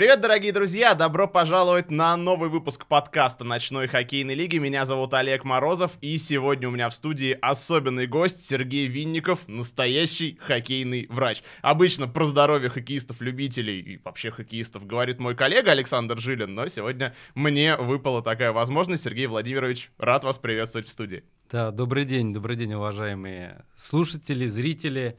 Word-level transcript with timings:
Привет, 0.00 0.22
дорогие 0.22 0.50
друзья! 0.50 0.94
Добро 0.94 1.28
пожаловать 1.28 1.90
на 1.90 2.16
новый 2.16 2.48
выпуск 2.48 2.86
подкаста 2.86 3.44
«Ночной 3.44 3.86
хоккейной 3.86 4.34
лиги». 4.34 4.56
Меня 4.56 4.86
зовут 4.86 5.12
Олег 5.12 5.44
Морозов, 5.44 5.98
и 6.00 6.16
сегодня 6.16 6.68
у 6.68 6.70
меня 6.70 6.88
в 6.88 6.94
студии 6.94 7.36
особенный 7.42 8.06
гость 8.06 8.42
Сергей 8.42 8.86
Винников, 8.86 9.46
настоящий 9.46 10.38
хоккейный 10.40 11.06
врач. 11.10 11.42
Обычно 11.60 12.08
про 12.08 12.24
здоровье 12.24 12.70
хоккеистов-любителей 12.70 13.80
и 13.80 14.00
вообще 14.02 14.30
хоккеистов 14.30 14.86
говорит 14.86 15.18
мой 15.18 15.36
коллега 15.36 15.72
Александр 15.72 16.16
Жилин, 16.16 16.54
но 16.54 16.66
сегодня 16.68 17.14
мне 17.34 17.76
выпала 17.76 18.22
такая 18.22 18.52
возможность. 18.52 19.04
Сергей 19.04 19.26
Владимирович, 19.26 19.90
рад 19.98 20.24
вас 20.24 20.38
приветствовать 20.38 20.88
в 20.88 20.90
студии. 20.90 21.24
Да, 21.52 21.72
добрый 21.72 22.06
день, 22.06 22.32
добрый 22.32 22.56
день, 22.56 22.72
уважаемые 22.72 23.66
слушатели, 23.76 24.46
зрители, 24.46 25.18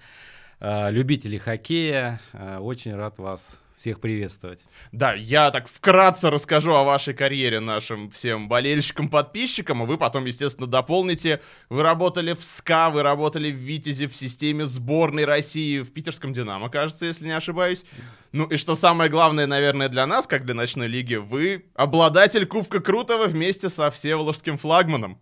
э, 0.60 0.90
любители 0.90 1.38
хоккея. 1.38 2.20
Э, 2.34 2.58
очень 2.58 2.96
рад 2.96 3.20
вас 3.20 3.61
всех 3.82 4.00
приветствовать. 4.00 4.64
Да, 4.92 5.14
я 5.16 5.50
так 5.50 5.68
вкратце 5.68 6.30
расскажу 6.30 6.72
о 6.76 6.84
вашей 6.84 7.16
карьере 7.16 7.60
нашим 7.60 8.12
всем 8.12 8.48
болельщикам, 8.48 9.10
подписчикам, 9.10 9.82
а 9.82 9.86
вы 9.86 9.98
потом, 9.98 10.26
естественно, 10.26 10.68
дополните. 10.68 11.42
Вы 11.70 11.82
работали 11.82 12.34
в 12.34 12.44
СКА, 12.44 12.92
вы 12.92 13.02
работали 13.02 13.52
в 13.52 13.56
Витязе, 13.56 14.08
в 14.08 14.16
системе 14.16 14.68
сборной 14.68 15.26
России, 15.26 15.80
в 15.80 15.92
питерском 15.92 16.32
«Динамо», 16.32 16.70
кажется, 16.70 17.08
если 17.08 17.26
не 17.26 17.36
ошибаюсь. 17.36 17.84
Ну 18.32 18.46
и 18.46 18.58
что 18.58 18.76
самое 18.76 19.10
главное, 19.10 19.48
наверное, 19.48 19.90
для 19.90 20.06
нас, 20.06 20.28
как 20.28 20.46
для 20.46 20.54
ночной 20.54 20.88
лиги, 20.88 21.16
вы 21.16 21.66
обладатель 21.74 22.46
Кубка 22.46 22.82
Крутого 22.82 23.26
вместе 23.26 23.68
со 23.68 23.90
Всеволожским 23.90 24.58
флагманом. 24.58 25.20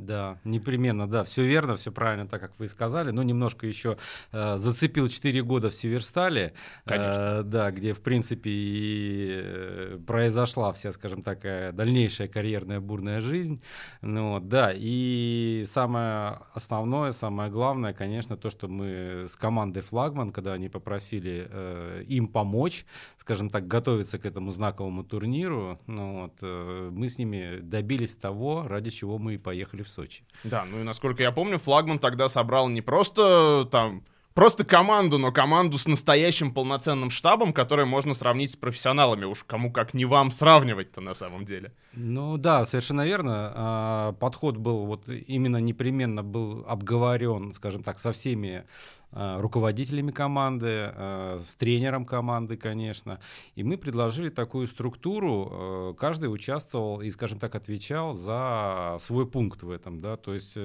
Да, 0.00 0.38
непременно, 0.44 1.06
да, 1.06 1.24
все 1.24 1.44
верно, 1.44 1.76
все 1.76 1.92
правильно, 1.92 2.26
так 2.26 2.40
как 2.40 2.58
вы 2.58 2.68
сказали. 2.68 3.10
Но 3.10 3.22
немножко 3.22 3.66
еще 3.66 3.98
э, 4.32 4.56
зацепил 4.56 5.08
4 5.08 5.42
года 5.42 5.70
в 5.70 5.74
Северстале, 5.74 6.54
э, 6.86 7.42
да, 7.44 7.70
где, 7.70 7.92
в 7.92 8.00
принципе, 8.00 8.50
и 8.50 9.30
э, 9.32 9.98
произошла 10.06 10.72
вся, 10.72 10.92
скажем 10.92 11.22
так, 11.22 11.44
э, 11.44 11.72
дальнейшая 11.72 12.28
карьерная 12.28 12.80
бурная 12.80 13.20
жизнь. 13.20 13.62
Ну, 14.00 14.32
вот, 14.32 14.48
да, 14.48 14.72
и 14.74 15.64
самое 15.66 16.38
основное, 16.54 17.12
самое 17.12 17.50
главное, 17.50 17.92
конечно, 17.92 18.36
то, 18.36 18.48
что 18.48 18.68
мы 18.68 19.26
с 19.28 19.36
командой 19.36 19.82
«Флагман», 19.82 20.32
когда 20.32 20.54
они 20.54 20.68
попросили 20.68 21.46
э, 21.50 22.04
им 22.08 22.26
помочь, 22.26 22.86
скажем 23.18 23.50
так, 23.50 23.68
готовиться 23.68 24.18
к 24.18 24.24
этому 24.24 24.52
знаковому 24.52 25.04
турниру, 25.04 25.78
ну, 25.86 26.22
вот, 26.22 26.38
э, 26.40 26.90
мы 26.90 27.08
с 27.08 27.18
ними 27.18 27.58
добились 27.60 28.16
того, 28.16 28.66
ради 28.66 28.90
чего 28.90 29.18
мы 29.18 29.34
и 29.34 29.38
поехали 29.38 29.82
в 29.82 29.88
Сочи. 29.90 30.24
Да, 30.44 30.64
ну 30.64 30.80
и 30.80 30.82
насколько 30.82 31.22
я 31.22 31.32
помню, 31.32 31.58
флагман 31.58 31.98
тогда 31.98 32.28
собрал 32.28 32.68
не 32.68 32.80
просто 32.80 33.68
там 33.70 34.04
просто 34.34 34.64
команду, 34.64 35.18
но 35.18 35.32
команду 35.32 35.78
с 35.78 35.86
настоящим 35.86 36.52
полноценным 36.52 37.10
штабом, 37.10 37.52
который 37.52 37.84
можно 37.84 38.14
сравнить 38.14 38.52
с 38.52 38.56
профессионалами. 38.56 39.24
Уж 39.24 39.44
кому 39.44 39.72
как 39.72 39.94
не 39.94 40.04
вам 40.04 40.30
сравнивать-то 40.30 41.00
на 41.00 41.14
самом 41.14 41.44
деле. 41.44 41.72
Ну 41.94 42.36
да, 42.36 42.64
совершенно 42.64 43.04
верно. 43.04 43.52
А, 43.54 44.12
подход 44.12 44.56
был 44.56 44.86
вот 44.86 45.08
именно 45.08 45.58
непременно 45.58 46.22
был 46.22 46.64
обговорен, 46.66 47.52
скажем 47.52 47.82
так, 47.82 47.98
со 47.98 48.12
всеми 48.12 48.64
Э, 49.12 49.38
руководителями 49.40 50.12
команды, 50.12 50.92
э, 50.94 51.38
с 51.40 51.56
тренером 51.56 52.04
команды, 52.04 52.56
конечно. 52.56 53.18
И 53.56 53.64
мы 53.64 53.76
предложили 53.76 54.28
такую 54.28 54.68
структуру, 54.68 55.48
э, 55.50 55.94
каждый 55.98 56.32
участвовал 56.32 57.00
и, 57.00 57.10
скажем 57.10 57.40
так, 57.40 57.56
отвечал 57.56 58.14
за 58.14 58.96
свой 59.00 59.26
пункт 59.26 59.64
в 59.64 59.70
этом, 59.70 60.00
да, 60.00 60.16
то 60.16 60.32
есть 60.32 60.56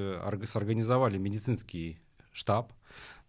сорганизовали 0.44 1.18
медицинский 1.18 1.98
штаб, 2.32 2.72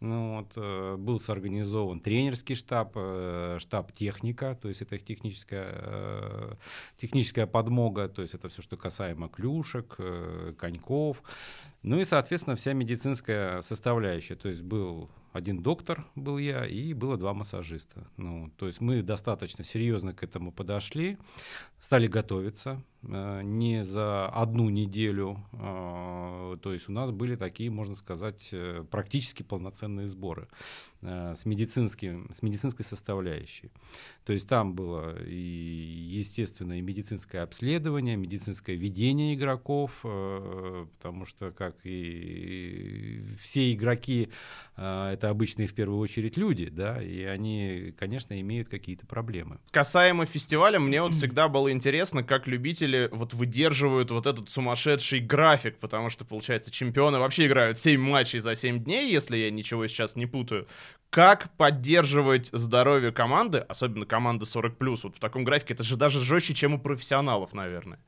ну, 0.01 0.37
вот, 0.37 0.53
э, 0.57 0.97
был 0.99 1.19
сорганизован 1.19 2.01
тренерский 2.01 2.55
штаб, 2.55 2.93
э, 2.97 3.57
штаб 3.61 3.93
техника, 3.93 4.59
то 4.61 4.69
есть 4.69 4.83
это 4.83 4.97
их 4.97 5.05
техническая, 5.05 5.73
э, 5.73 6.55
техническая 6.99 7.47
подмога, 7.47 8.09
то 8.09 8.21
есть 8.21 8.35
это 8.35 8.49
все, 8.49 8.61
что 8.61 8.77
касаемо 8.77 9.29
клюшек, 9.29 9.97
коньков. 10.59 11.23
Ну 11.83 12.01
и, 12.01 12.05
соответственно, 12.05 12.57
вся 12.57 12.73
медицинская 12.73 13.61
составляющая. 13.61 14.35
То 14.35 14.49
есть 14.49 14.63
был 14.63 15.11
один 15.33 15.63
доктор, 15.63 16.07
был 16.15 16.39
я, 16.39 16.65
и 16.65 16.95
было 16.95 17.17
два 17.17 17.35
массажиста. 17.35 18.09
Ну, 18.17 18.51
то 18.57 18.67
есть 18.67 18.81
мы 18.81 19.03
достаточно 19.03 19.65
серьезно 19.65 20.13
к 20.13 20.23
этому 20.23 20.51
подошли, 20.53 21.19
стали 21.79 22.07
готовиться. 22.07 22.83
Э, 23.09 23.43
не 23.43 23.85
за 23.85 24.27
одну 24.29 24.69
неделю. 24.71 25.39
Э, 25.53 26.57
то 26.61 26.73
есть 26.73 26.89
у 26.89 26.93
нас 26.93 27.11
были 27.11 27.37
такие, 27.37 27.71
можно 27.71 27.95
сказать, 27.95 28.49
э, 28.53 28.85
практически 28.91 29.43
полноценные 29.43 30.07
сборы 30.07 30.49
с, 31.03 31.45
медицинским, 31.45 32.29
с 32.33 32.43
медицинской 32.43 32.85
составляющей. 32.85 33.71
То 34.25 34.33
есть 34.33 34.49
там 34.49 34.75
было 34.75 35.23
и, 35.25 35.37
естественно, 35.37 36.79
и 36.79 36.81
медицинское 36.81 37.41
обследование, 37.41 38.17
медицинское 38.17 38.75
ведение 38.75 39.35
игроков, 39.35 39.93
потому 40.03 41.25
что, 41.27 41.53
как 41.53 41.66
и 41.85 43.25
все 43.41 43.73
игроки, 43.73 44.29
это 44.77 45.31
обычные 45.31 45.69
в 45.69 45.75
первую 45.75 45.99
очередь 46.01 46.37
люди, 46.37 46.69
да, 46.69 47.03
и 47.03 47.23
они, 47.25 47.95
конечно, 47.99 48.39
имеют 48.41 48.69
какие-то 48.69 49.07
проблемы. 49.07 49.59
Касаемо 49.71 50.27
фестиваля, 50.27 50.79
мне 50.79 51.01
вот 51.03 51.13
всегда 51.15 51.49
было 51.49 51.73
интересно, 51.73 52.23
как 52.23 52.47
любители 52.47 53.09
вот 53.13 53.35
выдерживают 53.35 54.11
вот 54.11 54.27
этот 54.27 54.49
сумасшедший 54.49 55.21
график, 55.21 55.79
потому 55.79 56.11
что, 56.11 56.25
получается, 56.25 56.71
чемпионы 56.71 57.19
вообще 57.19 57.47
играют 57.47 57.79
7 57.79 58.01
матчей 58.01 58.39
за 58.39 58.55
7 58.55 58.85
дней, 58.85 59.11
если 59.11 59.37
я 59.37 59.51
ничего 59.51 59.87
сейчас 59.87 60.17
не 60.17 60.27
путаю. 60.27 60.67
Как 61.11 61.57
поддерживать 61.57 62.51
здоровье 62.53 63.13
команды, 63.13 63.59
особенно 63.59 64.05
команды 64.07 64.45
40+, 64.45 64.75
вот 65.05 65.17
в 65.17 65.21
таком 65.21 65.45
графике, 65.45 65.75
это 65.75 65.83
же 65.83 65.97
даже 65.97 66.21
жестче, 66.21 66.53
чем 66.53 66.75
у 66.75 66.79
профессионалов, 66.79 67.55
наверное. 67.55 67.99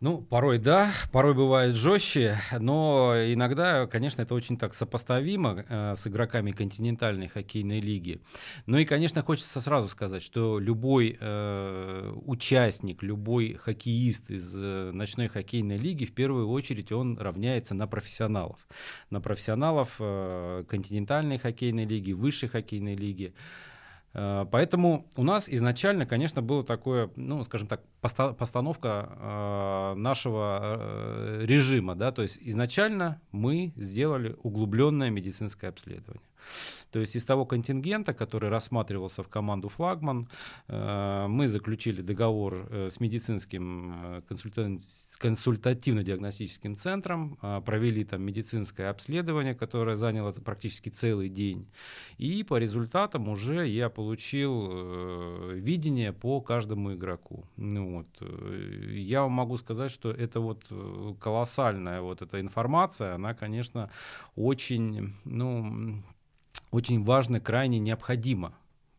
Ну, 0.00 0.22
порой 0.22 0.56
да, 0.56 0.92
порой 1.12 1.34
бывает 1.34 1.74
жестче, 1.74 2.38
но 2.58 3.12
иногда, 3.16 3.86
конечно, 3.86 4.22
это 4.22 4.34
очень 4.34 4.56
так 4.56 4.72
сопоставимо 4.72 5.66
э, 5.68 5.94
с 5.94 6.06
игроками 6.06 6.52
континентальной 6.52 7.28
хоккейной 7.28 7.80
лиги. 7.80 8.22
Ну 8.64 8.78
и, 8.78 8.86
конечно, 8.86 9.22
хочется 9.22 9.60
сразу 9.60 9.88
сказать, 9.88 10.22
что 10.22 10.58
любой 10.58 11.18
э, 11.20 12.14
участник, 12.24 13.02
любой 13.02 13.52
хоккеист 13.62 14.30
из 14.30 14.56
э, 14.56 14.90
ночной 14.90 15.28
хоккейной 15.28 15.76
лиги, 15.76 16.06
в 16.06 16.14
первую 16.14 16.48
очередь, 16.48 16.92
он 16.92 17.18
равняется 17.18 17.74
на 17.74 17.86
профессионалов. 17.86 18.58
На 19.10 19.20
профессионалов 19.20 19.96
э, 19.98 20.64
континентальной 20.66 21.36
хоккейной 21.36 21.84
лиги, 21.84 22.12
высшей 22.12 22.48
хоккейной 22.48 22.96
лиги. 22.96 23.34
Поэтому 24.12 25.06
у 25.16 25.22
нас 25.22 25.48
изначально, 25.48 26.04
конечно, 26.04 26.42
было 26.42 26.64
такое, 26.64 27.10
ну, 27.16 27.44
скажем 27.44 27.68
так, 27.68 27.82
постановка 28.00 29.08
э, 29.08 29.94
нашего 29.96 30.60
э, 30.62 31.44
режима, 31.44 31.94
да, 31.94 32.10
то 32.10 32.22
есть 32.22 32.38
изначально 32.40 33.20
мы 33.30 33.72
сделали 33.76 34.36
углубленное 34.42 35.10
медицинское 35.10 35.68
обследование. 35.68 36.22
То 36.90 36.98
есть 37.00 37.16
из 37.16 37.24
того 37.24 37.46
контингента, 37.46 38.12
который 38.12 38.50
рассматривался 38.50 39.22
в 39.22 39.28
команду 39.28 39.68
«Флагман», 39.68 40.28
э, 40.68 41.26
мы 41.28 41.48
заключили 41.48 42.02
договор 42.02 42.66
э, 42.70 42.88
с 42.90 43.00
медицинским 43.00 43.92
э, 44.02 44.22
консультативно-диагностическим 45.18 46.76
центром, 46.76 47.38
провели 47.64 48.04
там 48.04 48.22
медицинское 48.22 48.90
обследование, 48.90 49.54
которое 49.54 49.96
заняло 49.96 50.32
практически 50.32 50.88
целый 50.88 51.28
день. 51.28 51.68
И 52.18 52.42
по 52.42 52.58
результатам 52.58 53.28
уже 53.28 53.68
я 53.68 53.88
получил 53.88 55.52
видение 55.52 56.12
по 56.12 56.40
каждому 56.40 56.94
игроку. 56.94 57.44
Ну, 57.56 57.98
вот. 57.98 58.06
Я 58.90 59.22
вам 59.22 59.32
могу 59.32 59.56
сказать, 59.56 59.90
что 59.90 60.10
это 60.10 60.40
вот 60.40 60.64
колоссальная 61.20 62.00
вот 62.00 62.22
эта 62.22 62.40
информация, 62.40 63.14
она, 63.14 63.34
конечно, 63.34 63.90
очень, 64.34 65.14
ну, 65.24 66.02
очень 66.70 67.02
важно, 67.04 67.40
крайне 67.40 67.78
необходимо. 67.78 68.54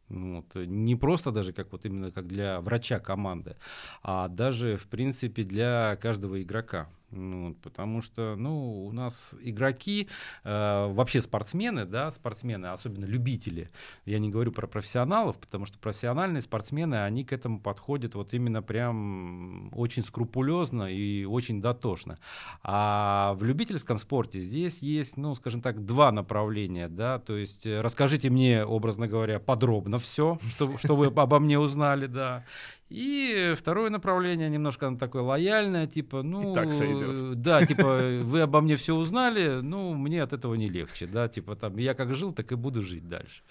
Вот. 0.09 0.45
Не 0.56 0.95
просто 0.95 1.31
даже 1.31 1.53
как 1.53 1.71
вот 1.71 1.86
именно 1.86 2.12
как 2.12 2.27
для 2.27 2.59
врача 2.59 3.00
команды, 3.00 3.56
а 4.03 4.27
даже 4.27 4.75
в 4.75 4.88
принципе 4.88 5.44
для 5.44 5.98
каждого 6.01 6.42
игрока. 6.42 6.89
Ну, 7.12 7.56
потому 7.62 8.02
что, 8.02 8.36
ну, 8.38 8.86
у 8.86 8.92
нас 8.92 9.36
игроки, 9.42 10.08
э, 10.44 10.94
вообще 10.94 11.19
спортсмены, 11.19 11.86
да, 11.86 12.10
спортсмены, 12.10 12.68
особенно 12.68 13.06
любители, 13.06 13.69
я 14.06 14.18
не 14.19 14.30
говорю 14.30 14.52
про 14.52 14.66
профессионалов, 14.68 15.38
потому 15.38 15.66
что 15.66 15.78
профессиональные 15.78 16.42
спортсмены, 16.42 17.04
они 17.04 17.25
к 17.25 17.34
этому 17.34 17.60
подходят 17.60 18.16
вот 18.16 18.34
именно 18.34 18.62
прям 18.62 19.69
очень 19.74 20.04
скрупулезно 20.04 20.84
и 20.84 21.25
очень 21.25 21.62
дотошно. 21.62 22.18
А 22.63 23.34
в 23.36 23.44
любительском 23.44 23.98
спорте 23.98 24.40
здесь 24.40 24.81
есть, 24.81 25.18
ну, 25.18 25.36
скажем 25.36 25.62
так, 25.62 25.86
два 25.86 26.12
направления, 26.12 26.88
да, 26.88 27.19
то 27.19 27.36
есть 27.36 27.66
э, 27.66 27.81
расскажите 27.81 28.30
мне, 28.30 28.64
образно 28.66 29.07
говоря, 29.07 29.40
подробно 29.40 29.98
все, 29.98 30.40
что, 30.48 30.78
что 30.78 30.96
вы 30.96 31.07
обо 31.16 31.40
мне 31.40 31.60
узнали, 31.60 32.06
да, 32.06 32.46
И 32.92 33.54
второе 33.58 33.90
направление 33.90 34.50
немножко 34.50 34.88
оно 34.88 34.98
такое 34.98 35.22
лояльное, 35.22 35.88
типа, 35.88 36.24
ну, 36.24 36.52
И 36.52 36.54
так 36.54 36.74
сойдет. 36.74 37.40
да, 37.40 37.66
типа, 37.66 38.20
вы 38.22 38.42
обо 38.42 38.60
мне 38.60 38.76
все 38.76 38.96
узнали, 38.96 39.62
ну, 39.62 39.94
мне 39.94 40.22
от 40.22 40.34
этого 40.34 40.56
не 40.56 40.68
легче, 40.68 41.08
да, 41.08 41.30
типа, 41.30 41.56
там, 41.56 41.78
я 41.78 41.94
как 41.94 42.14
жил, 42.14 42.34
так 42.34 42.52
и 42.52 42.56
буду 42.56 42.82
жить 42.82 43.08
дальше. 43.08 43.44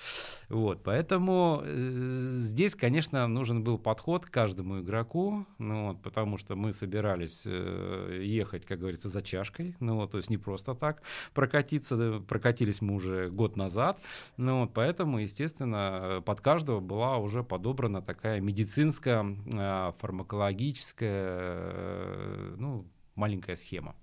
Вот, 0.50 0.82
поэтому 0.82 1.62
э, 1.64 2.32
здесь, 2.34 2.74
конечно, 2.74 3.26
нужен 3.28 3.64
был 3.64 3.78
подход 3.78 4.26
к 4.26 4.30
каждому 4.30 4.80
игроку, 4.80 5.46
ну, 5.56 5.88
вот, 5.88 6.02
потому 6.02 6.36
что 6.36 6.54
мы 6.54 6.74
собирались 6.74 7.44
э, 7.46 8.20
ехать, 8.22 8.66
как 8.66 8.78
говорится, 8.78 9.08
за 9.08 9.22
чашкой, 9.22 9.74
ну, 9.80 9.96
вот, 9.96 10.10
то 10.10 10.18
есть 10.18 10.28
не 10.28 10.36
просто 10.36 10.74
так 10.74 11.02
прокатиться, 11.32 12.22
прокатились 12.28 12.82
мы 12.82 12.94
уже 12.94 13.30
год 13.30 13.56
назад, 13.56 13.98
ну, 14.36 14.60
вот, 14.60 14.74
поэтому, 14.74 15.18
естественно, 15.18 16.22
под 16.26 16.42
каждого 16.42 16.80
была 16.80 17.16
уже 17.16 17.42
подобрана 17.42 18.02
такая 18.02 18.42
медицинская, 18.42 19.29
э, 19.52 19.92
фармакологическая, 19.98 21.34
э, 21.42 22.54
ну, 22.58 22.86
маленькая 23.14 23.56
схема. 23.56 23.94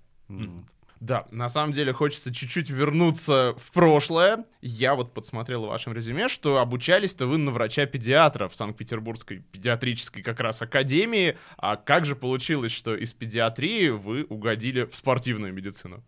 Да, 1.00 1.28
на 1.30 1.48
самом 1.48 1.72
деле 1.72 1.92
хочется 1.92 2.34
чуть-чуть 2.34 2.70
вернуться 2.70 3.54
в 3.56 3.70
прошлое. 3.72 4.44
Я 4.60 4.96
вот 4.96 5.14
подсмотрел 5.14 5.64
в 5.64 5.68
вашем 5.68 5.92
резюме, 5.92 6.28
что 6.28 6.58
обучались-то 6.58 7.26
вы 7.26 7.38
на 7.38 7.52
врача-педиатра 7.52 8.48
в 8.48 8.56
Санкт-Петербургской 8.56 9.38
педиатрической 9.52 10.22
как 10.22 10.40
раз 10.40 10.60
академии. 10.60 11.36
А 11.56 11.76
как 11.76 12.04
же 12.04 12.16
получилось, 12.16 12.72
что 12.72 12.96
из 12.96 13.12
педиатрии 13.12 13.90
вы 13.90 14.24
угодили 14.24 14.84
в 14.84 14.96
спортивную 14.96 15.52
медицину? 15.52 16.02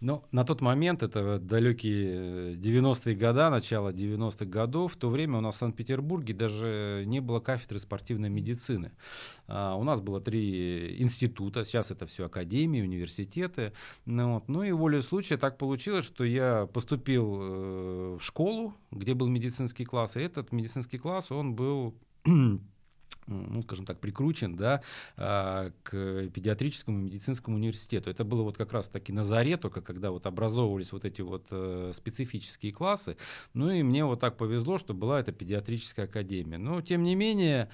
Ну, 0.00 0.24
на 0.32 0.44
тот 0.44 0.62
момент, 0.62 1.02
это 1.02 1.38
далекие 1.38 2.54
90-е 2.54 3.14
годы, 3.14 3.50
начало 3.50 3.92
90-х 3.92 4.46
годов, 4.46 4.94
в 4.94 4.96
то 4.96 5.10
время 5.10 5.38
у 5.38 5.40
нас 5.42 5.56
в 5.56 5.58
Санкт-Петербурге 5.58 6.32
даже 6.32 7.04
не 7.06 7.20
было 7.20 7.38
кафедры 7.40 7.78
спортивной 7.78 8.30
медицины. 8.30 8.92
А, 9.46 9.74
у 9.74 9.84
нас 9.84 10.00
было 10.00 10.18
три 10.22 11.02
института, 11.02 11.66
сейчас 11.66 11.90
это 11.90 12.06
все 12.06 12.26
академии, 12.26 12.80
университеты. 12.80 13.74
Ну, 14.06 14.34
вот. 14.34 14.48
ну 14.48 14.62
и 14.62 14.72
волей 14.72 15.02
случая 15.02 15.36
так 15.36 15.58
получилось, 15.58 16.06
что 16.06 16.24
я 16.24 16.66
поступил 16.72 17.38
э, 17.38 18.18
в 18.18 18.22
школу, 18.22 18.74
где 18.90 19.12
был 19.12 19.28
медицинский 19.28 19.84
класс, 19.84 20.16
и 20.16 20.20
этот 20.20 20.50
медицинский 20.50 20.96
класс, 20.96 21.30
он 21.30 21.54
был 21.54 21.94
ну, 23.26 23.62
скажем 23.62 23.86
так, 23.86 24.00
прикручен, 24.00 24.56
да, 24.56 24.82
а, 25.16 25.70
к 25.82 26.28
педиатрическому 26.28 26.98
медицинскому 26.98 27.56
университету. 27.56 28.10
Это 28.10 28.24
было 28.24 28.42
вот 28.42 28.56
как 28.56 28.72
раз 28.72 28.88
таки 28.88 29.12
на 29.12 29.22
заре, 29.22 29.56
только 29.56 29.80
когда 29.80 30.10
вот 30.10 30.26
образовывались 30.26 30.92
вот 30.92 31.04
эти 31.04 31.22
вот 31.22 31.46
э, 31.50 31.92
специфические 31.94 32.72
классы. 32.72 33.16
Ну 33.54 33.70
и 33.70 33.82
мне 33.82 34.04
вот 34.04 34.20
так 34.20 34.36
повезло, 34.36 34.78
что 34.78 34.94
была 34.94 35.20
эта 35.20 35.32
педиатрическая 35.32 36.06
академия. 36.06 36.58
Но, 36.58 36.80
тем 36.80 37.02
не 37.02 37.14
менее, 37.14 37.68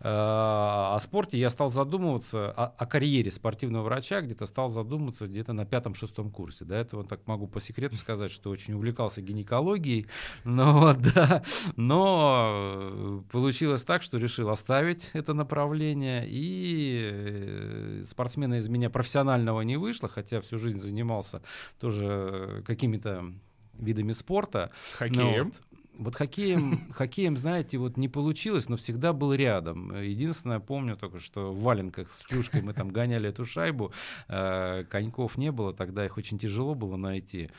э, 0.00 0.04
о 0.04 0.98
спорте 1.00 1.38
я 1.38 1.50
стал 1.50 1.68
задумываться, 1.68 2.50
о, 2.50 2.66
о 2.66 2.86
карьере 2.86 3.30
спортивного 3.30 3.84
врача 3.84 4.20
где-то 4.20 4.46
стал 4.46 4.68
задумываться 4.68 5.26
где-то 5.26 5.52
на 5.52 5.66
пятом-шестом 5.66 6.30
курсе. 6.30 6.64
До 6.64 6.74
этого 6.74 7.04
так 7.04 7.26
могу 7.26 7.46
по 7.46 7.60
секрету 7.60 7.96
сказать, 7.96 8.30
что 8.30 8.50
очень 8.50 8.74
увлекался 8.74 9.20
гинекологией, 9.20 10.06
но, 10.44 10.80
вот, 10.80 10.98
да, 11.14 11.42
но 11.76 12.48
э, 12.52 13.20
получилось 13.30 13.84
так, 13.84 14.02
что 14.02 14.18
решил 14.18 14.48
оставить 14.48 14.91
это 15.12 15.34
направление, 15.34 16.24
и 16.26 17.10
э, 17.12 18.02
спортсмена 18.04 18.54
из 18.54 18.68
меня 18.68 18.90
профессионального 18.90 19.60
не 19.62 19.76
вышло, 19.76 20.08
хотя 20.08 20.40
всю 20.40 20.58
жизнь 20.58 20.78
занимался 20.78 21.42
тоже 21.80 22.62
какими-то 22.66 23.32
видами 23.74 24.12
спорта. 24.12 24.70
Хоккеем? 24.98 25.46
вот- 25.46 25.71
Вот 25.98 26.16
хоккеем, 26.16 26.92
хоккеем, 26.92 27.36
знаете, 27.36 27.78
вот 27.78 27.96
не 27.96 28.08
получилось, 28.08 28.68
но 28.68 28.76
всегда 28.76 29.12
был 29.12 29.34
рядом. 29.34 29.94
Единственное, 30.00 30.58
помню 30.58 30.96
только, 30.96 31.18
что 31.18 31.52
в 31.52 31.62
валенках 31.62 32.10
с 32.10 32.22
плюшкой 32.22 32.62
мы 32.62 32.72
там 32.72 32.90
гоняли 32.90 33.28
эту 33.28 33.44
шайбу, 33.44 33.92
э, 34.28 34.84
коньков 34.88 35.36
не 35.36 35.52
было, 35.52 35.72
тогда 35.72 36.04
их 36.04 36.16
очень 36.16 36.38
тяжело 36.38 36.74
было 36.74 36.96
найти. 36.96 37.50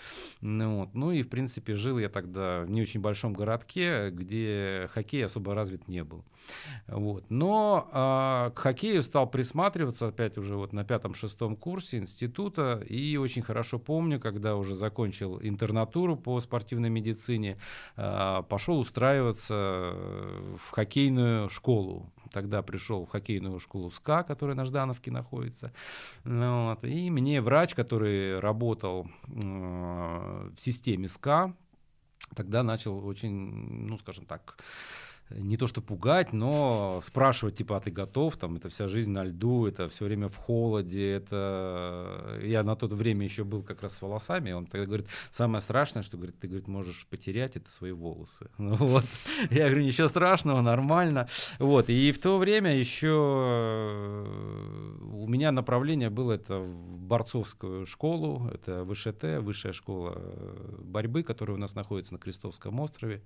Ну, 0.42 0.80
вот. 0.80 0.94
ну 0.94 1.12
и, 1.12 1.22
в 1.22 1.30
принципе, 1.30 1.76
жил 1.76 2.00
я 2.00 2.10
тогда 2.10 2.64
в 2.66 2.70
не 2.70 2.82
очень 2.82 3.02
большом 3.02 3.34
городке, 3.34 4.10
где 4.10 4.90
хоккей 4.94 5.26
особо 5.26 5.54
развит 5.54 5.88
не 5.88 6.04
был. 6.04 6.26
Вот. 6.88 7.26
Но 7.30 7.90
а, 7.92 8.50
к 8.52 8.60
хоккею 8.60 9.02
стал 9.04 9.30
присматриваться 9.30 10.08
опять 10.08 10.38
уже 10.38 10.56
вот 10.56 10.74
на 10.74 10.84
пятом-шестом 10.84 11.56
курсе 11.56 11.98
института, 11.98 12.84
и 12.88 13.16
очень 13.18 13.42
хорошо 13.42 13.80
помню, 13.80 14.20
когда 14.20 14.56
уже 14.56 14.76
закончил 14.76 15.40
интернатуру 15.42 16.18
по 16.18 16.40
спортивной 16.40 16.90
медицине, 16.90 17.58
а, 17.96 18.23
пошел 18.50 18.80
устраиваться 18.80 19.94
в 20.58 20.72
хоккейную 20.72 21.50
школу. 21.50 22.12
Тогда 22.32 22.64
пришел 22.64 23.06
в 23.06 23.10
хоккейную 23.10 23.60
школу 23.60 23.92
СКА, 23.92 24.24
которая 24.24 24.56
на 24.56 24.66
Ждановке 24.66 25.12
находится. 25.12 25.72
Ну 26.24 26.64
Вот. 26.66 26.84
И 26.84 27.10
мне 27.10 27.42
врач, 27.42 27.76
который 27.76 28.40
работал 28.40 29.08
э, 29.28 30.50
в 30.56 30.60
системе 30.60 31.08
СКА, 31.08 31.54
тогда 32.36 32.64
начал 32.64 33.06
очень, 33.06 33.88
ну, 33.88 33.98
скажем 33.98 34.26
так, 34.26 34.58
не 35.38 35.58
то 35.58 35.68
что 35.68 35.82
пугать, 35.82 36.34
но 36.34 37.00
спрашивать, 37.02 37.56
типа, 37.56 37.78
а 37.78 37.80
ты 37.80 37.92
готов? 37.92 38.38
Там, 38.38 38.56
это 38.56 38.70
вся 38.70 38.88
жизнь 38.88 39.12
на 39.12 39.24
льду, 39.24 39.66
это 39.66 39.90
все 39.90 40.06
время 40.06 40.28
в 40.28 40.36
холоде, 40.36 41.12
это... 41.12 42.40
Я 42.44 42.64
на 42.64 42.76
то 42.76 42.88
время 42.88 43.24
еще 43.24 43.44
был 43.44 43.64
как 43.64 43.82
раз 43.82 43.96
с 43.96 44.02
волосами, 44.02 44.52
он 44.52 44.66
тогда 44.66 44.86
говорит, 44.86 45.08
самое 45.32 45.62
страшное, 45.62 46.04
что, 46.04 46.18
говорит, 46.18 46.40
ты, 46.40 46.48
говорит, 46.48 46.68
можешь 46.68 47.08
потерять, 47.08 47.56
это 47.56 47.70
свои 47.70 47.92
волосы. 47.92 48.50
Ну 48.58 48.76
Вот. 48.76 49.06
Я 49.50 49.66
говорю, 49.66 49.84
ничего 49.84 50.08
страшного, 50.08 50.62
нормально. 50.62 51.28
Вот. 51.60 51.90
И 51.90 52.12
в 52.12 52.20
то 52.20 52.38
время 52.38 52.76
еще 52.78 53.14
у 55.02 55.28
меня 55.28 55.52
направление 55.52 56.10
было 56.10 56.34
это 56.34 56.60
в 56.60 56.98
борцовскую 57.00 57.86
школу, 57.86 58.50
это 58.54 58.86
ВШТ, 58.86 59.42
Высшая 59.42 59.74
школа 59.74 60.14
э, 60.16 60.78
борьбы, 60.82 61.24
которая 61.24 61.58
у 61.58 61.60
нас 61.60 61.76
находится 61.76 62.14
на 62.14 62.20
Крестовском 62.20 62.80
острове, 62.80 63.22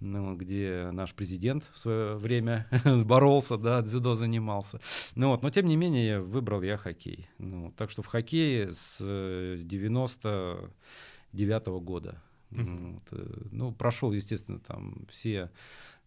ну, 0.00 0.34
где 0.36 0.90
наш 0.92 1.14
президент 1.14 1.45
в 1.54 1.78
свое 1.78 2.16
время 2.16 2.66
боролся, 3.04 3.56
да, 3.56 3.82
дзюдо 3.82 4.14
занимался. 4.14 4.80
Ну, 5.14 5.30
вот, 5.30 5.42
но 5.42 5.50
тем 5.50 5.66
не 5.66 5.76
менее 5.76 6.20
выбрал 6.20 6.62
я 6.62 6.76
хоккей. 6.76 7.28
Ну, 7.38 7.72
так 7.76 7.90
что 7.90 8.02
в 8.02 8.06
хоккее 8.06 8.72
с 8.72 8.98
э, 9.00 9.56
99 9.60 11.66
года. 11.66 12.22
Мгм. 12.50 12.94
Вот, 12.94 13.02
э, 13.12 13.26
ну, 13.52 13.72
прошел, 13.72 14.12
естественно, 14.12 14.60
там 14.60 15.06
все 15.10 15.50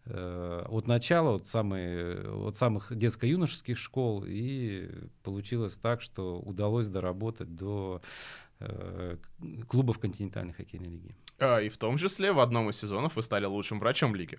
э, 0.06 0.64
от 0.68 0.86
начала, 0.86 1.36
от, 1.36 1.46
самой, 1.46 2.46
от 2.46 2.56
самых 2.56 2.94
детско-юношеских 2.94 3.76
школ, 3.76 4.24
и 4.26 4.90
получилось 5.22 5.76
так, 5.76 6.02
что 6.02 6.38
удалось 6.38 6.88
доработать 6.88 7.54
до 7.54 8.00
э, 8.60 9.16
клубов 9.68 9.98
континентальной 9.98 10.52
хоккейной 10.52 10.88
лиги. 10.88 11.16
А, 11.38 11.60
и 11.60 11.68
в 11.68 11.78
том 11.78 11.96
числе 11.96 12.32
в 12.32 12.40
одном 12.40 12.70
из 12.70 12.76
сезонов 12.76 13.16
вы 13.16 13.22
стали 13.22 13.46
лучшим 13.46 13.80
врачом 13.80 14.14
лиги. 14.14 14.38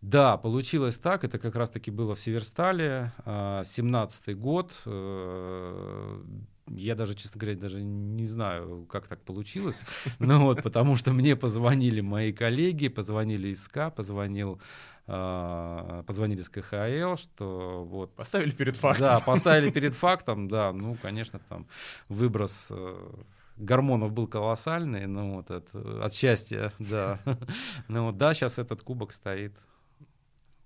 Да, 0.00 0.36
получилось 0.36 0.96
так. 0.98 1.24
Это 1.24 1.38
как 1.38 1.56
раз-таки 1.56 1.90
было 1.90 2.14
в 2.14 2.20
Северстале, 2.20 3.12
а, 3.24 3.62
17-й 3.62 4.34
год. 4.34 4.80
Э, 4.86 6.22
Я 6.70 6.94
даже, 6.94 7.14
честно 7.14 7.40
говоря, 7.40 7.56
даже 7.58 7.82
не 7.82 8.26
знаю, 8.26 8.86
как 8.90 9.08
так 9.08 9.20
получилось. 9.22 9.80
Ну 10.18 10.42
вот, 10.44 10.62
потому 10.62 10.96
что 10.96 11.12
мне 11.12 11.34
позвонили 11.34 12.00
мои 12.02 12.32
коллеги, 12.32 12.88
позвонили 12.88 13.48
из 13.48 13.64
СКА, 13.64 13.90
позвонил, 13.90 14.60
а, 15.06 16.02
позвонили 16.06 16.42
с 16.42 16.48
КХЛ, 16.48 17.16
что 17.16 17.84
вот 17.90 18.14
Поставили 18.14 18.50
перед 18.50 18.76
фактом. 18.76 19.06
да, 19.08 19.20
поставили 19.20 19.70
перед 19.70 19.94
фактом, 19.94 20.48
да, 20.48 20.72
ну, 20.72 20.96
конечно, 21.02 21.40
там 21.48 21.66
выброс 22.08 22.68
э, 22.70 23.10
гормонов 23.56 24.12
был 24.12 24.26
колоссальный, 24.28 25.06
ну, 25.06 25.36
вот 25.36 25.50
от, 25.50 25.74
от 25.74 26.12
счастья, 26.12 26.72
да. 26.78 27.18
Ну, 27.88 28.04
вот, 28.06 28.18
да, 28.18 28.34
сейчас 28.34 28.58
этот 28.58 28.82
кубок 28.82 29.12
стоит 29.12 29.54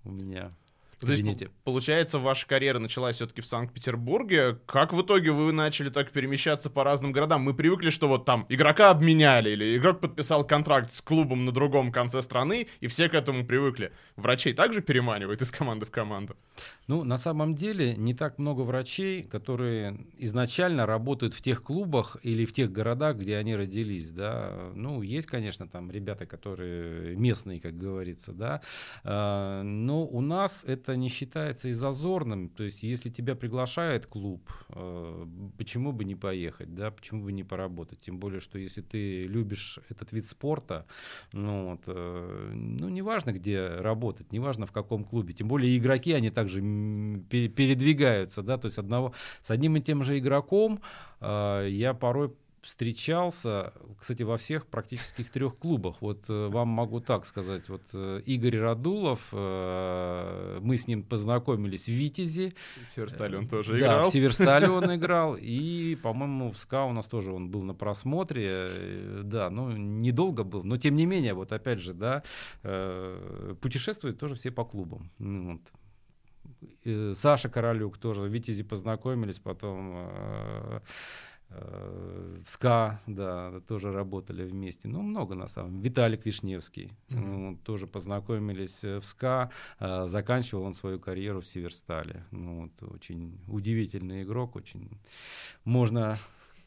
у 0.03 0.11
меня 0.11 0.51
То 0.99 1.11
есть, 1.11 1.47
получается, 1.63 2.19
ваша 2.19 2.47
карьера 2.47 2.79
началась 2.79 3.17
все-таки 3.17 3.41
в 3.41 3.45
Санкт-Петербурге. 3.45 4.57
Как 4.65 4.93
в 4.93 5.01
итоге 5.01 5.31
вы 5.31 5.51
начали 5.51 5.89
так 5.89 6.11
перемещаться 6.11 6.69
по 6.69 6.83
разным 6.83 7.11
городам? 7.11 7.41
Мы 7.41 7.53
привыкли, 7.53 7.89
что 7.89 8.07
вот 8.07 8.25
там 8.25 8.45
игрока 8.49 8.89
обменяли, 8.89 9.49
или 9.49 9.77
игрок 9.77 9.99
подписал 9.99 10.45
контракт 10.45 10.91
с 10.91 11.01
клубом 11.01 11.45
на 11.45 11.51
другом 11.51 11.91
конце 11.91 12.21
страны, 12.21 12.67
и 12.79 12.87
все 12.87 13.09
к 13.09 13.13
этому 13.13 13.45
привыкли. 13.45 13.91
Врачей 14.15 14.53
также 14.53 14.81
переманивает 14.81 15.41
из 15.41 15.51
команды 15.51 15.85
в 15.85 15.91
команду? 15.91 16.37
Ну, 16.87 17.03
на 17.03 17.17
самом 17.17 17.55
деле, 17.55 17.95
не 17.95 18.13
так 18.13 18.39
много 18.39 18.61
врачей, 18.61 19.23
которые 19.23 20.05
изначально 20.17 20.85
работают 20.85 21.33
в 21.33 21.41
тех 21.41 21.63
клубах 21.63 22.17
или 22.23 22.45
в 22.45 22.51
тех 22.51 22.71
городах, 22.71 23.17
где 23.17 23.37
они 23.37 23.55
родились, 23.55 24.11
да. 24.11 24.71
Ну, 24.75 25.01
есть, 25.01 25.27
конечно, 25.27 25.67
там 25.67 25.91
ребята, 25.91 26.25
которые 26.25 27.15
местные, 27.15 27.61
как 27.61 27.77
говорится, 27.77 28.33
да. 28.33 28.61
А, 29.03 29.63
Но 29.63 30.05
у 30.05 30.19
нас 30.21 30.63
это 30.67 30.97
не 30.97 31.09
считается 31.09 31.69
и 31.69 31.73
зазорным. 31.73 32.49
То 32.49 32.63
есть, 32.63 32.83
если 32.83 33.09
тебя 33.09 33.35
приглашает 33.35 34.05
клуб, 34.05 34.49
э, 34.69 35.25
почему 35.57 35.93
бы 35.93 36.03
не 36.03 36.15
поехать, 36.15 36.75
да, 36.75 36.91
почему 36.91 37.23
бы 37.23 37.31
не 37.31 37.43
поработать? 37.43 38.01
Тем 38.01 38.19
более, 38.19 38.41
что 38.41 38.59
если 38.59 38.81
ты 38.81 39.23
любишь 39.23 39.79
этот 39.89 40.11
вид 40.11 40.25
спорта, 40.25 40.85
ну, 41.31 41.71
вот, 41.71 41.83
э, 41.87 42.51
ну 42.53 42.89
неважно, 42.89 43.31
где 43.31 43.67
работать, 43.67 44.33
неважно 44.33 44.65
в 44.65 44.71
каком 44.71 45.05
клубе. 45.05 45.33
Тем 45.33 45.47
более 45.47 45.77
игроки, 45.77 46.11
они 46.11 46.29
также 46.29 46.61
передвигаются, 47.29 48.43
да, 48.43 48.57
то 48.57 48.67
есть 48.67 48.77
одного, 48.77 49.13
с 49.41 49.51
одним 49.51 49.77
и 49.77 49.81
тем 49.81 50.03
же 50.03 50.17
игроком 50.17 50.81
э, 51.21 51.67
я 51.69 51.93
порой 51.93 52.33
встречался, 52.63 53.73
кстати, 53.99 54.23
во 54.23 54.37
всех 54.37 54.67
практически 54.67 55.23
трех 55.23 55.57
клубах. 55.57 55.97
Вот 56.01 56.29
э, 56.29 56.47
вам 56.47 56.69
могу 56.69 57.01
так 57.01 57.25
сказать. 57.25 57.67
Вот 57.67 57.81
э, 57.93 58.21
Игорь 58.25 58.57
Радулов, 58.57 59.19
э, 59.33 60.59
мы 60.61 60.77
с 60.77 60.87
ним 60.87 61.03
познакомились 61.03 61.85
в 61.85 61.91
Витязе. 61.91 62.53
В 62.89 62.93
Северстале 62.93 63.37
он 63.37 63.47
тоже 63.49 63.77
играл. 63.77 64.03
Да, 64.03 64.09
в 64.09 64.11
Северстале 64.11 64.69
он 64.69 64.95
играл. 64.95 65.35
И, 65.39 65.95
по-моему, 66.01 66.51
в 66.51 66.57
СКА 66.57 66.85
у 66.85 66.93
нас 66.93 67.07
тоже 67.07 67.33
он 67.33 67.49
был 67.49 67.63
на 67.63 67.73
просмотре. 67.73 68.69
Да, 69.23 69.49
ну, 69.49 69.71
недолго 69.71 70.45
был. 70.45 70.63
Но, 70.63 70.77
тем 70.77 70.95
не 70.95 71.05
менее, 71.05 71.33
вот 71.33 71.51
опять 71.51 71.79
же, 71.79 71.93
да, 71.93 72.23
путешествуют 73.61 74.19
тоже 74.19 74.35
все 74.35 74.51
по 74.51 74.63
клубам. 74.63 75.11
Ну 75.19 75.59
Саша 77.13 77.49
Королюк 77.49 77.97
тоже 77.97 78.21
в 78.21 78.27
Витязе 78.27 78.63
познакомились, 78.63 79.39
потом 79.39 80.81
Э, 81.55 82.37
в 82.43 82.49
СКА, 82.49 82.99
да, 83.07 83.61
тоже 83.67 83.91
работали 83.91 84.43
вместе. 84.43 84.87
Ну, 84.87 85.01
много 85.01 85.35
на 85.35 85.47
самом 85.47 85.71
деле. 85.71 85.83
Виталик 85.83 86.25
Вишневский. 86.25 86.91
Mm-hmm. 87.09 87.57
тоже 87.63 87.87
познакомились 87.87 88.83
э, 88.83 88.99
в 88.99 89.05
СКА. 89.05 89.51
Э, 89.79 90.07
заканчивал 90.07 90.63
он 90.63 90.73
свою 90.73 90.99
карьеру 90.99 91.41
в 91.41 91.45
Северстале. 91.45 92.25
Ну, 92.31 92.61
вот, 92.63 92.91
очень 92.91 93.39
удивительный 93.47 94.23
игрок, 94.23 94.55
очень 94.55 94.89
можно 95.63 96.17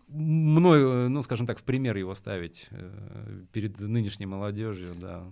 мной, 0.09 1.09
ну, 1.09 1.21
скажем 1.23 1.47
так, 1.47 1.59
в 1.59 1.64
пример 1.64 1.97
его 1.97 2.14
ставить 2.14 2.68
перед 3.50 3.80
нынешней 3.80 4.26
молодежью, 4.26 4.95
да. 4.95 5.25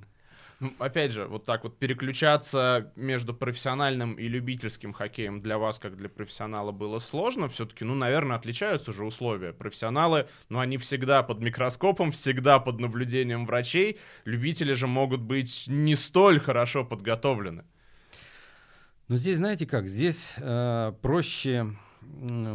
Ну, 0.61 0.73
опять 0.79 1.11
же, 1.11 1.27
вот 1.27 1.45
так 1.45 1.65
вот 1.65 1.79
переключаться 1.79 2.93
между 2.97 3.35
профессиональным 3.35 4.15
и 4.15 4.29
любительским 4.29 4.93
хоккеем 4.93 5.41
для 5.41 5.59
вас, 5.59 5.79
как 5.79 5.97
для 5.97 6.09
профессионала, 6.09 6.73
было 6.73 6.99
сложно. 6.99 7.49
Все-таки, 7.49 7.85
ну, 7.85 7.95
наверное, 7.95 8.37
отличаются 8.37 8.93
же 8.93 9.05
условия. 9.05 9.53
Профессионалы, 9.53 10.29
ну, 10.49 10.61
они 10.61 10.79
всегда 10.79 11.23
под 11.23 11.41
микроскопом, 11.41 12.13
всегда 12.13 12.61
под 12.61 12.81
наблюдением 12.81 13.47
врачей. 13.47 13.99
Любители 14.25 14.73
же 14.73 14.87
могут 14.87 15.21
быть 15.21 15.65
не 15.67 15.97
столь 15.97 16.41
хорошо 16.41 16.85
подготовлены. 16.85 17.65
Ну, 19.09 19.17
здесь, 19.17 19.37
знаете 19.37 19.67
как, 19.67 19.87
здесь 19.87 20.33
э, 20.39 20.93
проще 21.03 21.77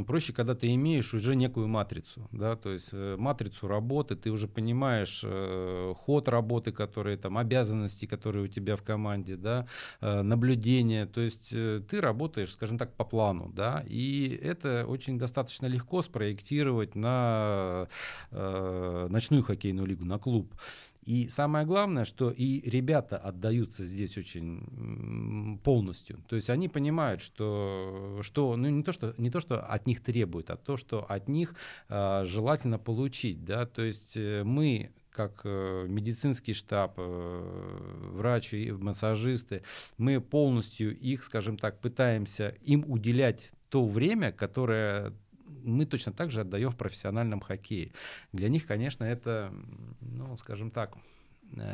проще, 0.05 0.33
когда 0.33 0.55
ты 0.55 0.73
имеешь 0.75 1.13
уже 1.13 1.35
некую 1.35 1.67
матрицу, 1.67 2.27
да, 2.31 2.55
то 2.55 2.71
есть 2.71 2.89
э, 2.93 3.15
матрицу 3.17 3.67
работы, 3.67 4.15
ты 4.15 4.31
уже 4.31 4.47
понимаешь 4.47 5.21
э, 5.23 5.93
ход 5.97 6.27
работы, 6.27 6.71
которые 6.71 7.17
там, 7.17 7.37
обязанности, 7.37 8.05
которые 8.05 8.45
у 8.45 8.47
тебя 8.47 8.75
в 8.75 8.83
команде, 8.83 9.35
да, 9.35 9.67
э, 10.01 10.21
наблюдение, 10.21 11.05
то 11.05 11.21
есть 11.21 11.49
э, 11.53 11.81
ты 11.89 12.01
работаешь, 12.01 12.53
скажем 12.53 12.77
так, 12.77 12.95
по 12.95 13.03
плану, 13.03 13.51
да, 13.53 13.83
и 13.87 14.39
это 14.41 14.85
очень 14.87 15.17
достаточно 15.17 15.67
легко 15.67 16.01
спроектировать 16.01 16.95
на 16.95 17.87
э, 18.31 19.07
ночную 19.09 19.43
хоккейную 19.43 19.87
лигу, 19.87 20.05
на 20.05 20.17
клуб. 20.17 20.53
И 21.03 21.27
самое 21.29 21.65
главное, 21.65 22.05
что 22.05 22.29
и 22.29 22.61
ребята 22.69 23.17
отдаются 23.17 23.85
здесь 23.85 24.17
очень 24.17 25.59
полностью. 25.63 26.19
То 26.27 26.35
есть 26.35 26.49
они 26.49 26.69
понимают, 26.69 27.21
что, 27.21 28.19
что 28.21 28.55
ну 28.55 28.69
не 28.69 28.83
то, 28.83 28.91
что 28.91 29.13
не 29.17 29.31
то, 29.31 29.39
что 29.39 29.61
от 29.61 29.87
них 29.87 30.03
требуют, 30.03 30.49
а 30.49 30.57
то, 30.57 30.77
что 30.77 31.03
от 31.03 31.27
них 31.27 31.55
э, 31.87 32.23
желательно 32.25 32.77
получить. 32.77 33.43
Да? 33.45 33.65
То 33.65 33.81
есть 33.81 34.17
э, 34.17 34.43
мы 34.43 34.91
как 35.09 35.41
э, 35.43 35.85
медицинский 35.87 36.53
штаб, 36.53 36.93
э, 36.97 38.11
врачи, 38.13 38.71
массажисты, 38.71 39.63
мы 39.97 40.21
полностью 40.21 40.97
их, 40.97 41.23
скажем 41.23 41.57
так, 41.57 41.79
пытаемся 41.79 42.55
им 42.61 42.85
уделять 42.87 43.51
то 43.69 43.85
время, 43.85 44.31
которое 44.31 45.13
мы 45.63 45.85
точно 45.85 46.11
так 46.11 46.31
же 46.31 46.41
отдаем 46.41 46.69
в 46.69 46.77
профессиональном 46.77 47.41
хоккее. 47.41 47.91
Для 48.31 48.49
них, 48.49 48.65
конечно, 48.65 49.03
это, 49.03 49.53
ну, 50.01 50.35
скажем 50.37 50.71
так, 50.71 50.95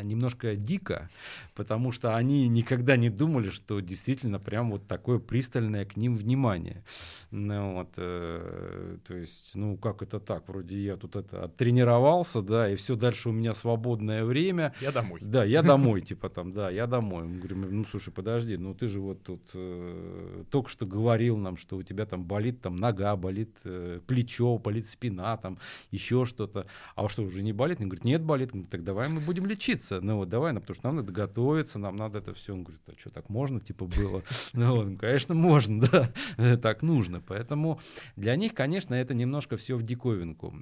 немножко 0.04 0.56
дико, 0.56 1.10
потому 1.54 1.92
что 1.92 2.16
они 2.16 2.48
никогда 2.48 2.98
не 2.98 3.10
думали, 3.10 3.50
что 3.50 3.80
действительно 3.80 4.40
прям 4.40 4.72
вот 4.72 4.88
такое 4.88 5.20
пристальное 5.20 5.86
к 5.86 5.98
ним 5.98 6.16
внимание. 6.16 6.84
Ну, 7.32 7.76
вот, 7.76 7.94
э, 7.98 8.98
то 9.06 9.16
есть, 9.16 9.52
ну 9.56 9.78
как 9.78 10.02
это 10.02 10.20
так? 10.20 10.48
Вроде 10.48 10.82
я 10.82 10.96
тут 10.96 11.16
это 11.16 11.48
тренировался, 11.50 12.42
да, 12.42 12.70
и 12.70 12.76
все 12.76 12.96
дальше 12.96 13.30
у 13.30 13.32
меня 13.32 13.54
свободное 13.54 14.24
время. 14.24 14.74
Я 14.82 14.92
домой. 14.92 15.20
Да, 15.22 15.44
я 15.44 15.62
домой, 15.62 16.02
типа 16.10 16.30
там, 16.30 16.52
да, 16.52 16.70
я 16.70 16.88
домой. 16.88 17.26
Мы 17.26 17.38
говорим, 17.38 17.68
ну 17.70 17.86
слушай, 17.86 18.12
подожди, 18.12 18.58
ну 18.58 18.74
ты 18.74 18.88
же 18.88 19.00
вот 19.00 19.24
тут 19.24 19.42
э, 19.54 20.44
только 20.50 20.70
что 20.70 20.86
говорил 20.86 21.38
нам, 21.38 21.58
что 21.58 21.78
у 21.78 21.84
тебя 21.84 22.06
там 22.06 22.24
болит 22.24 22.62
там 22.62 22.78
нога, 22.78 23.16
болит 23.16 23.56
э, 23.64 24.00
плечо, 24.08 24.58
болит 24.58 24.88
спина, 24.88 25.38
там 25.38 25.58
еще 25.92 26.26
что-то. 26.26 26.68
А 26.96 27.10
что, 27.10 27.24
уже 27.24 27.44
не 27.44 27.54
болит? 27.54 27.80
Он 27.82 27.90
говорит, 27.90 28.06
нет, 28.06 28.24
болит. 28.24 28.52
Говорит, 28.52 28.70
так 28.70 28.84
давай 28.84 29.10
мы 29.10 29.20
будем 29.20 29.46
лечить 29.46 29.65
учиться, 29.66 30.00
ну 30.02 30.18
вот 30.18 30.30
давай, 30.30 30.54
ну, 30.54 30.60
потому 30.60 30.76
что 30.76 30.88
нам 30.88 30.96
надо 30.98 31.12
готовиться, 31.12 31.80
нам 31.80 31.96
надо 31.96 32.20
это 32.20 32.34
все. 32.34 32.54
Он 32.54 32.64
говорит, 32.64 32.82
а 32.88 32.92
что, 32.98 33.10
так 33.10 33.30
можно, 33.30 33.60
типа, 33.60 33.86
было? 33.86 34.22
Ну 34.54 34.76
вот, 34.76 35.00
конечно, 35.00 35.34
можно, 35.34 35.82
да, 36.38 36.58
так 36.58 36.82
нужно. 36.82 37.22
Поэтому 37.22 37.80
для 38.16 38.36
них, 38.36 38.54
конечно, 38.54 38.94
это 38.94 39.14
немножко 39.14 39.58
все 39.58 39.76
в 39.76 39.84
диковинку. 39.84 40.54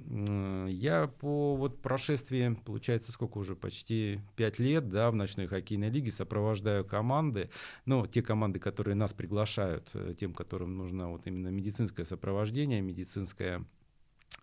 Я 0.68 1.06
по 1.06 1.54
вот 1.56 1.80
прошествии, 1.82 2.56
получается, 2.64 3.12
сколько 3.12 3.38
уже, 3.38 3.54
почти 3.54 4.20
пять 4.36 4.58
лет, 4.58 4.88
да, 4.88 5.10
в 5.10 5.14
ночной 5.14 5.46
хоккейной 5.46 5.90
лиге 5.90 6.10
сопровождаю 6.10 6.84
команды, 6.84 7.50
ну, 7.84 8.06
те 8.06 8.22
команды, 8.22 8.58
которые 8.58 8.94
нас 8.94 9.12
приглашают, 9.12 9.90
э, 9.94 10.14
тем, 10.18 10.34
которым 10.34 10.76
нужно 10.76 11.10
вот 11.10 11.26
именно 11.26 11.48
медицинское 11.48 12.04
сопровождение, 12.04 12.80
медицинское 12.80 13.64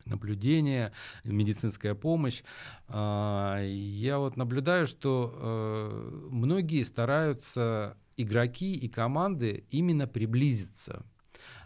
наблюдение, 0.05 0.91
медицинская 1.24 1.95
помощь. 1.95 2.43
А, 2.88 3.62
я 3.63 4.19
вот 4.19 4.38
наблюдаю, 4.38 4.88
что 4.88 5.33
э, 5.33 6.27
многие 6.31 6.83
стараются 6.83 7.98
игроки 8.17 8.74
и 8.74 8.88
команды 8.88 9.65
именно 9.69 10.07
приблизиться 10.07 11.05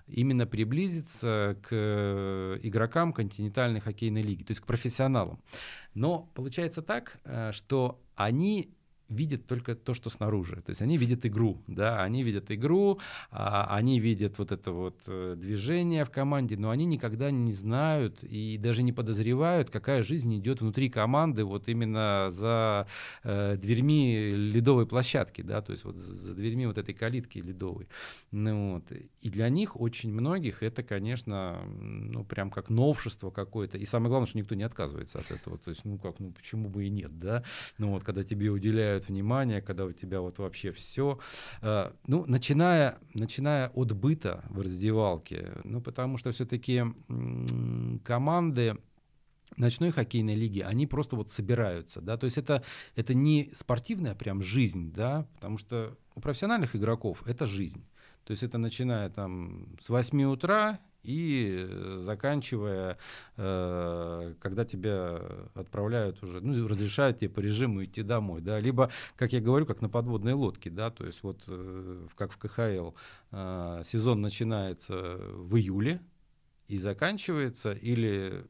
именно 0.08 0.46
приблизиться 0.46 1.58
к 1.64 2.60
игрокам 2.62 3.12
континентальной 3.12 3.80
хоккейной 3.80 4.22
лиги, 4.22 4.44
то 4.44 4.52
есть 4.52 4.62
к 4.62 4.68
профессионалам. 4.68 5.42
Но 5.94 6.30
получается 6.36 6.82
так, 6.82 7.18
э, 7.24 7.52
что 7.54 8.00
они 8.16 8.76
видят 9.10 9.46
только 9.46 9.76
то, 9.76 9.94
что 9.94 10.10
снаружи. 10.10 10.62
То 10.66 10.72
есть 10.72 10.82
они 10.82 10.98
видят 10.98 11.26
игру, 11.26 11.62
да, 11.68 12.04
они 12.04 12.24
видят 12.24 12.52
игру, 12.52 13.00
а, 13.32 13.68
они 13.76 14.00
видят 14.00 14.38
вот 14.38 14.52
это 14.52 14.72
вот 14.72 15.02
э, 15.08 15.36
движение 15.38 16.06
в 16.06 16.12
команде, 16.12 16.58
но 16.58 16.70
они 16.70 16.86
никогда 16.86 17.32
не 17.32 17.52
знают 17.52 18.24
и 18.24 18.58
даже 18.58 18.84
не 18.84 18.92
подозревают, 18.92 19.70
какая 19.70 20.02
жизнь 20.04 20.36
идет 20.38 20.62
внутри 20.62 20.90
команды 20.90 21.44
вот 21.44 21.68
именно 21.68 22.28
за 22.30 22.88
э, 23.24 23.58
дверьми 23.58 24.30
ледовой 24.32 24.88
площадки, 24.88 25.42
да, 25.42 25.62
то 25.62 25.72
есть 25.72 25.86
вот 25.86 25.96
за 25.96 26.34
дверьми 26.34 26.66
вот 26.66 26.78
этой 26.78 26.94
калитки 26.94 27.40
ледовой. 27.40 27.88
Ну, 28.32 28.76
вот. 28.76 28.92
И 29.22 29.30
для 29.30 29.50
них 29.50 29.80
очень 29.80 30.12
многих 30.12 30.64
это, 30.64 30.84
конечно, 30.84 31.62
ну 31.68 32.24
прям 32.24 32.50
как 32.50 32.70
новшество 32.70 33.30
какое-то. 33.30 33.78
И 33.78 33.86
самое 33.86 34.10
главное, 34.10 34.28
что 34.28 34.38
никто 34.38 34.56
не 34.56 34.64
отказывается 34.64 35.20
от 35.20 35.32
этого. 35.32 35.58
То 35.58 35.70
есть, 35.70 35.86
ну 35.86 35.98
как, 35.98 36.20
ну 36.20 36.32
почему 36.32 36.70
бы 36.70 36.86
и 36.86 36.90
нет, 36.90 37.18
да? 37.20 37.44
Ну 37.78 37.92
вот, 37.92 38.04
когда 38.04 38.24
тебе 38.24 38.50
уделяют 38.50 38.95
уделяют 38.96 39.08
внимание, 39.08 39.62
когда 39.62 39.86
у 39.86 39.92
тебя 39.92 40.22
вот 40.22 40.40
вообще 40.40 40.72
все. 40.72 41.20
Э, 41.62 41.92
ну, 42.08 42.26
начиная, 42.28 42.98
начиная 43.14 43.70
от 43.70 43.94
быта 43.94 44.44
в 44.50 44.62
раздевалке, 44.62 45.52
ну, 45.64 45.82
потому 45.82 46.18
что 46.18 46.32
все-таки 46.32 46.84
команды 48.04 48.78
ночной 49.58 49.92
хоккейной 49.92 50.36
лиги, 50.36 50.62
они 50.62 50.88
просто 50.88 51.16
вот 51.16 51.30
собираются, 51.30 52.02
да, 52.02 52.18
то 52.18 52.26
есть 52.26 52.38
это, 52.38 52.64
это 52.96 53.14
не 53.14 53.52
спортивная 53.54 54.16
прям 54.16 54.42
жизнь, 54.42 54.92
да, 54.92 55.28
потому 55.36 55.58
что 55.58 55.98
у 56.16 56.20
профессиональных 56.20 56.76
игроков 56.76 57.24
это 57.28 57.46
жизнь. 57.46 57.86
То 58.26 58.32
есть 58.32 58.44
это 58.44 58.58
начиная 58.58 59.10
там 59.10 59.78
с 59.80 59.90
8 59.90 60.24
утра 60.24 60.80
и 61.06 61.96
заканчивая, 61.96 62.98
э, 63.38 64.34
когда 64.40 64.66
тебя 64.66 65.22
отправляют 65.54 66.24
уже, 66.24 66.42
ну, 66.42 66.68
разрешают 66.68 67.20
тебе 67.20 67.30
по 67.30 67.40
режиму 67.40 67.84
идти 67.84 68.04
домой, 68.04 68.42
да, 68.42 68.60
либо, 68.60 68.92
как 69.16 69.34
я 69.34 69.42
говорю, 69.42 69.66
как 69.66 69.82
на 69.82 69.90
подводной 69.90 70.34
лодке, 70.34 70.70
да, 70.70 70.90
то 70.90 71.06
есть 71.06 71.24
вот 71.24 71.44
э, 71.48 72.08
как 72.16 72.32
в 72.32 72.38
КХЛ 72.38 72.92
э, 73.32 73.82
сезон 73.84 74.22
начинается 74.22 75.18
в 75.18 75.56
июле 75.56 76.02
и 76.68 76.78
заканчивается 76.78 77.74
или 77.74 78.32
э, 78.34 78.44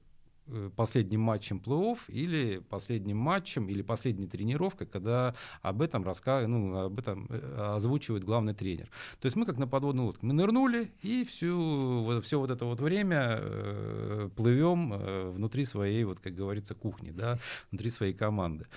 последним 0.76 1.22
матчем 1.22 1.62
плей-офф 1.64 2.00
или 2.08 2.60
последним 2.70 3.18
матчем 3.18 3.68
или 3.68 3.82
последней 3.82 4.28
тренировкой, 4.28 4.88
когда 4.88 5.36
об 5.62 5.82
этом 5.82 6.04
раска... 6.04 6.48
ну, 6.48 6.86
об 6.86 7.00
этом 7.00 7.28
э, 7.30 7.74
озвучивает 7.76 8.24
главный 8.24 8.54
тренер. 8.54 8.90
То 9.20 9.26
есть 9.26 9.36
мы 9.36 9.46
как 9.46 9.58
на 9.58 9.68
подводную 9.68 10.08
лодку. 10.08 10.26
Мы 10.26 10.34
нырнули 10.34 10.92
и 11.02 11.24
всю, 11.26 12.22
все 12.22 12.40
вот 12.40 12.52
это 12.52 12.66
вот 12.66 12.82
время 12.82 13.40
э, 13.40 14.30
плывем 14.36 14.94
э, 14.94 15.30
внутри 15.32 15.66
своей, 15.66 16.04
вот 16.04 16.20
как 16.20 16.36
говорится, 16.36 16.76
кухни, 16.76 17.12
да, 17.12 17.40
внутри 17.72 17.90
своей 17.90 18.14
команды. 18.14 18.68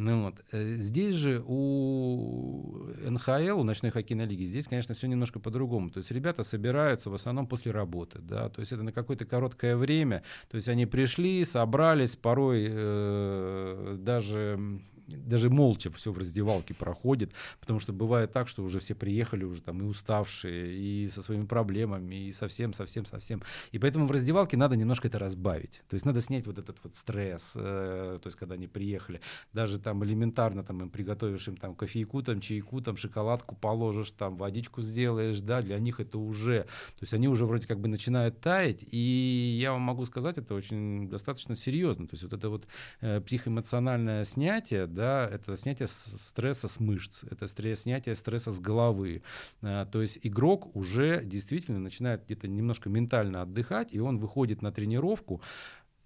Ну, 0.00 0.22
вот. 0.22 0.42
Э, 0.52 0.76
здесь 0.76 1.14
же 1.14 1.44
у 1.46 2.86
НХЛ, 3.06 3.60
у 3.60 3.64
ночной 3.64 3.90
хоккейной 3.90 4.24
лиги, 4.24 4.44
здесь, 4.44 4.66
конечно, 4.66 4.94
все 4.94 5.06
немножко 5.08 5.40
по-другому. 5.40 5.90
То 5.90 5.98
есть 5.98 6.10
ребята 6.10 6.42
собираются 6.42 7.10
в 7.10 7.14
основном 7.14 7.46
после 7.46 7.70
работы, 7.70 8.18
да, 8.22 8.48
то 8.48 8.60
есть 8.60 8.72
это 8.72 8.82
на 8.82 8.92
какое-то 8.92 9.26
короткое 9.26 9.76
время. 9.76 10.22
То 10.50 10.54
есть 10.54 10.68
они 10.68 10.86
пришли, 10.86 11.44
собрались, 11.44 12.16
порой 12.16 12.66
э, 12.70 13.96
даже 14.00 14.80
даже 15.16 15.50
молча 15.50 15.90
все 15.90 16.12
в 16.12 16.18
раздевалке 16.18 16.74
проходит, 16.74 17.32
потому 17.60 17.80
что 17.80 17.92
бывает 17.92 18.32
так, 18.32 18.48
что 18.48 18.62
уже 18.62 18.80
все 18.80 18.94
приехали 18.94 19.44
уже 19.44 19.62
там 19.62 19.80
и 19.82 19.84
уставшие, 19.84 20.74
и 20.74 21.08
со 21.08 21.22
своими 21.22 21.46
проблемами, 21.46 22.26
и 22.26 22.32
совсем, 22.32 22.72
совсем, 22.72 23.04
совсем. 23.04 23.42
И 23.72 23.78
поэтому 23.78 24.06
в 24.06 24.10
раздевалке 24.10 24.56
надо 24.56 24.76
немножко 24.76 25.08
это 25.08 25.18
разбавить. 25.18 25.82
То 25.88 25.94
есть 25.94 26.06
надо 26.06 26.20
снять 26.20 26.46
вот 26.46 26.58
этот 26.58 26.78
вот 26.82 26.94
стресс, 26.94 27.52
э, 27.54 28.18
то 28.22 28.26
есть 28.26 28.36
когда 28.36 28.54
они 28.54 28.66
приехали, 28.66 29.20
даже 29.52 29.78
там 29.78 30.04
элементарно 30.04 30.64
там 30.64 30.80
им 30.82 30.90
приготовишь 30.90 31.48
им 31.48 31.56
там 31.56 31.74
кофейку, 31.74 32.22
там 32.22 32.40
чайку, 32.40 32.80
там 32.80 32.96
шоколадку 32.96 33.56
положишь, 33.56 34.10
там 34.12 34.36
водичку 34.36 34.82
сделаешь, 34.82 35.40
да, 35.40 35.62
для 35.62 35.78
них 35.78 36.00
это 36.00 36.18
уже, 36.18 36.62
то 36.62 37.02
есть 37.02 37.14
они 37.14 37.28
уже 37.28 37.46
вроде 37.46 37.66
как 37.66 37.80
бы 37.80 37.88
начинают 37.88 38.40
таять, 38.40 38.84
и 38.90 39.58
я 39.60 39.72
вам 39.72 39.82
могу 39.82 40.04
сказать, 40.04 40.38
это 40.38 40.54
очень 40.54 41.08
достаточно 41.08 41.56
серьезно. 41.56 42.06
То 42.06 42.14
есть 42.14 42.22
вот 42.22 42.32
это 42.32 42.48
вот 42.48 42.66
э, 43.00 43.20
психоэмоциональное 43.20 44.24
снятие, 44.24 44.86
да, 44.86 44.99
это 45.02 45.56
снятие 45.56 45.88
стресса 45.88 46.68
с 46.68 46.80
мышц, 46.80 47.24
это 47.24 47.46
снятие 47.76 48.14
стресса 48.14 48.52
с 48.52 48.60
головы. 48.60 49.22
А, 49.62 49.86
то 49.86 50.02
есть 50.02 50.18
игрок 50.22 50.74
уже 50.76 51.24
действительно 51.24 51.78
начинает 51.78 52.24
где-то 52.24 52.48
немножко 52.48 52.88
ментально 52.88 53.42
отдыхать, 53.42 53.92
и 53.92 54.00
он 54.00 54.18
выходит 54.18 54.62
на 54.62 54.72
тренировку. 54.72 55.40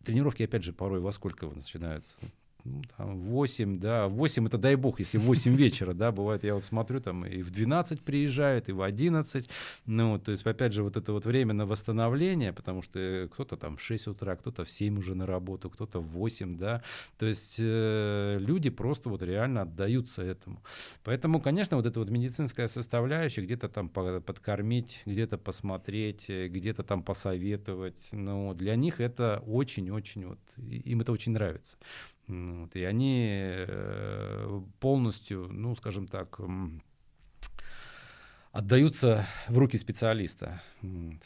Тренировки, 0.04 0.42
опять 0.42 0.64
же, 0.64 0.72
порой 0.72 1.00
во 1.00 1.12
сколько 1.12 1.46
начинаются? 1.46 2.16
Ну, 2.64 2.82
там 2.96 3.18
8, 3.20 3.78
да, 3.78 4.08
8 4.08 4.46
это 4.46 4.58
дай 4.58 4.74
бог, 4.76 4.98
если 5.00 5.18
8 5.18 5.54
вечера, 5.54 5.92
да, 5.92 6.12
бывает, 6.12 6.44
я 6.44 6.54
вот 6.54 6.64
смотрю, 6.64 7.00
там 7.00 7.24
и 7.26 7.42
в 7.42 7.50
12 7.50 8.00
приезжают, 8.00 8.68
и 8.68 8.72
в 8.72 8.82
11, 8.82 9.48
ну, 9.86 10.18
то 10.18 10.30
есть, 10.30 10.46
опять 10.46 10.72
же, 10.72 10.82
вот 10.82 10.96
это 10.96 11.12
вот 11.12 11.26
время 11.26 11.52
на 11.54 11.66
восстановление, 11.66 12.52
потому 12.52 12.82
что 12.82 13.28
кто-то 13.32 13.56
там 13.56 13.76
в 13.76 13.82
6 13.82 14.08
утра, 14.08 14.36
кто-то 14.36 14.64
в 14.64 14.70
7 14.70 14.98
уже 14.98 15.14
на 15.14 15.26
работу, 15.26 15.68
кто-то 15.70 16.00
в 16.00 16.08
8, 16.08 16.56
да, 16.56 16.82
то 17.18 17.26
есть 17.26 17.56
э, 17.58 18.38
люди 18.38 18.70
просто 18.70 19.08
вот 19.10 19.22
реально 19.22 19.62
отдаются 19.62 20.22
этому. 20.22 20.62
Поэтому, 21.02 21.40
конечно, 21.40 21.76
вот 21.76 21.86
эта 21.86 21.98
вот 22.00 22.10
медицинская 22.10 22.66
составляющая, 22.66 23.42
где-то 23.42 23.68
там 23.68 23.88
подкормить, 23.88 25.02
где-то 25.04 25.36
посмотреть, 25.38 26.28
где-то 26.28 26.82
там 26.82 27.02
посоветовать, 27.02 28.08
ну, 28.12 28.54
для 28.54 28.76
них 28.76 29.00
это 29.00 29.42
очень-очень 29.46 30.26
вот, 30.26 30.38
им 30.56 31.00
это 31.00 31.12
очень 31.12 31.32
нравится. 31.32 31.76
Вот, 32.26 32.74
и 32.74 32.84
они 32.84 33.28
э, 33.30 34.60
полностью, 34.80 35.48
ну, 35.50 35.74
скажем 35.74 36.06
так, 36.06 36.40
отдаются 38.52 39.26
в 39.48 39.58
руки 39.58 39.76
специалиста. 39.76 40.62
Вот. 40.80 41.20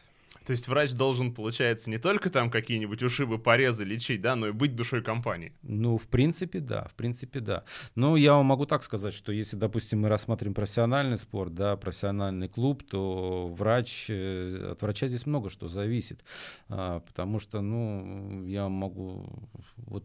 То 0.48 0.52
есть 0.52 0.66
врач 0.66 0.92
должен, 0.92 1.34
получается, 1.34 1.90
не 1.90 1.98
только 1.98 2.30
там 2.30 2.50
какие-нибудь 2.50 3.02
ушибы, 3.02 3.38
порезы 3.38 3.84
лечить, 3.84 4.22
да, 4.22 4.34
но 4.34 4.48
и 4.48 4.52
быть 4.52 4.74
душой 4.74 5.02
компании. 5.02 5.52
Ну, 5.60 5.98
в 5.98 6.08
принципе, 6.08 6.60
да, 6.60 6.88
в 6.88 6.94
принципе, 6.94 7.40
да. 7.40 7.64
Но 7.94 8.16
я 8.16 8.32
вам 8.32 8.46
могу 8.46 8.64
так 8.64 8.82
сказать, 8.82 9.12
что 9.12 9.30
если, 9.30 9.58
допустим, 9.58 10.00
мы 10.00 10.08
рассмотрим 10.08 10.54
профессиональный 10.54 11.18
спорт, 11.18 11.54
да, 11.54 11.76
профессиональный 11.76 12.48
клуб, 12.48 12.82
то 12.82 13.48
врач, 13.48 14.06
э, 14.08 14.70
от 14.72 14.80
врача 14.80 15.06
здесь 15.06 15.26
много 15.26 15.50
что 15.50 15.68
зависит. 15.68 16.24
А, 16.70 17.00
потому 17.00 17.40
что, 17.40 17.60
ну, 17.60 18.46
я 18.46 18.70
могу 18.70 19.50
вот 19.76 20.04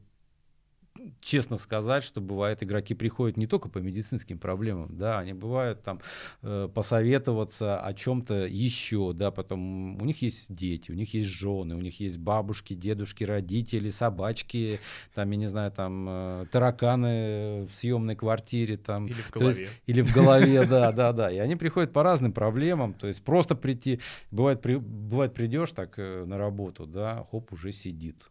честно 1.21 1.57
сказать, 1.57 2.03
что 2.03 2.21
бывает, 2.21 2.61
игроки 2.63 2.93
приходят 2.93 3.37
не 3.37 3.47
только 3.47 3.69
по 3.69 3.79
медицинским 3.79 4.37
проблемам, 4.37 4.95
да, 4.95 5.19
они 5.19 5.33
бывают 5.33 5.81
там 5.81 5.99
э, 6.41 6.69
посоветоваться 6.73 7.79
о 7.79 7.93
чем-то 7.93 8.45
еще, 8.45 9.13
да, 9.13 9.31
потом 9.31 10.01
у 10.01 10.05
них 10.05 10.21
есть 10.21 10.53
дети, 10.53 10.91
у 10.91 10.93
них 10.93 11.13
есть 11.13 11.29
жены, 11.29 11.75
у 11.75 11.81
них 11.81 11.99
есть 11.99 12.17
бабушки, 12.17 12.73
дедушки, 12.73 13.23
родители, 13.23 13.89
собачки, 13.89 14.79
там, 15.13 15.31
я 15.31 15.37
не 15.37 15.47
знаю, 15.47 15.71
там, 15.71 16.05
э, 16.07 16.45
тараканы 16.51 17.65
в 17.65 17.73
съемной 17.73 18.15
квартире, 18.15 18.77
там. 18.77 19.07
Или 19.07 19.21
в 19.21 19.31
голове. 19.31 19.63
Есть, 19.63 19.71
или 19.87 20.01
в 20.01 20.13
голове, 20.13 20.65
да, 20.69 20.91
да, 20.91 21.11
да, 21.11 21.31
и 21.31 21.37
они 21.37 21.55
приходят 21.55 21.91
по 21.91 22.03
разным 22.03 22.33
проблемам, 22.33 22.93
то 22.93 23.07
есть 23.07 23.23
просто 23.23 23.55
прийти, 23.55 23.99
бывает, 24.31 24.61
при, 24.61 24.75
бывает 24.75 25.33
придешь 25.33 25.71
так 25.71 25.97
э, 25.97 26.25
на 26.25 26.37
работу, 26.37 26.85
да, 26.85 27.25
хоп, 27.31 27.51
уже 27.51 27.71
сидит 27.71 28.29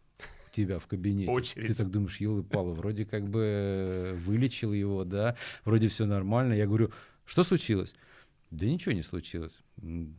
тебя 0.53 0.79
в 0.79 0.87
кабинете. 0.87 1.31
Очередь. 1.31 1.67
Ты 1.67 1.73
так 1.73 1.89
думаешь, 1.91 2.17
елы 2.17 2.43
палы, 2.43 2.73
вроде 2.73 3.05
как 3.05 3.27
бы 3.27 3.41
э, 3.41 4.13
вылечил 4.15 4.71
его, 4.71 5.03
да, 5.03 5.35
вроде 5.65 5.87
все 5.89 6.05
нормально. 6.05 6.53
Я 6.53 6.67
говорю, 6.67 6.91
что 7.25 7.43
случилось? 7.43 7.95
Да 8.53 8.67
ничего 8.67 8.91
не 8.91 9.01
случилось. 9.01 9.61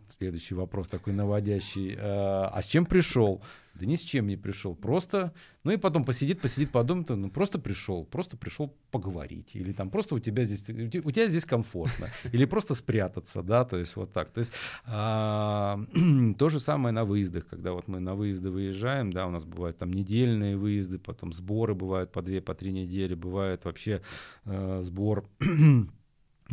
Следующий 0.09 0.57
вопрос 0.57 0.89
такой 0.89 1.13
наводящий. 1.13 1.97
А, 1.97 2.51
а 2.53 2.63
с 2.63 2.67
чем 2.67 2.85
пришел? 2.85 3.45
Да 3.75 3.87
ни 3.87 3.95
с 3.95 4.01
чем 4.01 4.27
не 4.27 4.37
пришел. 4.37 4.75
Просто, 4.75 5.33
ну 5.63 5.71
и 5.71 5.77
потом 5.77 6.05
посидит, 6.05 6.41
посидит, 6.41 6.71
подумает, 6.73 7.11
ну 7.11 7.31
просто 7.31 7.61
пришел, 7.61 8.05
просто 8.05 8.37
пришел 8.37 8.77
поговорить. 8.91 9.55
Или 9.55 9.73
там 9.73 9.89
просто 9.89 10.17
у 10.17 10.19
тебя 10.19 10.43
здесь, 10.43 10.69
у 10.69 11.11
тебя 11.13 11.29
здесь 11.29 11.45
комфортно. 11.45 12.11
Или 12.33 12.45
просто 12.45 12.75
спрятаться, 12.75 13.43
да, 13.43 13.65
то 13.65 13.77
есть 13.77 13.95
вот 13.95 14.13
так. 14.13 14.31
То 14.31 14.41
есть 14.41 14.53
а, 14.85 15.54
то 16.39 16.49
же 16.49 16.61
самое 16.61 16.93
на 16.93 17.05
выездах, 17.05 17.47
когда 17.47 17.73
вот 17.73 17.89
мы 17.89 18.01
на 18.01 18.15
выезды 18.15 18.51
выезжаем, 18.51 19.13
да, 19.13 19.27
у 19.27 19.31
нас 19.31 19.45
бывают 19.45 19.79
там 19.79 19.93
недельные 19.93 20.57
выезды, 20.57 20.99
потом 20.99 21.33
сборы 21.33 21.75
бывают 21.75 22.13
по 22.13 22.23
две, 22.23 22.41
по 22.41 22.55
три 22.55 22.73
недели, 22.73 23.15
бывает 23.15 23.65
вообще 23.65 24.03
э, 24.45 24.81
сбор 24.83 25.25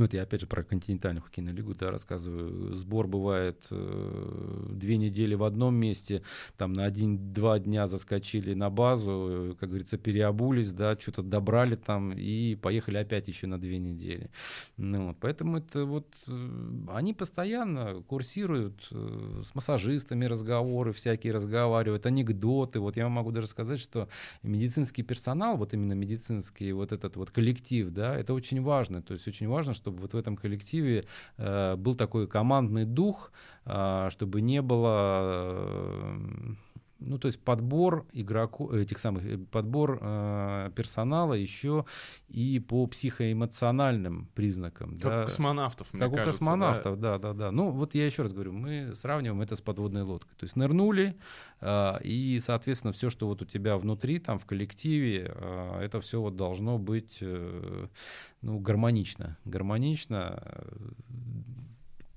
ну, 0.02 0.06
это 0.06 0.18
я 0.18 0.24
опять 0.24 0.42
же 0.42 0.48
про 0.48 0.64
континентальную 0.64 1.22
хоккейную 1.22 1.56
лигу 1.56 1.76
да, 1.76 1.92
рассказываю. 1.92 2.74
Сбор 2.74 3.06
бывает 3.06 3.64
э, 3.70 4.66
две 4.72 4.98
недели 4.98 5.36
в 5.36 5.44
одном 5.44 5.76
месте, 5.76 6.24
там 6.58 6.74
на 6.74 6.86
один-два 6.86 7.60
дня 7.60 7.86
заскочили 7.86 8.56
на 8.56 8.72
базу, 8.72 9.52
э, 9.52 9.56
как 9.60 9.70
говорится, 9.70 10.00
переобулись, 10.00 10.74
да, 10.74 10.98
что-то 11.00 11.22
добрали 11.22 11.76
там 11.76 12.14
и 12.14 12.56
поехали 12.56 12.98
опять 12.98 13.28
еще 13.28 13.46
на 13.46 13.62
две 13.62 13.78
недели. 13.78 14.32
Ну, 14.76 15.10
вот, 15.10 15.18
поэтому 15.20 15.60
это 15.60 15.86
вот 15.86 16.08
э, 16.28 16.86
они 16.92 17.14
постоянно 17.14 18.02
курсируют 18.08 18.88
э, 18.90 19.44
с 19.46 19.54
массажистами 19.54 20.26
разговоры 20.26 20.94
всякие 20.94 21.32
разговаривают, 21.32 22.08
анекдоты. 22.08 22.80
Вот 22.80 22.98
я 22.98 23.08
могу 23.08 23.30
даже 23.30 23.46
сказать, 23.46 23.80
что 23.80 24.10
медицинский 24.42 25.04
персонал, 25.04 25.58
вот 25.58 25.76
именно 25.76 25.94
медицинский 25.94 26.72
вот 26.72 26.92
этот 26.92 27.18
вот 27.18 27.30
коллектив, 27.30 27.92
да, 27.92 28.18
это 28.18 28.34
очень 28.34 28.64
важно. 28.64 29.04
То 29.04 29.14
есть 29.14 29.28
очень 29.28 29.48
важно, 29.48 29.76
чтобы 29.92 30.02
вот 30.02 30.14
в 30.14 30.18
этом 30.18 30.38
коллективе 30.38 31.06
э, 31.38 31.76
был 31.76 31.96
такой 31.96 32.28
командный 32.28 32.86
дух, 32.86 33.32
э, 33.66 34.10
чтобы 34.10 34.42
не 34.42 34.62
было 34.62 35.20
э, 35.24 36.56
ну, 37.02 37.18
то 37.18 37.26
есть 37.26 37.44
подбор 37.44 38.06
игроков, 38.14 38.74
этих 38.74 39.00
самых, 39.00 39.26
э, 39.26 39.38
подбор 39.38 40.00
э, 40.02 40.72
персонала 40.76 41.34
еще 41.34 41.86
и 42.30 42.60
по 42.60 42.86
психоэмоциональным 42.88 44.28
признакам. 44.36 44.92
Как 44.92 45.12
да. 45.12 45.22
у 45.22 45.24
космонавтов, 45.26 45.94
мне 45.94 46.04
Как 46.04 46.12
кажется, 46.12 46.44
у 46.44 46.46
космонавтов, 46.46 47.00
да? 47.00 47.18
да, 47.18 47.34
да, 47.34 47.34
да. 47.34 47.52
Ну, 47.52 47.72
вот 47.72 47.96
я 47.96 48.06
еще 48.06 48.22
раз 48.22 48.34
говорю, 48.34 48.54
мы 48.54 48.94
сравниваем 48.94 49.42
это 49.42 49.56
с 49.56 49.62
подводной 49.62 50.04
лодкой. 50.04 50.36
То 50.38 50.44
есть 50.46 50.56
нырнули, 50.56 51.18
э, 51.60 51.94
и, 52.04 52.40
соответственно, 52.40 52.94
все, 52.94 53.10
что 53.10 53.28
вот 53.28 53.42
у 53.42 53.46
тебя 53.46 53.78
внутри, 53.78 54.20
там, 54.20 54.38
в 54.38 54.46
коллективе, 54.46 55.32
э, 55.34 55.80
это 55.82 56.02
все 56.02 56.22
вот 56.22 56.36
должно 56.36 56.78
быть, 56.78 57.18
э, 57.22 57.88
ну, 58.42 58.60
гармонично. 58.60 59.38
Гармонично, 59.46 60.40
э, 60.44 60.62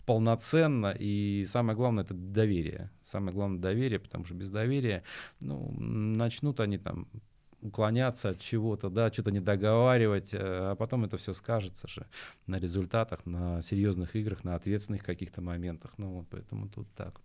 полноценно, 0.06 0.94
и 0.98 1.44
самое 1.46 1.76
главное 1.76 2.04
это 2.04 2.14
доверие. 2.14 2.90
Самое 3.02 3.34
главное 3.34 3.60
доверие, 3.60 3.98
потому 3.98 4.24
что 4.24 4.34
без 4.34 4.50
доверия, 4.50 5.02
ну, 5.40 5.72
начнут 5.78 6.60
они 6.60 6.78
там 6.78 7.08
уклоняться 7.64 8.30
от 8.30 8.40
чего-то, 8.40 8.90
да, 8.90 9.10
что-то 9.10 9.30
не 9.30 9.40
договаривать, 9.40 10.34
э, 10.34 10.38
а 10.38 10.74
потом 10.76 11.04
это 11.04 11.16
все 11.16 11.32
скажется 11.32 11.88
же 11.88 12.06
на 12.46 12.58
результатах, 12.58 13.24
на 13.24 13.62
серьезных 13.62 14.14
играх, 14.16 14.44
на 14.44 14.54
ответственных 14.54 15.02
каких-то 15.02 15.40
моментах. 15.40 15.92
Ну 15.96 16.10
вот 16.10 16.26
поэтому 16.30 16.68
тут 16.68 16.86
так. 16.94 17.20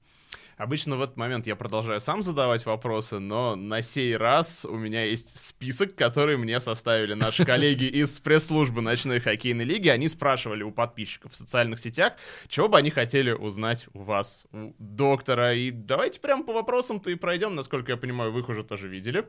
Обычно 0.59 0.97
в 0.97 1.01
этот 1.01 1.15
момент 1.15 1.47
я 1.47 1.55
продолжаю 1.55 2.01
сам 2.01 2.21
задавать 2.21 2.65
вопросы, 2.65 3.19
но 3.19 3.55
на 3.55 3.81
сей 3.81 4.17
раз 4.17 4.65
у 4.65 4.75
меня 4.75 5.05
есть 5.05 5.39
список, 5.39 5.95
который 5.95 6.35
мне 6.35 6.59
составили 6.59 7.13
наши 7.13 7.45
коллеги 7.45 7.85
из 7.85 8.19
пресс-службы 8.19 8.81
ночной 8.81 9.21
хоккейной 9.21 9.63
лиги. 9.63 9.87
Они 9.87 10.09
спрашивали 10.09 10.63
у 10.63 10.71
подписчиков 10.71 11.31
в 11.31 11.35
социальных 11.37 11.79
сетях, 11.79 12.11
чего 12.49 12.67
бы 12.67 12.77
они 12.77 12.89
хотели 12.89 13.31
узнать 13.31 13.87
у 13.93 14.01
вас, 14.01 14.43
у 14.51 14.73
доктора. 14.79 15.55
И 15.55 15.71
давайте 15.71 16.19
прямо 16.19 16.43
по 16.43 16.51
вопросам-то 16.51 17.09
и 17.09 17.15
пройдем. 17.15 17.55
Насколько 17.55 17.93
я 17.93 17.97
понимаю, 17.97 18.33
вы 18.33 18.41
их 18.41 18.49
уже 18.49 18.63
тоже 18.63 18.89
видели. 18.89 19.25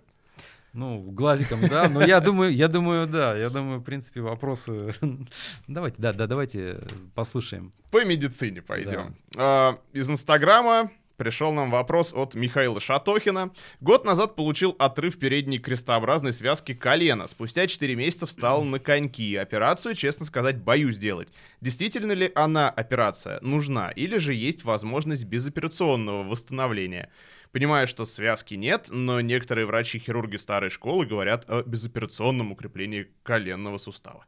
Ну, 0.72 1.00
глазиком, 1.00 1.60
да, 1.68 1.88
но 1.88 2.04
я 2.04 2.18
думаю, 2.20 2.52
я 2.52 2.66
думаю, 2.66 3.06
да, 3.06 3.36
я 3.36 3.50
думаю, 3.50 3.78
в 3.78 3.84
принципе, 3.84 4.20
вопросы... 4.20 4.94
Давайте, 5.68 5.96
да, 5.98 6.12
да, 6.12 6.26
давайте 6.26 6.80
послушаем. 7.14 7.72
По 7.90 8.04
медицине 8.04 8.62
пойдем. 8.62 9.16
Да. 9.32 9.78
Из 9.92 10.08
Инстаграма 10.08 10.90
пришел 11.20 11.52
нам 11.52 11.70
вопрос 11.70 12.14
от 12.14 12.34
Михаила 12.34 12.80
Шатохина. 12.80 13.52
Год 13.80 14.06
назад 14.06 14.36
получил 14.36 14.74
отрыв 14.78 15.18
передней 15.18 15.58
крестообразной 15.58 16.32
связки 16.32 16.72
колена. 16.72 17.28
Спустя 17.28 17.66
4 17.66 17.94
месяца 17.94 18.24
встал 18.24 18.64
на 18.64 18.78
коньки. 18.78 19.36
Операцию, 19.36 19.94
честно 19.94 20.24
сказать, 20.24 20.56
боюсь 20.56 20.96
делать. 20.96 21.28
Действительно 21.60 22.12
ли 22.12 22.32
она, 22.34 22.70
операция, 22.70 23.38
нужна? 23.42 23.90
Или 23.90 24.16
же 24.16 24.32
есть 24.32 24.64
возможность 24.64 25.26
безоперационного 25.26 26.22
восстановления? 26.22 27.10
Понимаю, 27.52 27.86
что 27.86 28.06
связки 28.06 28.54
нет, 28.54 28.86
но 28.88 29.20
некоторые 29.20 29.66
врачи-хирурги 29.66 30.36
старой 30.36 30.70
школы 30.70 31.04
говорят 31.04 31.44
о 31.50 31.62
безоперационном 31.62 32.52
укреплении 32.52 33.08
коленного 33.24 33.76
сустава. 33.76 34.24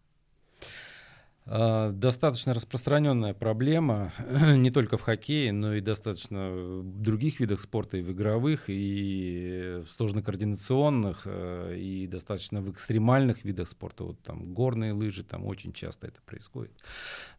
А, 1.44 1.90
достаточно 1.90 2.54
распространенная 2.54 3.34
проблема 3.34 4.12
не 4.56 4.70
только 4.70 4.96
в 4.96 5.02
хоккее, 5.02 5.52
но 5.52 5.74
и 5.74 5.80
достаточно 5.80 6.50
в 6.50 7.02
других 7.02 7.40
видах 7.40 7.60
спорта, 7.60 7.96
и 7.96 8.02
в 8.02 8.12
игровых, 8.12 8.64
и 8.68 9.82
в 9.84 9.90
сложно-координационных, 9.90 11.22
э, 11.24 11.76
и 11.76 12.06
достаточно 12.06 12.60
в 12.60 12.70
экстремальных 12.70 13.44
видах 13.44 13.68
спорта. 13.68 14.04
Вот 14.04 14.22
там 14.22 14.54
горные 14.54 14.92
лыжи, 14.92 15.24
там 15.24 15.44
очень 15.44 15.72
часто 15.72 16.06
это 16.06 16.20
происходит. 16.22 16.72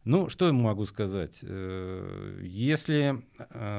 Ну, 0.04 0.28
что 0.28 0.48
я 0.48 0.54
могу 0.54 0.84
сказать? 0.84 1.40
Э, 1.42 2.40
если 2.42 3.24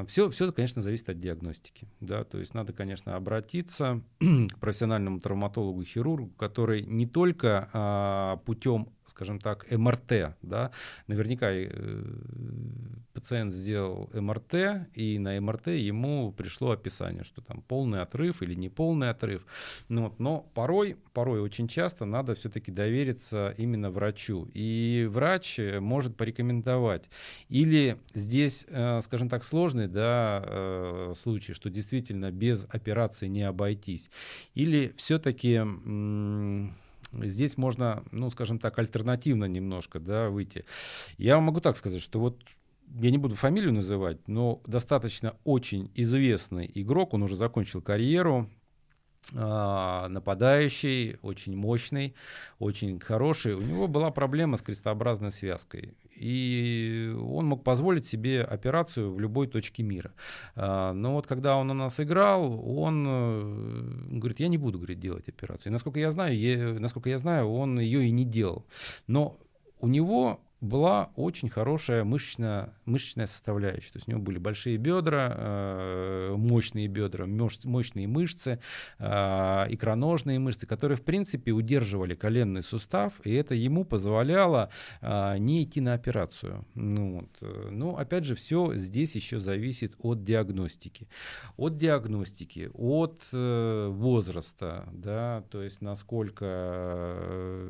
все, 0.09 0.29
э, 0.29 0.31
все, 0.31 0.53
конечно, 0.53 0.81
зависит 0.81 1.11
от 1.11 1.19
диагностики, 1.19 1.87
да, 2.01 2.25
то 2.25 2.39
есть 2.39 2.55
надо, 2.55 2.73
конечно, 2.73 3.15
обратиться 3.15 4.01
к 4.21 4.59
профессиональному 4.59 5.21
травматологу, 5.21 5.85
хирургу, 5.85 6.31
который 6.39 6.83
не 6.83 7.07
только 7.07 7.69
а, 7.73 8.37
путем 8.47 8.89
скажем 9.07 9.39
так, 9.39 9.71
МРТ, 9.71 10.35
да, 10.43 10.71
наверняка 11.07 11.51
э, 11.51 11.69
пациент 13.13 13.53
сделал 13.53 14.11
МРТ, 14.13 14.89
и 14.95 15.19
на 15.19 15.41
МРТ 15.41 15.69
ему 15.69 16.33
пришло 16.33 16.71
описание, 16.71 17.25
что 17.25 17.41
там 17.41 17.63
полный 17.63 18.01
отрыв 18.01 18.43
или 18.43 18.55
не 18.55 18.69
полный 18.69 19.11
отрыв. 19.11 19.47
Ну, 19.89 20.05
вот, 20.05 20.19
но 20.19 20.41
порой, 20.55 20.97
порой 21.13 21.41
очень 21.41 21.69
часто 21.69 22.05
надо 22.05 22.35
все-таки 22.35 22.73
довериться 22.73 23.55
именно 23.57 23.91
врачу. 23.91 24.49
И 24.55 25.07
врач 25.11 25.61
может 25.81 26.17
порекомендовать. 26.17 27.09
Или 27.49 27.99
здесь, 28.15 28.67
э, 28.69 29.01
скажем 29.01 29.29
так, 29.29 29.45
сложный 29.45 29.87
да, 29.87 30.43
э, 30.47 31.13
случай, 31.17 31.53
что 31.53 31.71
действительно 31.71 32.31
без 32.31 32.67
операции 32.71 33.29
не 33.29 33.43
обойтись. 33.43 34.11
Или 34.55 34.95
все-таки 34.97 35.63
здесь 37.23 37.57
можно, 37.57 38.05
ну, 38.11 38.31
скажем 38.31 38.59
так, 38.59 38.79
альтернативно 38.79 39.45
немножко, 39.45 40.01
да, 40.01 40.31
выйти. 40.31 40.65
Я 41.19 41.41
могу 41.41 41.61
так 41.61 41.77
сказать, 41.77 42.03
что 42.03 42.21
вот 42.21 42.43
я 43.01 43.11
не 43.11 43.19
буду 43.19 43.35
фамилию 43.35 43.73
называть, 43.73 44.29
но 44.29 44.61
достаточно 44.67 45.37
очень 45.45 45.91
известный 45.95 46.71
игрок, 46.75 47.15
он 47.15 47.23
уже 47.23 47.37
закончил 47.37 47.81
карьеру, 47.83 48.49
а, 49.35 50.09
нападающий, 50.09 51.17
очень 51.23 51.57
мощный, 51.57 52.15
очень 52.59 53.01
хороший. 53.01 53.55
У 53.55 53.63
него 53.63 53.89
была 53.89 54.11
проблема 54.11 54.57
с 54.57 54.63
крестообразной 54.63 55.31
связкой. 55.31 55.95
И 56.17 57.15
он 57.21 57.47
мог 57.47 57.65
позволить 57.65 58.07
себе 58.07 58.43
операцию 58.43 59.13
в 59.13 59.21
любой 59.21 59.47
точке 59.47 59.83
мира. 59.83 60.13
А, 60.55 60.93
но 60.93 61.15
вот 61.15 61.27
когда 61.27 61.57
он 61.57 61.71
у 61.71 61.75
нас 61.75 62.01
играл, 62.01 62.61
он 62.67 63.05
э, 63.07 64.17
говорит, 64.19 64.41
я 64.41 64.49
не 64.49 64.59
буду 64.59 64.79
говорит, 64.79 65.01
делать 65.01 65.29
операцию. 65.29 65.71
И 65.71 65.73
насколько 65.73 65.99
я 65.99 66.11
знаю, 66.11 66.39
я, 66.39 66.79
насколько 66.81 67.11
я 67.11 67.19
знаю, 67.19 67.51
он 67.51 67.79
ее 67.81 68.07
и 68.07 68.11
не 68.11 68.25
делал. 68.25 68.65
Но 69.07 69.37
у 69.81 69.89
него 69.89 70.41
была 70.65 71.11
очень 71.15 71.49
хорошая 71.49 72.05
мышечная, 72.05 72.75
мышечная 72.85 73.27
составляющая. 73.27 73.93
То 73.93 73.99
есть 73.99 74.09
у 74.09 74.13
него 74.13 74.21
были 74.21 74.39
большие 74.39 74.77
бедра, 74.77 75.33
э, 75.37 76.35
мощные 76.37 76.89
бедра, 76.89 77.27
мощные 77.27 78.09
мышцы, 78.09 78.59
э, 78.99 79.05
икроножные 79.69 80.39
мышцы, 80.39 80.67
которые, 80.67 80.97
в 80.97 81.03
принципе, 81.03 81.53
удерживали 81.53 82.15
коленный 82.15 82.63
сустав, 82.63 83.13
и 83.25 83.33
это 83.33 83.55
ему 83.55 83.85
позволяло 83.85 84.71
э, 85.01 85.39
не 85.39 85.63
идти 85.63 85.81
на 85.81 85.95
операцию. 85.95 86.65
Ну, 86.75 87.21
вот. 87.21 87.71
Но, 87.71 87.97
опять 87.99 88.25
же, 88.25 88.35
все 88.35 88.75
здесь 88.75 89.15
еще 89.15 89.39
зависит 89.39 89.95
от 89.99 90.25
диагностики. 90.25 91.09
От 91.57 91.77
диагностики, 91.77 92.71
от 92.75 93.21
возраста, 93.33 94.89
да, 94.93 95.45
то 95.51 95.63
есть 95.63 95.83
насколько 95.83 97.69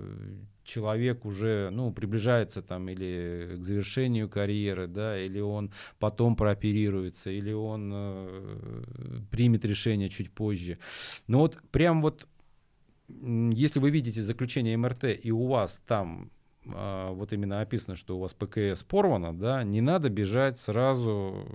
человек 0.65 1.25
уже 1.25 1.71
ну, 1.73 1.93
приближается 1.93 2.63
там 2.63 2.89
или 2.89 3.57
к 3.59 3.65
завершению 3.65 4.29
карьеры, 4.29 4.87
да, 4.87 5.19
или 5.19 5.41
он 5.41 5.73
потом 5.99 6.37
прооперируется, 6.37 7.31
или 7.31 7.53
он 7.53 7.91
э, 7.95 8.83
примет 9.31 9.65
решение 9.65 10.09
чуть 10.09 10.31
позже. 10.31 10.79
Но 11.27 11.41
вот 11.41 11.59
прям 11.71 12.03
вот 12.03 12.27
если 13.09 13.81
вы 13.81 13.91
видите 13.91 14.23
заключение 14.23 14.77
МРТ 14.77 15.05
и 15.23 15.31
у 15.31 15.47
вас 15.47 15.83
там 15.87 16.31
а, 16.67 17.13
вот 17.13 17.33
именно 17.33 17.61
описано, 17.61 17.97
что 17.97 18.17
у 18.17 18.21
вас 18.21 18.33
ПКС 18.33 18.83
порвано, 18.83 19.37
да, 19.37 19.63
не 19.65 19.81
надо 19.81 20.09
бежать 20.09 20.59
сразу 20.59 21.47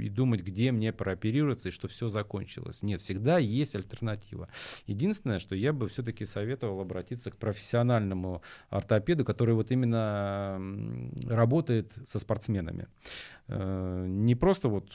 и 0.00 0.08
думать, 0.08 0.42
где 0.42 0.72
мне 0.72 0.92
прооперироваться 0.92 1.68
и 1.68 1.72
что 1.72 1.88
все 1.88 2.08
закончилось. 2.08 2.82
Нет, 2.82 3.00
всегда 3.00 3.38
есть 3.38 3.74
альтернатива. 3.74 4.48
Единственное, 4.86 5.38
что 5.38 5.54
я 5.54 5.72
бы 5.72 5.88
все-таки 5.88 6.24
советовал 6.24 6.80
обратиться 6.80 7.30
к 7.30 7.36
профессиональному 7.36 8.42
ортопеду, 8.68 9.24
который 9.24 9.54
вот 9.54 9.70
именно 9.70 10.60
работает 11.24 11.92
со 12.04 12.18
спортсменами. 12.18 12.88
Э, 13.48 14.06
не 14.06 14.34
просто 14.34 14.68
вот 14.68 14.90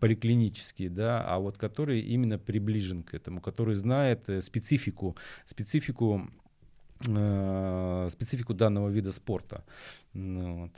поликлинический, 0.00 0.88
да, 0.88 1.24
а 1.26 1.38
вот 1.38 1.58
который 1.58 2.00
именно 2.00 2.38
приближен 2.38 3.02
к 3.02 3.14
этому, 3.14 3.40
который 3.40 3.74
знает 3.74 4.28
э, 4.28 4.40
специфику, 4.40 5.16
специфику 5.44 6.30
э, 7.06 8.08
специфику 8.10 8.54
данного 8.54 8.88
вида 8.88 9.12
спорта. 9.12 9.64
Ну, 10.12 10.62
вот. 10.62 10.72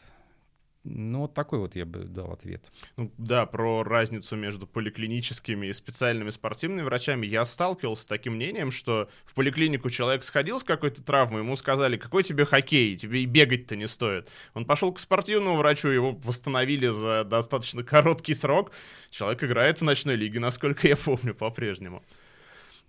Ну, 0.85 1.21
вот 1.21 1.35
такой 1.35 1.59
вот 1.59 1.77
я 1.77 1.85
бы 1.85 2.05
дал 2.05 2.33
ответ. 2.33 2.65
Ну, 2.97 3.13
да, 3.19 3.47
про 3.47 3.83
разницу 3.83 4.37
между 4.37 4.67
поликлиническими 4.67 5.67
и 5.67 5.73
специальными 5.73 6.31
спортивными 6.31 6.83
врачами 6.83 7.27
я 7.27 7.45
сталкивался 7.45 8.05
с 8.05 8.07
таким 8.07 8.35
мнением, 8.35 8.71
что 8.71 9.09
в 9.27 9.35
поликлинику 9.35 9.91
человек 9.91 10.23
сходил 10.23 10.61
с 10.61 10.65
какой-то 10.65 11.03
травмой, 11.03 11.43
ему 11.43 11.57
сказали, 11.57 11.97
какой 11.97 12.23
тебе 12.23 12.45
хоккей, 12.45 12.97
тебе 12.97 13.23
и 13.23 13.27
бегать-то 13.27 13.77
не 13.77 13.87
стоит. 13.87 14.31
Он 14.55 14.65
пошел 14.65 14.93
к 14.93 15.01
спортивному 15.01 15.57
врачу, 15.57 15.89
его 15.89 16.13
восстановили 16.13 16.89
за 16.89 17.25
достаточно 17.25 17.83
короткий 17.83 18.35
срок. 18.35 18.73
Человек 19.11 19.45
играет 19.45 19.81
в 19.81 19.85
ночной 19.85 20.17
лиге, 20.17 20.41
насколько 20.41 20.89
я 20.89 20.97
помню, 20.97 21.35
по-прежнему. 21.35 22.03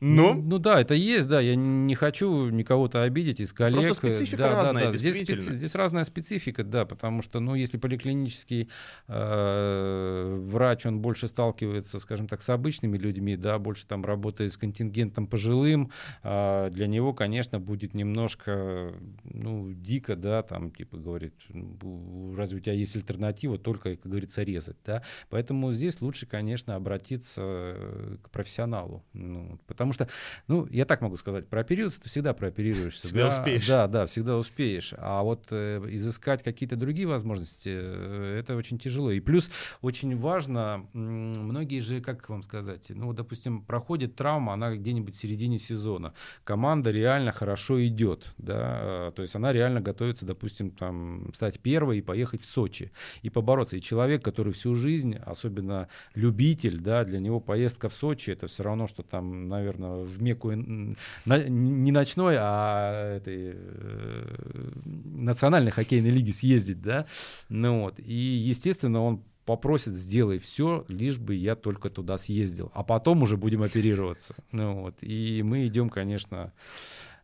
Ну? 0.02 0.34
ну, 0.34 0.42
ну 0.42 0.60
да, 0.60 0.80
это 0.80 0.94
есть, 0.94 1.28
да. 1.28 1.42
Я 1.42 1.56
не 1.56 1.96
хочу 1.96 2.50
никого-то 2.50 3.04
обидеть 3.04 3.42
из 3.42 3.52
коллег. 3.52 3.82
Просто 3.86 4.08
специфика 4.08 4.44
да, 4.44 4.50
разная, 4.50 4.86
да, 4.86 4.92
да. 4.92 4.98
Здесь, 4.98 5.16
специ... 5.16 5.54
здесь 5.54 5.76
разная 5.76 6.04
специфика, 6.06 6.64
да, 6.64 6.86
потому 6.86 7.22
что, 7.22 7.40
ну, 7.40 7.56
если 7.56 7.78
поликлинический 7.78 8.70
э, 9.08 10.38
врач, 10.48 10.86
он 10.86 11.00
больше 11.00 11.28
сталкивается, 11.28 12.00
скажем 12.00 12.28
так, 12.28 12.42
с 12.42 12.50
обычными 12.50 12.98
людьми, 12.98 13.36
да, 13.36 13.60
больше 13.60 13.86
там 13.88 14.06
работает 14.06 14.54
с 14.54 14.58
контингентом 14.58 15.28
пожилым, 15.28 15.92
э, 16.24 16.70
для 16.72 16.88
него, 16.88 17.14
конечно, 17.14 17.60
будет 17.60 17.94
немножко, 17.94 18.94
ну, 19.24 19.72
дико, 19.74 20.16
да, 20.16 20.44
там, 20.44 20.72
типа, 20.72 20.98
говорит, 20.98 21.34
«Ну, 21.50 22.34
разве 22.36 22.58
у 22.58 22.62
тебя 22.62 22.74
есть 22.74 22.96
альтернатива, 22.96 23.58
только, 23.58 23.96
как 23.96 24.10
говорится, 24.10 24.44
резать, 24.44 24.78
да. 24.86 25.04
Поэтому 25.30 25.72
здесь 25.72 26.02
лучше, 26.02 26.26
конечно, 26.26 26.76
обратиться 26.76 27.76
к 28.24 28.30
профессионалу, 28.30 29.04
ну, 29.14 29.60
потому 29.68 29.89
потому 29.94 30.08
что, 30.08 30.08
ну, 30.48 30.68
я 30.72 30.86
так 30.86 31.02
могу 31.02 31.16
сказать, 31.18 31.48
прооперироваться 31.48 32.02
ты 32.02 32.10
всегда 32.10 32.34
прооперируешься. 32.34 33.08
Всегда 33.08 33.24
да, 33.24 33.28
успеешь. 33.30 33.68
Да, 33.68 33.88
да, 33.88 34.06
всегда 34.06 34.38
успеешь. 34.38 34.94
А 34.98 35.24
вот 35.24 35.48
э, 35.52 35.82
изыскать 35.92 36.44
какие-то 36.44 36.76
другие 36.76 37.08
возможности, 37.08 37.70
э, 37.72 38.40
это 38.40 38.56
очень 38.56 38.78
тяжело. 38.78 39.12
И 39.12 39.20
плюс 39.20 39.52
очень 39.82 40.18
важно, 40.18 40.88
м, 40.94 41.32
многие 41.32 41.80
же, 41.80 42.02
как 42.02 42.28
вам 42.30 42.44
сказать, 42.44 42.88
ну, 42.90 43.08
вот, 43.08 43.16
допустим, 43.16 43.62
проходит 43.62 44.16
травма, 44.16 44.54
она 44.54 44.76
где-нибудь 44.76 45.16
в 45.16 45.18
середине 45.18 45.58
сезона. 45.58 46.14
Команда 46.44 46.92
реально 46.92 47.32
хорошо 47.32 47.86
идет, 47.86 48.34
да, 48.38 48.80
э, 48.82 49.12
то 49.16 49.22
есть 49.22 49.36
она 49.36 49.54
реально 49.54 49.82
готовится, 49.82 50.26
допустим, 50.26 50.72
там, 50.72 51.32
стать 51.34 51.60
первой 51.60 52.00
и 52.00 52.02
поехать 52.02 52.42
в 52.42 52.46
Сочи 52.46 52.92
и 53.22 53.30
побороться. 53.30 53.78
И 53.78 53.82
человек, 53.82 54.24
который 54.24 54.54
всю 54.54 54.76
жизнь, 54.76 55.16
особенно 55.16 55.88
любитель, 56.16 56.80
да, 56.80 57.04
для 57.04 57.20
него 57.20 57.40
поездка 57.40 57.90
в 57.90 57.94
Сочи, 57.94 58.32
это 58.32 58.48
все 58.48 58.64
равно, 58.64 58.88
что 58.88 59.04
там, 59.04 59.48
наверное, 59.48 59.79
в 59.80 60.22
Мекку 60.22 60.52
не 60.52 61.92
ночной, 61.92 62.36
а 62.40 63.18
этой 63.18 63.54
э, 63.56 64.72
национальной 64.86 65.72
хоккейной 65.72 66.10
лиги 66.10 66.32
съездить, 66.32 66.82
да, 66.82 67.06
ну 67.50 67.82
вот, 67.82 68.00
и, 68.00 68.14
естественно, 68.14 69.02
он 69.02 69.24
попросит, 69.46 69.94
сделай 69.94 70.38
все, 70.38 70.86
лишь 70.88 71.18
бы 71.18 71.36
я 71.36 71.56
только 71.56 71.90
туда 71.90 72.18
съездил, 72.18 72.72
а 72.74 72.84
потом 72.84 73.24
уже 73.24 73.38
будем 73.38 73.64
оперироваться, 73.64 74.36
ну 74.52 74.82
вот, 74.82 74.96
и 75.02 75.42
мы 75.44 75.68
идем, 75.68 75.90
конечно, 75.90 76.54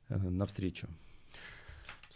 э, 0.09 0.17
навстречу. 0.17 0.87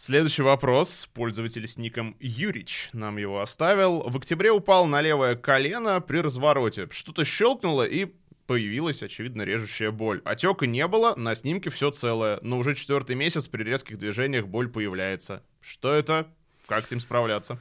Следующий 0.02 0.42
вопрос. 0.42 1.10
Пользователь 1.12 1.68
с 1.68 1.76
ником 1.76 2.16
Юрич 2.20 2.88
нам 2.94 3.18
его 3.18 3.40
оставил. 3.40 4.08
В 4.08 4.16
октябре 4.16 4.50
упал 4.50 4.86
на 4.86 5.02
левое 5.02 5.36
колено 5.36 6.00
при 6.00 6.20
развороте. 6.20 6.88
Что-то 6.90 7.24
щелкнуло 7.26 7.82
и 7.82 8.06
появилась, 8.50 9.00
очевидно, 9.00 9.42
режущая 9.42 9.92
боль. 9.92 10.22
Отека 10.24 10.66
не 10.66 10.84
было, 10.88 11.14
на 11.14 11.36
снимке 11.36 11.70
все 11.70 11.92
целое, 11.92 12.40
но 12.42 12.58
уже 12.58 12.74
четвертый 12.74 13.14
месяц 13.14 13.46
при 13.46 13.62
резких 13.62 13.96
движениях 13.96 14.48
боль 14.48 14.68
появляется. 14.68 15.44
Что 15.60 15.94
это? 15.94 16.26
Как 16.66 16.82
с 16.82 16.86
этим 16.88 16.98
справляться? 16.98 17.60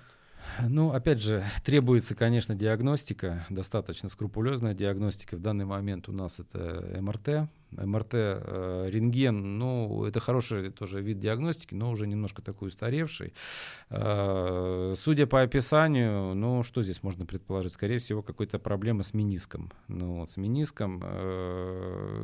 Ну, 0.67 0.91
опять 0.91 1.21
же, 1.21 1.45
требуется, 1.63 2.15
конечно, 2.15 2.55
диагностика, 2.55 3.45
достаточно 3.51 4.09
скрупулезная 4.09 4.73
диагностика. 4.73 5.37
В 5.37 5.41
данный 5.41 5.65
момент 5.65 6.09
у 6.09 6.11
нас 6.11 6.39
это 6.39 6.99
МРТ. 6.99 7.47
МРТ, 7.71 8.13
э, 8.13 8.87
рентген, 8.89 9.57
ну, 9.59 10.05
это 10.05 10.19
хороший 10.19 10.71
тоже 10.71 11.01
вид 11.01 11.19
диагностики, 11.19 11.75
но 11.75 11.91
уже 11.91 12.07
немножко 12.07 12.41
такой 12.41 12.69
устаревший. 12.69 13.33
Э, 13.89 14.93
Судя 14.97 15.27
по 15.27 15.41
описанию, 15.41 16.33
ну, 16.33 16.63
что 16.63 16.81
здесь 16.83 17.03
можно 17.03 17.25
предположить? 17.25 17.73
Скорее 17.73 17.99
всего, 17.99 18.21
какая-то 18.21 18.59
проблема 18.59 19.03
с 19.03 19.13
мениском. 19.13 19.71
Ну, 19.87 20.19
вот, 20.19 20.31
с 20.31 20.37
мениском, 20.37 21.01
э, 21.03 22.18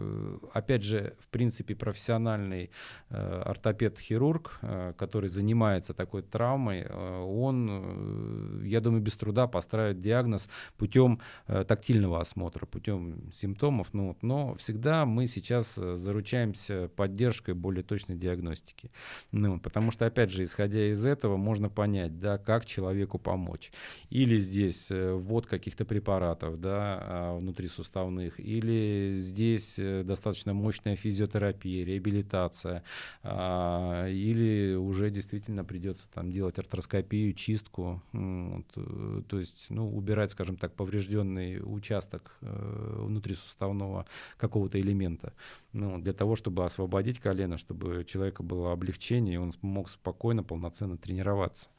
опять 0.56 0.84
же, 0.84 1.14
в 1.20 1.28
принципе, 1.28 1.76
профессиональный 1.76 2.70
э, 3.10 3.42
ортопед-хирург, 3.46 4.60
э, 4.62 4.94
который 4.98 5.28
занимается 5.28 5.94
такой 5.94 6.22
травмой, 6.22 6.86
э, 6.88 7.20
он, 7.22 8.62
э, 8.64 8.68
я 8.68 8.80
думаю, 8.80 9.02
без 9.02 9.18
труда 9.18 9.48
поставит 9.48 10.00
диагноз 10.00 10.50
путем 10.78 11.20
э, 11.48 11.66
тактильного 11.68 12.22
осмотра, 12.22 12.66
путем 12.66 13.32
симптомов. 13.34 13.94
Ну, 13.94 14.08
вот, 14.08 14.24
но 14.24 14.56
всегда 14.56 15.06
мы 15.06 15.28
сейчас 15.28 15.78
э, 15.78 15.96
заручаемся 15.96 16.90
поддержкой 16.96 17.54
более 17.54 17.84
точной 17.84 18.16
диагностики. 18.16 18.92
Ну, 19.32 19.60
потому 19.60 19.92
что, 19.92 20.06
опять 20.06 20.32
же, 20.32 20.44
исходя 20.44 20.90
из 20.90 21.06
этого, 21.06 21.36
можно 21.36 21.70
понять, 21.70 22.20
да, 22.20 22.38
как 22.38 22.66
человеку 22.66 23.20
помочь. 23.20 23.74
Или 24.10 24.40
здесь 24.40 24.90
ввод 24.90 25.48
каких-то 25.48 25.84
препаратов 25.84 26.62
да, 26.62 27.00
а, 27.02 27.38
внутрисуставных, 27.38 28.40
или 28.40 29.12
здесь 29.12 29.78
э, 29.80 30.04
достаточно 30.46 30.54
мощная 30.54 30.96
физиотерапия, 30.96 31.86
реабилитация, 31.86 32.84
а, 33.24 34.08
или 34.08 34.76
уже 34.76 35.10
действительно 35.10 35.64
придется 35.64 36.08
там 36.14 36.32
делать 36.32 36.60
артроскопию, 36.60 37.34
чистку, 37.34 38.02
вот, 38.14 38.66
э, 38.76 39.22
то 39.28 39.40
есть 39.40 39.68
ну, 39.70 39.96
убирать, 39.96 40.32
скажем 40.32 40.58
так, 40.58 40.74
поврежденный 40.74 41.60
участок 41.64 42.38
э, 42.42 43.06
внутрисуставного 43.06 44.06
какого-то 44.38 44.80
элемента, 44.80 45.34
ну, 45.74 46.00
для 46.00 46.14
того, 46.14 46.36
чтобы 46.36 46.64
освободить 46.64 47.20
колено, 47.20 47.58
чтобы 47.58 48.00
у 48.00 48.04
человека 48.04 48.44
было 48.44 48.72
облегчение, 48.72 49.36
и 49.36 49.38
он 49.38 49.52
мог 49.62 49.90
спокойно, 49.90 50.44
полноценно 50.44 50.98
тренироваться. 50.98 51.70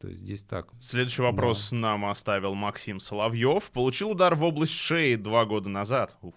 То 0.00 0.08
есть 0.08 0.20
здесь 0.20 0.42
так. 0.42 0.68
Следующий 0.80 1.22
вопрос 1.22 1.70
нам 1.70 2.06
оставил 2.06 2.54
Максим 2.54 2.98
Соловьев. 2.98 3.70
Получил 3.70 4.10
удар 4.10 4.34
в 4.34 4.42
область 4.42 4.72
шеи 4.72 5.14
два 5.14 5.44
года 5.44 5.68
назад. 5.68 6.16
Уф. 6.22 6.34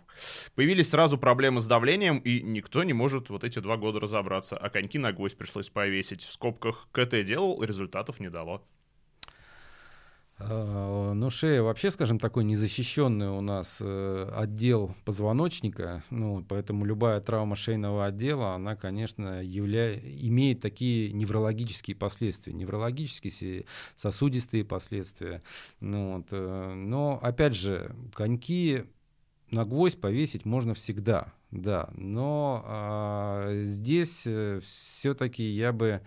Появились 0.54 0.90
сразу 0.90 1.18
проблемы 1.18 1.62
с 1.62 1.68
давлением, 1.68 2.20
и 2.20 2.42
никто 2.42 2.84
не 2.84 2.94
может 2.94 3.30
вот 3.30 3.44
эти 3.44 3.60
два 3.60 3.78
года 3.78 4.00
разобраться. 4.00 4.56
А 4.56 4.70
коньки 4.70 5.00
на 5.00 5.14
гвоздь 5.14 5.38
пришлось 5.38 5.70
повесить. 5.70 6.24
В 6.24 6.32
скобках 6.32 6.88
КТ 6.92 7.24
делал, 7.24 7.64
результатов 7.64 8.20
не 8.20 8.30
дало. 8.30 8.64
Э, 10.40 11.14
Ну, 11.16 11.30
шея 11.30 11.62
вообще, 11.64 11.90
скажем, 11.90 12.20
такой 12.20 12.44
незащищенный 12.44 13.30
у 13.30 13.42
нас 13.42 13.80
э, 13.82 14.32
отдел 14.36 14.96
позвоночника, 15.04 16.04
ну, 16.12 16.46
поэтому 16.48 16.86
любая 16.86 17.20
травма 17.22 17.56
шейного 17.56 18.06
отдела, 18.06 18.54
она, 18.54 18.76
конечно, 18.76 19.42
явля... 19.42 19.96
имеет 19.96 20.62
такие 20.62 21.12
неврологические 21.12 21.96
последствия, 21.96 22.54
неврологические, 22.54 23.66
сосудистые 23.96 24.64
последствия. 24.64 25.42
Ну, 25.80 26.18
вот, 26.18 26.28
э, 26.32 26.74
но, 26.76 27.20
опять 27.22 27.56
же, 27.56 27.96
коньки 28.14 28.84
на 29.50 29.66
гвоздь 29.66 30.00
повесить 30.00 30.46
можно 30.46 30.74
всегда, 30.76 31.34
да, 31.52 31.90
но 31.96 32.64
а, 32.66 33.62
здесь 33.62 34.28
все-таки 34.62 35.44
я 35.44 35.72
бы 35.72 36.02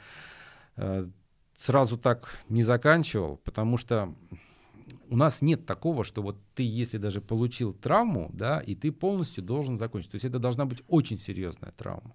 э, 0.77 1.09
сразу 1.61 1.99
так 1.99 2.39
не 2.49 2.63
заканчивал, 2.63 3.37
потому 3.45 3.77
что 3.77 4.15
у 5.11 5.17
нас 5.17 5.43
нет 5.43 5.67
такого, 5.67 6.05
что 6.05 6.23
вот 6.23 6.37
ты, 6.55 6.63
если 6.63 6.99
даже 6.99 7.21
получил 7.21 7.73
травму, 7.73 8.31
да, 8.33 8.61
и 8.61 8.75
ты 8.75 8.93
полностью 8.93 9.43
должен 9.43 9.77
закончить. 9.77 10.13
То 10.13 10.15
есть 10.15 10.25
это 10.25 10.39
должна 10.39 10.65
быть 10.65 10.83
очень 10.89 11.19
серьезная 11.19 11.73
травма. 11.73 12.15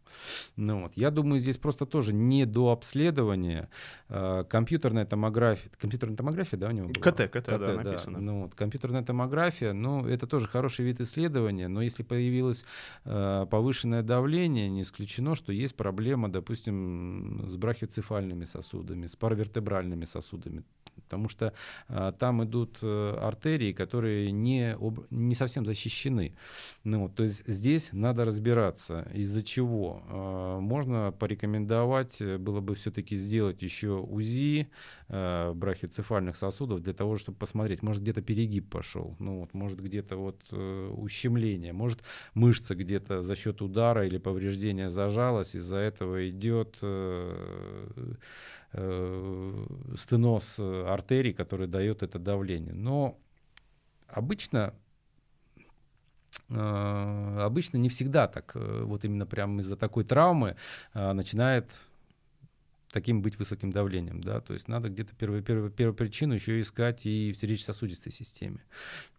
Ну, 0.56 0.84
вот. 0.84 0.94
Я 0.96 1.12
думаю, 1.12 1.40
здесь 1.40 1.58
просто 1.58 1.86
тоже 1.86 2.14
не 2.14 2.46
до 2.46 2.72
обследования. 2.72 3.70
Э, 4.08 4.46
компьютерная 4.48 5.06
томография, 5.06 5.70
компьютерная 5.78 6.16
томография, 6.16 6.58
да, 6.58 6.70
у 6.70 6.72
него 6.72 6.88
была? 6.88 7.12
КТ, 7.12 7.30
КТ, 7.30 7.48
да, 7.48 7.84
написано. 7.84 8.20
Ну, 8.20 8.44
вот, 8.44 8.56
компьютерная 8.56 9.04
томография, 9.04 9.74
ну, 9.74 10.08
это 10.08 10.26
тоже 10.26 10.48
хороший 10.48 10.86
вид 10.86 11.02
исследования, 11.02 11.68
но 11.68 11.82
если 11.82 12.04
появилось 12.04 12.66
э, 13.04 13.46
повышенное 13.50 14.04
давление, 14.04 14.70
не 14.70 14.82
исключено, 14.82 15.36
что 15.36 15.52
есть 15.52 15.76
проблема, 15.76 16.30
допустим, 16.30 17.46
с 17.50 17.58
брахиоцефальными 17.58 18.46
сосудами, 18.46 19.08
с 19.08 19.16
паравертебральными 19.18 20.06
сосудами, 20.06 20.64
потому 20.96 21.30
что 21.30 21.54
э, 21.90 22.14
там 22.20 22.44
идут 22.44 22.80
э, 22.82 23.18
артерии, 23.22 23.74
которые 23.74 24.32
не, 24.32 24.74
об- 24.76 25.06
не 25.12 25.36
совсем 25.36 25.66
защищены. 25.66 26.36
Ну, 26.84 27.10
то 27.10 27.24
есть 27.24 27.44
здесь 27.48 27.90
надо 27.92 28.26
разбираться, 28.26 29.08
из-за 29.14 29.44
чего. 29.44 30.04
Э, 30.10 30.60
можно 30.60 31.12
порекомендовать 31.12 32.22
э, 32.22 32.38
было 32.38 32.62
бы 32.62 32.76
все-таки 32.76 33.16
сделать 33.16 33.62
еще 33.62 33.90
УЗИ 33.90 34.70
э, 35.10 35.54
брахиоцефальных 35.54 36.36
сосудов 36.36 36.82
для 36.82 36.94
того, 36.94 37.18
чтобы 37.18 37.38
посмотреть, 37.38 37.84
может 37.84 38.02
где-то 38.04 38.22
перегиб 38.22 38.70
пошел, 38.70 39.16
ну 39.20 39.40
вот, 39.40 39.54
может 39.54 39.82
где-то 39.82 40.18
вот 40.18 40.42
э, 40.52 40.90
ущемление, 40.96 41.74
может 41.74 42.04
мышца 42.34 42.76
где-то 42.76 43.22
за 43.22 43.36
счет 43.36 43.62
удара 43.62 44.06
или 44.06 44.18
повреждения 44.18 44.90
зажалась, 44.90 45.56
из-за 45.56 45.78
этого 45.78 46.30
идет 46.30 46.78
э, 46.82 48.14
э, 48.74 49.66
стеноз 49.98 50.56
э, 50.60 50.85
артерий, 50.94 51.34
который 51.34 51.68
дает 51.68 52.04
это 52.04 52.20
давление. 52.20 52.74
Но 52.74 53.20
обычно 54.08 54.74
э, 56.50 57.40
обычно 57.42 57.78
не 57.78 57.90
всегда 57.90 58.28
так, 58.28 58.52
э, 58.56 58.84
вот 58.84 59.04
именно 59.06 59.26
прямо 59.26 59.62
из-за 59.62 59.78
такой 59.78 60.04
травмы 60.04 60.56
э, 60.94 61.14
начинает 61.14 61.70
таким 62.96 63.22
быть 63.22 63.38
высоким 63.38 63.72
давлением, 63.72 64.22
да, 64.22 64.40
то 64.40 64.54
есть 64.54 64.70
надо 64.70 64.88
где-то 64.88 65.14
первую, 65.16 65.44
первую, 65.44 65.70
первую 65.70 65.94
причину 65.94 66.34
еще 66.34 66.62
искать 66.62 67.06
и 67.06 67.34
в 67.34 67.38
сердечно-сосудистой 67.38 68.14
системе, 68.14 68.60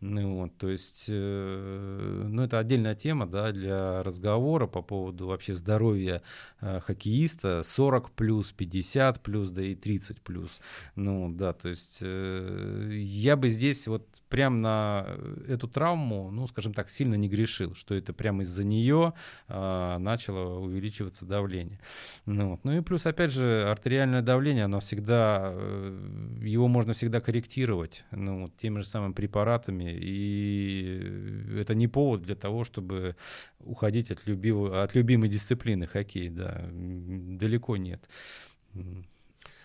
ну, 0.01 0.37
вот, 0.37 0.57
то 0.57 0.71
есть, 0.71 1.05
э, 1.09 2.25
ну, 2.27 2.43
это 2.43 2.59
отдельная 2.59 2.95
тема, 2.95 3.27
да, 3.27 3.53
для 3.53 4.03
разговора 4.03 4.67
по 4.67 4.81
поводу 4.81 5.27
вообще 5.27 5.53
здоровья 5.53 6.23
э, 6.63 6.81
хоккеиста, 6.81 7.63
40 7.63 8.13
плюс, 8.13 8.51
50 8.53 9.23
плюс, 9.23 9.51
да 9.51 9.63
и 9.63 9.75
30 9.75 10.23
плюс, 10.23 10.59
ну, 10.95 11.31
да, 11.31 11.53
то 11.53 11.69
есть 11.69 11.99
э, 12.01 12.89
я 12.95 13.37
бы 13.37 13.51
здесь 13.51 13.87
вот 13.89 14.09
прям 14.29 14.61
на 14.61 15.07
эту 15.49 15.69
травму, 15.69 16.31
ну, 16.31 16.47
скажем 16.47 16.75
так, 16.75 16.91
сильно 16.91 17.15
не 17.15 17.29
грешил, 17.29 17.75
что 17.75 17.95
это 17.95 18.13
прямо 18.13 18.43
из-за 18.43 18.65
нее 18.65 19.13
э, 19.49 19.97
начало 19.99 20.59
увеличиваться 20.59 21.25
давление. 21.25 21.81
Ну, 22.25 22.51
вот. 22.51 22.65
ну 22.65 22.77
и 22.77 22.81
плюс, 22.81 23.07
опять 23.07 23.33
же, 23.33 23.69
артериальное 23.69 24.23
давление, 24.23 24.65
оно 24.65 24.81
всегда, 24.81 25.51
э, 25.53 26.39
его 26.43 26.69
можно 26.69 26.93
всегда 26.93 27.21
корректировать, 27.21 28.05
ну, 28.11 28.43
вот, 28.43 28.57
теми 28.57 28.81
же 28.81 28.87
самыми 28.87 29.13
препаратами, 29.13 29.97
и 29.97 31.59
это 31.59 31.75
не 31.75 31.89
повод 31.89 32.23
для 32.23 32.35
того, 32.35 32.65
чтобы 32.65 33.17
уходить 33.61 34.11
от, 34.11 34.27
любимого, 34.27 34.83
от 34.83 34.95
любимой 34.95 35.29
дисциплины 35.29 35.87
хоккей, 35.87 36.29
да, 36.31 36.69
далеко 36.73 37.77
нет. 37.77 38.09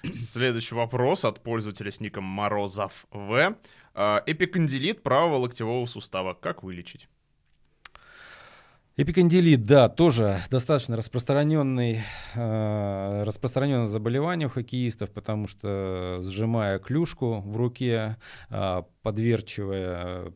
Следующий 0.04 0.76
вопрос 0.76 1.26
от 1.26 1.44
пользователя 1.44 1.92
с 1.92 2.00
ником 2.00 2.24
Морозов 2.24 3.06
В. 3.12 3.56
А, 3.94 4.24
эпикондилит 4.26 5.04
правого 5.04 5.38
локтевого 5.38 5.86
сустава. 5.86 6.34
Как 6.34 6.64
вылечить? 6.64 7.08
Эпикондилит, 8.98 9.66
да, 9.66 9.88
тоже 9.88 10.42
достаточно 10.52 10.98
распространенный, 10.98 12.02
э, 12.36 13.24
распространенное 13.24 13.88
заболевание 13.88 14.48
у 14.48 14.52
хоккеистов, 14.52 15.12
потому 15.12 15.48
что 15.48 16.20
сжимая 16.22 16.78
клюшку 16.78 17.40
в 17.40 17.56
руке, 17.56 18.18
э, 18.50 18.84
подверчивая 19.02 20.34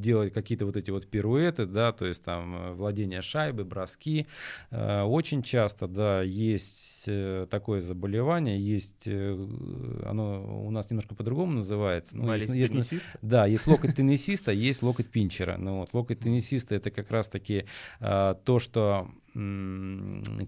делать 0.00 0.32
какие-то 0.32 0.66
вот 0.66 0.76
эти 0.76 0.90
вот 0.90 1.06
пируэты, 1.06 1.66
да, 1.66 1.92
то 1.92 2.06
есть 2.06 2.22
там 2.22 2.54
э, 2.56 2.72
владение 2.72 3.22
шайбы, 3.22 3.64
броски. 3.64 4.26
Э, 4.70 5.02
очень 5.02 5.42
часто, 5.42 5.86
да, 5.86 6.22
есть 6.22 7.04
э, 7.06 7.46
такое 7.50 7.80
заболевание, 7.80 8.60
есть, 8.60 9.06
оно 9.06 10.64
у 10.66 10.70
нас 10.70 10.90
немножко 10.90 11.14
по-другому 11.14 11.54
называется. 11.54 12.16
Ну, 12.16 12.32
есть, 12.34 12.52
есть, 12.52 13.08
да, 13.22 13.46
есть 13.46 13.66
локоть 13.66 13.94
теннисиста, 13.96 14.52
есть 14.52 14.82
локоть 14.82 15.08
пинчера. 15.08 15.56
Ну 15.58 15.80
вот, 15.80 15.94
локоть 15.94 16.20
теннисиста 16.20 16.74
это 16.74 16.90
как 16.90 17.10
раз-таки 17.10 17.66
то, 18.00 18.58
что 18.58 19.10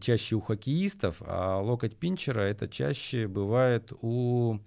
чаще 0.00 0.36
у 0.36 0.40
хоккеистов, 0.40 1.22
а 1.26 1.60
локоть 1.60 1.96
пинчера 1.96 2.42
это 2.42 2.68
чаще 2.68 3.26
бывает 3.26 3.92
у 4.02 4.58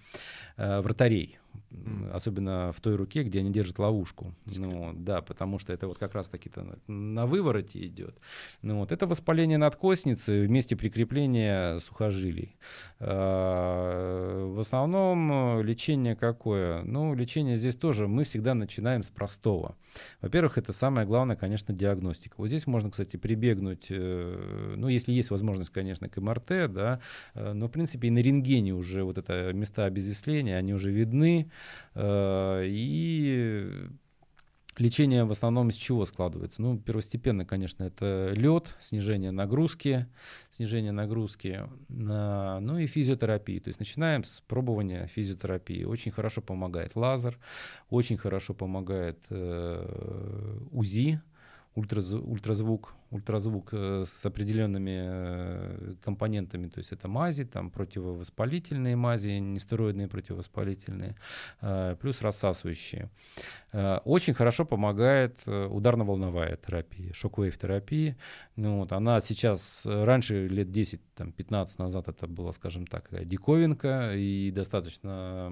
вратарей 0.58 1.38
mm. 1.86 2.12
особенно 2.12 2.72
в 2.74 2.82
той 2.82 2.96
руке, 2.96 3.24
где 3.24 3.40
они 3.40 3.52
держат 3.52 3.80
ловушку. 3.80 4.34
Ну, 4.46 4.94
да, 4.96 5.22
потому 5.22 5.60
что 5.60 5.74
это 5.74 5.88
вот 5.88 5.98
как 5.98 6.14
раз 6.14 6.30
таки 6.30 6.52
на 6.88 7.26
вывороте 7.26 7.86
идет. 7.86 8.18
Ну, 8.62 8.80
вот, 8.80 8.92
это 8.92 9.08
воспаление 9.08 9.58
надкосницы 9.58 10.42
вместе 10.42 10.76
прикрепления 10.76 11.80
сухожилий. 11.80 12.58
А, 13.00 14.48
в 14.48 14.60
основном 14.60 15.62
лечение 15.62 16.16
какое? 16.16 16.84
Ну, 16.84 17.14
лечение 17.16 17.56
здесь 17.56 17.76
тоже 17.76 18.08
мы 18.08 18.24
всегда 18.24 18.54
начинаем 18.54 19.04
с 19.04 19.10
простого. 19.10 19.76
Во-первых, 20.22 20.58
это 20.58 20.74
самое 20.74 21.08
главное, 21.08 21.36
конечно, 21.36 21.74
диагностика. 21.74 22.36
Вот 22.38 22.48
здесь 22.48 22.68
можно, 22.68 22.92
кстати, 22.92 23.18
прибегнуть, 23.18 23.88
э, 23.90 24.74
ну, 24.78 24.88
если 24.88 25.12
есть 25.12 25.32
возможность, 25.32 25.72
конечно, 25.72 26.08
к 26.08 26.18
МРТ, 26.18 26.72
да, 26.72 27.00
э, 27.34 27.54
но, 27.54 27.68
в 27.68 27.72
принципе, 27.72 28.08
и 28.08 28.12
на 28.12 28.20
рентгене 28.20 28.74
уже 28.74 29.04
вот 29.04 29.18
это 29.18 29.52
места 29.54 29.86
обезвесления, 29.86 30.58
они 30.58 30.74
уже 30.74 30.92
видны, 30.92 31.38
Э, 31.38 31.52
и 31.96 33.88
Лечение 34.78 35.24
в 35.24 35.32
основном 35.32 35.70
из 35.70 35.76
чего 35.76 36.06
складывается? 36.06 36.62
Ну, 36.62 36.78
первостепенно, 36.78 37.46
конечно, 37.46 37.84
это 37.84 38.32
лед, 38.36 38.76
снижение 38.80 39.32
нагрузки, 39.32 40.06
снижение 40.52 40.92
нагрузки, 40.92 41.64
ну 41.90 42.78
и 42.78 42.86
физиотерапия. 42.86 43.60
То 43.60 43.70
есть 43.70 43.80
начинаем 43.80 44.24
с 44.24 44.42
пробования 44.42 45.08
физиотерапии. 45.08 45.84
Очень 45.84 46.12
хорошо 46.12 46.42
помогает 46.42 46.96
лазер, 46.96 47.40
очень 47.90 48.18
хорошо 48.18 48.54
помогает 48.54 49.18
э, 49.32 50.60
УЗИ, 50.72 51.22
ультразвук, 51.74 52.94
ультразвук 53.12 53.70
э, 53.72 54.04
с 54.06 54.26
определенными 54.26 55.00
э, 55.00 55.96
компонентами, 56.04 56.68
то 56.68 56.80
есть 56.80 56.92
это 56.92 57.08
мази, 57.08 57.46
там 57.46 57.70
противовоспалительные 57.70 58.96
мази, 58.96 59.40
нестероидные 59.40 60.08
противовоспалительные, 60.08 61.16
э, 61.62 61.96
плюс 62.00 62.22
рассасывающие. 62.22 63.10
Очень 64.06 64.34
хорошо 64.34 64.66
помогает 64.66 65.46
ударно-волновая 65.46 66.56
терапия, 66.56 67.14
шок-вейв-терапия. 67.14 68.18
Ну, 68.56 68.80
вот, 68.80 68.92
она 68.92 69.20
сейчас, 69.20 69.86
раньше 69.86 70.48
лет 70.48 70.70
10-15 70.70 71.68
назад 71.78 72.08
это 72.08 72.28
была, 72.28 72.54
скажем 72.54 72.88
так, 72.88 73.10
диковинка 73.26 74.14
и 74.16 74.52
достаточно 74.52 75.52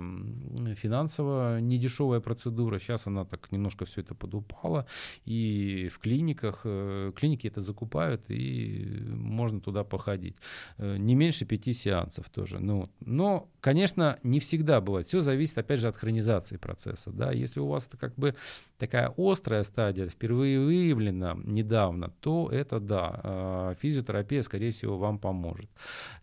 финансово 0.76 1.60
недешевая 1.60 2.22
процедура. 2.22 2.80
Сейчас 2.80 3.06
она 3.06 3.26
так 3.26 3.52
немножко 3.52 3.86
все 3.86 4.02
это 4.02 4.16
подупала. 4.16 4.88
И 5.26 5.90
в 5.94 6.00
клиниках, 6.00 6.62
клиники 6.62 7.45
клиники 7.46 7.48
это 7.48 7.62
закупают, 7.62 8.24
и 8.30 8.86
можно 9.16 9.60
туда 9.60 9.84
походить. 9.84 10.36
Э, 10.78 10.98
не 10.98 11.16
меньше 11.16 11.46
пяти 11.46 11.74
сеансов 11.74 12.30
тоже. 12.30 12.60
Ну, 12.60 12.90
но, 13.06 13.48
конечно, 13.62 14.18
не 14.24 14.40
всегда 14.40 14.82
бывает. 14.82 15.08
Все 15.08 15.22
зависит, 15.22 15.58
опять 15.58 15.80
же, 15.80 15.88
от 15.88 15.96
хронизации 15.96 16.58
процесса. 16.58 17.12
Да? 17.12 17.32
Если 17.32 17.62
у 17.62 17.68
вас 17.68 17.88
это 17.88 17.98
как 17.98 18.16
бы 18.16 18.36
такая 18.78 19.14
острая 19.18 19.64
стадия, 19.64 20.08
впервые 20.08 20.60
выявлена 20.60 21.38
недавно, 21.46 22.10
то 22.22 22.50
это 22.52 22.80
да, 22.80 23.22
э, 23.24 23.76
физиотерапия, 23.82 24.44
скорее 24.44 24.72
всего, 24.72 24.98
вам 24.98 25.20
поможет. 25.20 25.70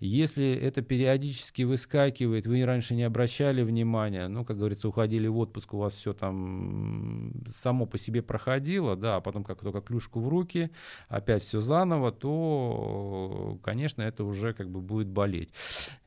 Если 0.00 0.44
это 0.62 0.82
периодически 0.82 1.64
выскакивает, 1.64 2.46
вы 2.46 2.64
раньше 2.64 2.94
не 2.94 3.06
обращали 3.06 3.62
внимания, 3.62 4.28
ну, 4.28 4.44
как 4.44 4.56
говорится, 4.56 4.88
уходили 4.88 5.28
в 5.28 5.38
отпуск, 5.38 5.74
у 5.74 5.78
вас 5.78 5.94
все 5.94 6.12
там 6.12 7.32
само 7.48 7.86
по 7.86 7.98
себе 7.98 8.22
проходило, 8.22 8.96
да, 8.96 9.16
а 9.16 9.20
потом 9.20 9.44
как 9.44 9.60
только 9.60 9.80
клюшку 9.80 10.20
в 10.20 10.28
руки, 10.28 10.70
опять 11.12 11.42
все 11.42 11.60
заново, 11.60 12.10
то, 12.10 13.58
конечно, 13.62 14.02
это 14.02 14.24
уже 14.24 14.54
как 14.54 14.70
бы 14.70 14.80
будет 14.80 15.08
болеть. 15.08 15.50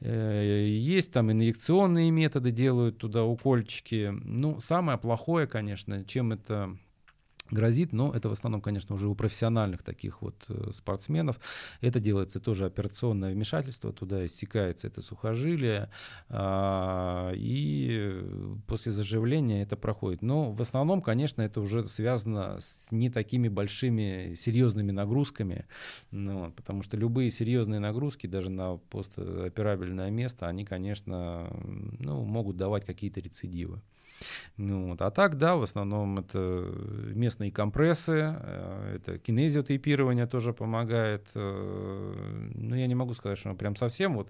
Э, 0.02 0.66
есть 0.68 1.14
там 1.14 1.32
инъекционные 1.32 2.10
методы, 2.10 2.52
делают 2.52 2.98
туда 2.98 3.24
укольчики. 3.24 4.12
Ну, 4.24 4.60
самое 4.60 4.98
плохое, 4.98 5.46
конечно, 5.46 6.04
чем 6.06 6.32
это 6.32 6.76
грозит, 7.52 7.94
но 7.94 8.12
это 8.12 8.30
в 8.30 8.32
основном, 8.32 8.62
конечно, 8.62 8.96
уже 8.96 9.08
у 9.08 9.16
профессиональных 9.16 9.84
таких 9.84 10.22
вот 10.22 10.36
э, 10.50 10.72
спортсменов. 10.74 11.40
Это 11.82 12.00
делается 12.00 12.40
тоже 12.40 12.66
операционное 12.66 13.34
вмешательство, 13.34 13.94
туда 13.94 14.26
иссякается 14.26 14.88
это 14.88 15.02
сухожилие, 15.02 15.90
а, 16.30 17.32
и 17.36 18.24
после 18.68 18.92
заживления 18.92 19.62
это 19.62 19.76
проходит. 19.76 20.22
Но 20.22 20.52
в 20.52 20.62
основном, 20.62 21.02
конечно, 21.02 21.42
это 21.42 21.62
уже 21.62 21.84
связано 21.84 22.58
с 22.60 22.92
не 22.92 23.10
такими 23.10 23.48
большими 23.48 24.34
серьезными 24.36 24.92
нагрузками, 24.92 25.66
ну, 26.12 26.52
потому 26.52 26.82
что 26.82 26.98
любые 26.98 27.30
серьезные 27.30 27.80
нагрузки, 27.80 28.28
даже 28.28 28.50
на 28.50 28.78
постоперабельное 28.78 30.10
место, 30.10 30.48
они, 30.48 30.66
конечно, 30.66 31.50
ну, 32.00 32.24
могут 32.26 32.58
давать 32.58 32.86
какие-то 32.86 33.20
рецидивы. 33.20 33.82
Ну, 34.58 34.90
вот. 34.90 35.02
А 35.02 35.12
так, 35.12 35.38
да, 35.38 35.56
в 35.56 35.64
основном 35.64 36.20
это 36.20 36.38
местные 37.14 37.52
компрессы, 37.52 38.36
э, 38.38 38.96
это 38.98 39.18
кинезиотейпирование 39.20 40.28
тоже 40.28 40.54
помогает. 40.54 41.28
Э, 41.36 42.50
ну, 42.56 42.76
я 42.76 42.88
не 42.88 42.96
могу 42.96 43.14
сказать, 43.14 43.38
что 43.38 43.54
прям 43.54 43.76
совсем 43.76 44.16
вот 44.16 44.30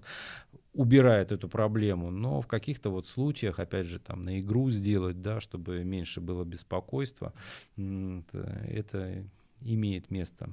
убирает 0.72 1.32
эту 1.32 1.48
проблему, 1.48 2.10
но 2.10 2.40
в 2.40 2.46
каких-то 2.46 2.90
вот 2.90 3.06
случаях, 3.06 3.58
опять 3.58 3.86
же, 3.86 3.98
там 3.98 4.24
на 4.24 4.40
игру 4.40 4.70
сделать, 4.70 5.22
да, 5.22 5.40
чтобы 5.40 5.82
меньше 5.84 6.20
было 6.20 6.44
беспокойства, 6.44 7.32
это 7.76 9.24
имеет 9.62 10.10
место. 10.10 10.50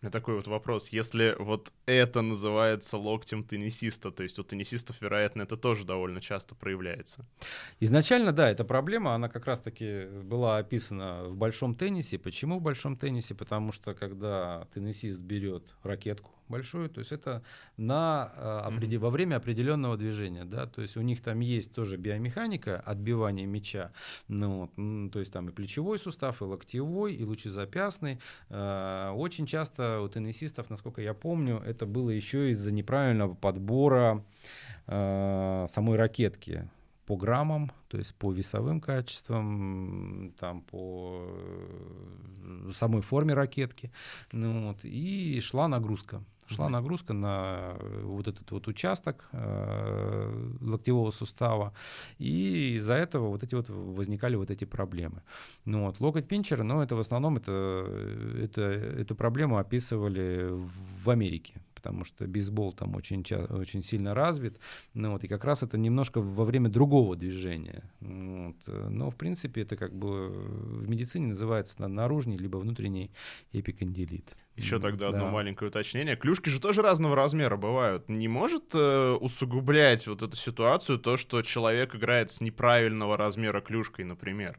У 0.00 0.04
меня 0.04 0.10
такой 0.10 0.36
вот 0.36 0.46
вопрос. 0.46 0.88
Если 0.88 1.34
вот 1.38 1.72
это 1.86 2.22
называется 2.22 2.96
локтем 2.98 3.44
теннисиста, 3.44 4.10
то 4.10 4.22
есть 4.22 4.38
у 4.38 4.44
теннисистов, 4.44 5.00
вероятно, 5.00 5.42
это 5.42 5.56
тоже 5.56 5.84
довольно 5.84 6.20
часто 6.20 6.54
проявляется. 6.54 7.26
Изначально, 7.80 8.32
да, 8.32 8.50
эта 8.50 8.64
проблема, 8.64 9.14
она 9.14 9.28
как 9.28 9.46
раз-таки 9.46 10.06
была 10.22 10.58
описана 10.58 11.24
в 11.24 11.36
большом 11.36 11.74
теннисе. 11.74 12.18
Почему 12.18 12.58
в 12.58 12.62
большом 12.62 12.96
теннисе? 12.96 13.34
Потому 13.34 13.72
что 13.72 13.94
когда 13.94 14.66
теннисист 14.72 15.20
берет 15.20 15.74
ракетку, 15.82 16.30
большую, 16.48 16.88
то 16.88 17.00
есть 17.00 17.12
это 17.12 17.42
на, 17.76 18.32
э, 18.36 18.70
mm-hmm. 18.70 18.98
во 18.98 19.10
время 19.10 19.36
определенного 19.36 19.96
движения, 19.96 20.44
да, 20.44 20.66
то 20.66 20.82
есть 20.82 20.96
у 20.96 21.02
них 21.02 21.20
там 21.22 21.40
есть 21.40 21.72
тоже 21.72 21.96
биомеханика 21.96 22.80
отбивания 22.80 23.46
мяча, 23.46 23.92
ну, 24.28 24.70
то 25.12 25.20
есть 25.20 25.32
там 25.32 25.48
и 25.48 25.52
плечевой 25.52 25.98
сустав, 25.98 26.40
и 26.42 26.44
локтевой, 26.44 27.14
и 27.14 27.24
лучезапястный. 27.24 28.18
Э, 28.48 29.12
очень 29.14 29.46
часто 29.46 30.00
у 30.00 30.08
теннисистов, 30.08 30.70
насколько 30.70 31.02
я 31.02 31.14
помню, 31.14 31.62
это 31.64 31.86
было 31.86 32.10
еще 32.10 32.50
из-за 32.50 32.72
неправильного 32.72 33.34
подбора 33.34 34.24
э, 34.86 35.64
самой 35.68 35.96
ракетки 35.96 36.68
по 37.08 37.16
граммам, 37.16 37.72
то 37.88 37.96
есть 37.96 38.14
по 38.16 38.30
весовым 38.30 38.82
качествам, 38.82 40.34
там 40.38 40.60
по 40.60 41.26
самой 42.72 43.00
форме 43.00 43.32
ракетки, 43.32 43.90
ну, 44.30 44.68
вот, 44.68 44.84
и 44.84 45.40
шла 45.40 45.68
нагрузка 45.68 46.22
Шла 46.48 46.68
нагрузка 46.68 47.12
на 47.12 47.76
э, 47.78 48.02
вот 48.04 48.28
этот 48.28 48.50
вот 48.50 48.68
участок 48.68 49.28
э, 49.32 50.56
локтевого 50.60 51.10
сустава, 51.10 51.72
и 52.18 52.74
из-за 52.76 52.94
этого 52.94 53.28
вот 53.28 53.42
эти 53.42 53.54
вот 53.54 53.68
возникали 53.68 54.36
вот 54.36 54.50
эти 54.50 54.64
проблемы. 54.64 55.22
Ну 55.64 55.86
вот, 55.86 56.00
локоть 56.00 56.26
пинчера, 56.26 56.62
но 56.64 56.82
это 56.82 56.96
в 56.96 57.00
основном 57.00 57.36
это, 57.36 57.86
это, 58.42 58.62
эту 58.62 59.14
проблему 59.14 59.58
описывали 59.58 60.48
в 61.04 61.10
Америке 61.10 61.60
потому 61.78 62.02
что 62.04 62.26
бейсбол 62.26 62.72
там 62.72 62.96
очень, 62.96 63.24
очень 63.50 63.82
сильно 63.82 64.12
развит. 64.12 64.58
Ну, 64.94 65.12
вот, 65.12 65.22
и 65.22 65.28
как 65.28 65.44
раз 65.44 65.62
это 65.62 65.78
немножко 65.78 66.20
во 66.20 66.44
время 66.44 66.68
другого 66.68 67.14
движения. 67.14 67.84
Вот. 68.00 68.56
Но, 68.66 69.10
в 69.10 69.14
принципе, 69.14 69.62
это 69.62 69.76
как 69.76 69.94
бы 69.94 70.28
в 70.28 70.88
медицине 70.88 71.28
называется 71.28 71.86
наружный 71.86 72.36
либо 72.36 72.56
внутренний 72.56 73.12
эпикондилит. 73.52 74.36
Еще 74.56 74.80
тогда 74.80 75.12
да. 75.12 75.18
одно 75.18 75.30
маленькое 75.30 75.68
уточнение. 75.68 76.16
Клюшки 76.16 76.48
же 76.48 76.60
тоже 76.60 76.82
разного 76.82 77.14
размера 77.14 77.56
бывают. 77.56 78.08
Не 78.08 78.26
может 78.26 78.74
э, 78.74 79.12
усугублять 79.12 80.08
вот 80.08 80.22
эту 80.22 80.36
ситуацию 80.36 80.98
то, 80.98 81.16
что 81.16 81.42
человек 81.42 81.94
играет 81.94 82.32
с 82.32 82.40
неправильного 82.40 83.16
размера 83.16 83.60
клюшкой, 83.60 84.04
например? 84.04 84.58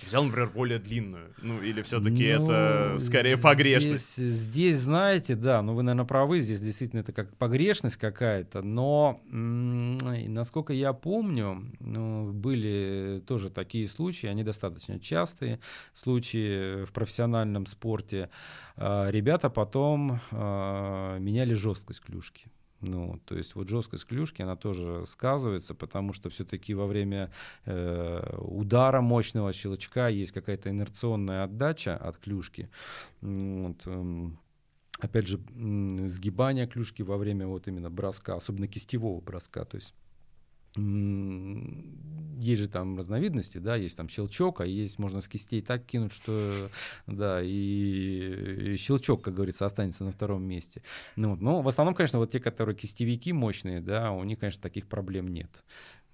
Взял, 0.00 0.24
например, 0.24 0.50
более 0.50 0.78
длинную. 0.78 1.34
Ну, 1.42 1.62
или 1.62 1.82
все-таки 1.82 2.34
ну, 2.34 2.44
это 2.44 2.96
скорее 2.98 3.36
погрешность? 3.36 4.16
Здесь, 4.16 4.34
здесь, 4.34 4.78
знаете, 4.78 5.36
да, 5.36 5.62
ну 5.62 5.74
вы, 5.74 5.82
наверное, 5.82 6.06
правы, 6.06 6.40
здесь 6.40 6.60
действительно 6.60 7.00
это 7.00 7.12
как 7.12 7.36
погрешность 7.36 7.98
какая-то, 7.98 8.62
но, 8.62 9.20
насколько 9.30 10.72
я 10.72 10.92
помню, 10.92 11.70
ну, 11.80 12.32
были 12.32 13.22
тоже 13.26 13.50
такие 13.50 13.86
случаи, 13.86 14.26
они 14.26 14.42
достаточно 14.42 14.98
частые, 14.98 15.60
случаи 15.92 16.84
в 16.84 16.92
профессиональном 16.92 17.66
спорте. 17.66 18.30
А, 18.76 19.08
ребята 19.10 19.50
потом 19.50 20.20
а, 20.30 21.18
меняли 21.18 21.54
жесткость 21.54 22.00
клюшки. 22.00 22.46
Ну, 22.82 23.20
то 23.24 23.36
есть 23.36 23.54
вот 23.54 23.68
жесткость 23.68 24.06
клюшки, 24.06 24.42
она 24.42 24.56
тоже 24.56 25.04
сказывается, 25.06 25.74
потому 25.74 26.12
что 26.12 26.28
все-таки 26.30 26.74
во 26.74 26.86
время 26.86 27.32
э, 27.64 28.36
удара 28.38 29.00
мощного 29.00 29.52
щелчка 29.52 30.08
есть 30.08 30.32
какая-то 30.32 30.70
инерционная 30.70 31.44
отдача 31.44 31.96
от 31.96 32.18
клюшки. 32.18 32.68
Вот, 33.20 33.82
э, 33.86 34.30
опять 34.98 35.28
же, 35.28 35.38
сгибание 36.08 36.66
клюшки 36.66 37.02
во 37.02 37.16
время 37.16 37.46
вот 37.46 37.68
именно 37.68 37.88
броска, 37.88 38.34
особенно 38.34 38.66
кистевого 38.66 39.20
броска, 39.20 39.64
то 39.64 39.76
есть 39.76 39.94
есть 40.74 42.60
же 42.60 42.68
там 42.68 42.96
разновидности, 42.96 43.58
да, 43.58 43.76
есть 43.76 43.96
там 43.96 44.08
щелчок, 44.08 44.60
а 44.62 44.66
есть 44.66 44.98
можно 44.98 45.20
с 45.20 45.28
кистей 45.28 45.60
так 45.60 45.84
кинуть, 45.84 46.12
что, 46.12 46.70
да, 47.06 47.42
и, 47.42 48.72
и 48.72 48.76
щелчок, 48.76 49.22
как 49.22 49.34
говорится, 49.34 49.66
останется 49.66 50.04
на 50.04 50.12
втором 50.12 50.42
месте. 50.42 50.82
Ну. 51.16 51.36
Но 51.36 51.60
в 51.60 51.68
основном, 51.68 51.94
конечно, 51.94 52.18
вот 52.18 52.30
те, 52.30 52.40
которые 52.40 52.74
кистевики 52.74 53.32
мощные, 53.32 53.80
да, 53.80 54.12
у 54.12 54.24
них, 54.24 54.38
конечно, 54.38 54.62
таких 54.62 54.88
проблем 54.88 55.28
нет 55.28 55.62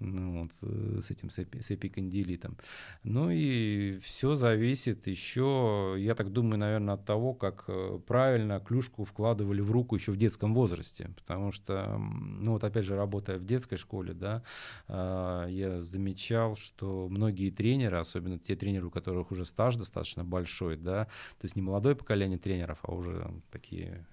ну, 0.00 0.42
вот, 0.42 0.50
э, 0.62 1.00
с 1.00 1.10
этим 1.10 1.30
с, 1.30 1.38
эпи, 1.38 1.60
с 1.60 1.70
эпикондилитом. 1.70 2.56
Ну 3.02 3.30
и 3.30 3.98
все 3.98 4.34
зависит 4.34 5.06
еще, 5.06 5.96
я 5.98 6.14
так 6.14 6.32
думаю, 6.32 6.58
наверное, 6.58 6.94
от 6.94 7.04
того, 7.04 7.34
как 7.34 7.64
э, 7.68 7.98
правильно 8.06 8.60
клюшку 8.60 9.04
вкладывали 9.04 9.60
в 9.60 9.70
руку 9.70 9.96
еще 9.96 10.12
в 10.12 10.16
детском 10.16 10.54
возрасте. 10.54 11.10
Потому 11.16 11.52
что, 11.52 11.98
ну 11.98 12.52
вот 12.52 12.64
опять 12.64 12.84
же, 12.84 12.96
работая 12.96 13.38
в 13.38 13.44
детской 13.44 13.76
школе, 13.76 14.14
да, 14.14 14.42
а, 14.86 15.46
я 15.46 15.78
замечал, 15.78 16.56
что 16.56 17.08
многие 17.08 17.50
тренеры, 17.50 17.98
особенно 17.98 18.38
те 18.38 18.56
тренеры, 18.56 18.86
у 18.86 18.90
которых 18.90 19.30
уже 19.30 19.44
стаж 19.44 19.76
достаточно 19.76 20.24
большой, 20.24 20.76
да, 20.76 21.04
то 21.04 21.44
есть 21.44 21.56
не 21.56 21.62
молодое 21.62 21.96
поколение 21.96 22.38
тренеров, 22.38 22.78
а 22.82 22.92
уже 22.92 23.30
такие 23.50 24.06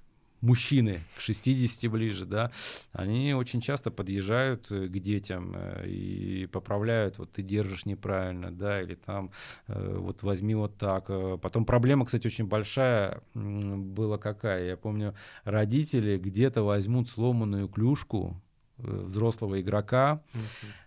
мужчины 0.45 1.01
к 1.17 1.21
60 1.21 1.91
ближе, 1.91 2.25
да, 2.25 2.51
они 2.93 3.33
очень 3.33 3.61
часто 3.61 3.91
подъезжают 3.91 4.71
э, 4.71 4.87
к 4.87 4.99
детям 4.99 5.53
э, 5.55 5.87
и 5.87 6.45
поправляют, 6.45 7.17
вот 7.17 7.31
ты 7.31 7.41
держишь 7.41 7.85
неправильно, 7.85 8.51
да, 8.51 8.81
или 8.81 8.95
там 8.95 9.31
э, 9.67 9.97
вот 9.97 10.23
возьми 10.23 10.55
вот 10.55 10.77
так. 10.77 11.07
Потом 11.41 11.65
проблема, 11.65 12.05
кстати, 12.05 12.27
очень 12.27 12.45
большая 12.45 13.21
была 13.33 14.17
какая. 14.17 14.65
Я 14.65 14.77
помню, 14.77 15.15
родители 15.43 16.17
где-то 16.17 16.63
возьмут 16.63 17.09
сломанную 17.09 17.67
клюшку, 17.67 18.41
взрослого 18.77 19.61
игрока, 19.61 20.21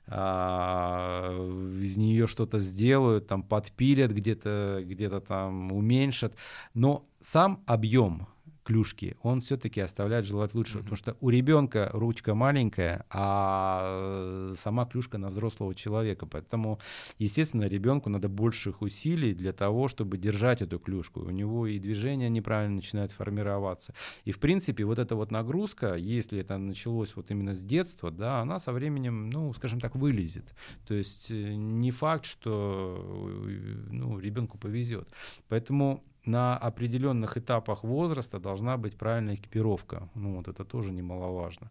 а, 0.06 1.32
из 1.80 1.96
нее 1.96 2.26
что-то 2.26 2.58
сделают, 2.58 3.26
там 3.26 3.42
подпилят 3.42 4.10
где-то, 4.10 4.82
где-то 4.84 5.20
там 5.20 5.72
уменьшат, 5.72 6.34
но 6.74 7.06
сам 7.20 7.62
объем 7.66 8.28
клюшки, 8.68 9.16
он 9.22 9.40
все-таки 9.40 9.80
оставляет 9.80 10.26
желать 10.26 10.54
лучшего. 10.54 10.80
Mm-hmm. 10.80 10.82
Потому 10.82 10.96
что 10.96 11.16
у 11.20 11.30
ребенка 11.30 11.90
ручка 11.94 12.34
маленькая, 12.34 13.06
а 13.08 14.52
сама 14.58 14.84
клюшка 14.84 15.16
на 15.16 15.28
взрослого 15.28 15.74
человека. 15.74 16.26
Поэтому, 16.26 16.78
естественно, 17.18 17.64
ребенку 17.64 18.10
надо 18.10 18.28
больших 18.28 18.82
усилий 18.82 19.32
для 19.32 19.52
того, 19.52 19.88
чтобы 19.88 20.18
держать 20.18 20.60
эту 20.60 20.78
клюшку. 20.78 21.20
У 21.20 21.30
него 21.30 21.66
и 21.66 21.78
движение 21.78 22.28
неправильно 22.28 22.76
начинает 22.76 23.12
формироваться. 23.12 23.94
И, 24.26 24.32
в 24.32 24.38
принципе, 24.38 24.84
вот 24.84 24.98
эта 24.98 25.16
вот 25.16 25.30
нагрузка, 25.30 25.94
если 25.94 26.38
это 26.40 26.58
началось 26.58 27.16
вот 27.16 27.30
именно 27.30 27.54
с 27.54 27.62
детства, 27.64 28.10
да, 28.10 28.40
она 28.40 28.58
со 28.58 28.72
временем, 28.72 29.30
ну, 29.30 29.54
скажем 29.54 29.80
так, 29.80 29.96
вылезет. 29.96 30.44
То 30.86 30.92
есть 30.92 31.30
э, 31.30 31.54
не 31.54 31.90
факт, 31.90 32.26
что 32.26 33.46
э, 33.48 33.76
ну, 33.92 34.18
ребенку 34.18 34.58
повезет. 34.58 35.08
Поэтому 35.48 36.04
на 36.28 36.56
определенных 36.56 37.36
этапах 37.38 37.84
возраста 37.84 38.38
должна 38.38 38.76
быть 38.76 38.96
правильная 38.96 39.34
экипировка. 39.34 40.08
Ну, 40.14 40.36
вот 40.36 40.48
это 40.48 40.64
тоже 40.64 40.92
немаловажно. 40.92 41.70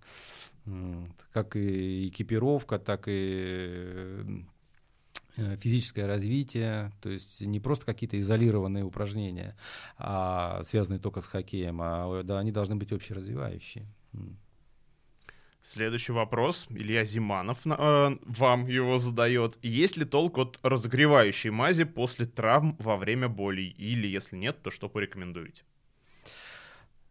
Как 1.32 1.56
и 1.56 2.10
экипировка, 2.10 2.80
так 2.80 3.08
и 3.08 4.44
э, 5.38 5.58
физическое 5.58 6.08
развитие, 6.08 6.92
то 7.02 7.10
есть 7.10 7.42
не 7.42 7.60
просто 7.60 7.86
какие-то 7.86 8.20
изолированные 8.20 8.84
упражнения, 8.84 9.56
а 9.98 10.62
связанные 10.64 11.00
только 11.00 11.22
с 11.22 11.28
хоккеем, 11.28 11.80
а 11.82 12.24
да, 12.24 12.40
они 12.40 12.52
должны 12.52 12.76
быть 12.76 12.92
общеразвивающие. 12.92 13.86
Следующий 15.62 16.14
вопрос. 16.14 16.68
Илья 16.70 17.04
Зиманов 17.04 17.60
э, 17.66 18.18
вам 18.22 18.68
его 18.68 18.98
задает. 18.98 19.58
Есть 19.62 19.98
ли 19.98 20.06
толк 20.06 20.38
от 20.38 20.60
разогревающей 20.64 21.50
мази 21.50 21.84
после 21.84 22.26
травм 22.26 22.76
во 22.80 22.96
время 22.96 23.28
болей? 23.28 23.70
Или, 23.78 24.08
если 24.08 24.38
нет, 24.38 24.62
то 24.62 24.72
что 24.72 24.88
порекомендуете? 24.88 25.64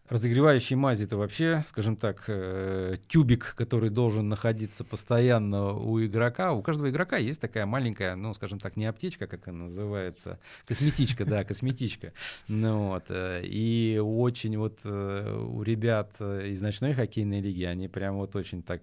Разогревающие 0.09 0.77
мази 0.77 1.05
это 1.05 1.17
вообще, 1.17 1.65
скажем 1.67 1.97
так, 1.97 2.25
э, 2.29 2.97
тюбик, 3.09 3.55
который 3.57 3.91
должен 3.91 4.29
находиться 4.29 4.85
постоянно 4.85 5.73
у 5.73 6.01
игрока. 6.05 6.53
У 6.53 6.63
каждого 6.63 6.89
игрока 6.91 7.17
есть 7.17 7.41
такая 7.41 7.67
маленькая, 7.67 8.15
ну, 8.15 8.33
скажем 8.33 8.61
так, 8.61 8.77
не 8.77 8.87
аптечка, 8.87 9.27
как 9.27 9.49
она 9.49 9.65
называется, 9.65 10.39
косметичка, 10.65 11.25
да, 11.25 11.43
косметичка. 11.43 12.13
Ну, 12.47 12.91
вот, 12.91 13.07
э, 13.09 13.43
и 13.45 13.99
очень 13.99 14.57
вот 14.59 14.79
э, 14.85 15.47
у 15.49 15.63
ребят 15.65 16.13
из 16.21 16.61
ночной 16.61 16.93
хоккейной 16.93 17.41
лиги, 17.41 17.65
они 17.65 17.89
прям 17.89 18.17
вот 18.17 18.37
очень 18.37 18.63
так 18.63 18.83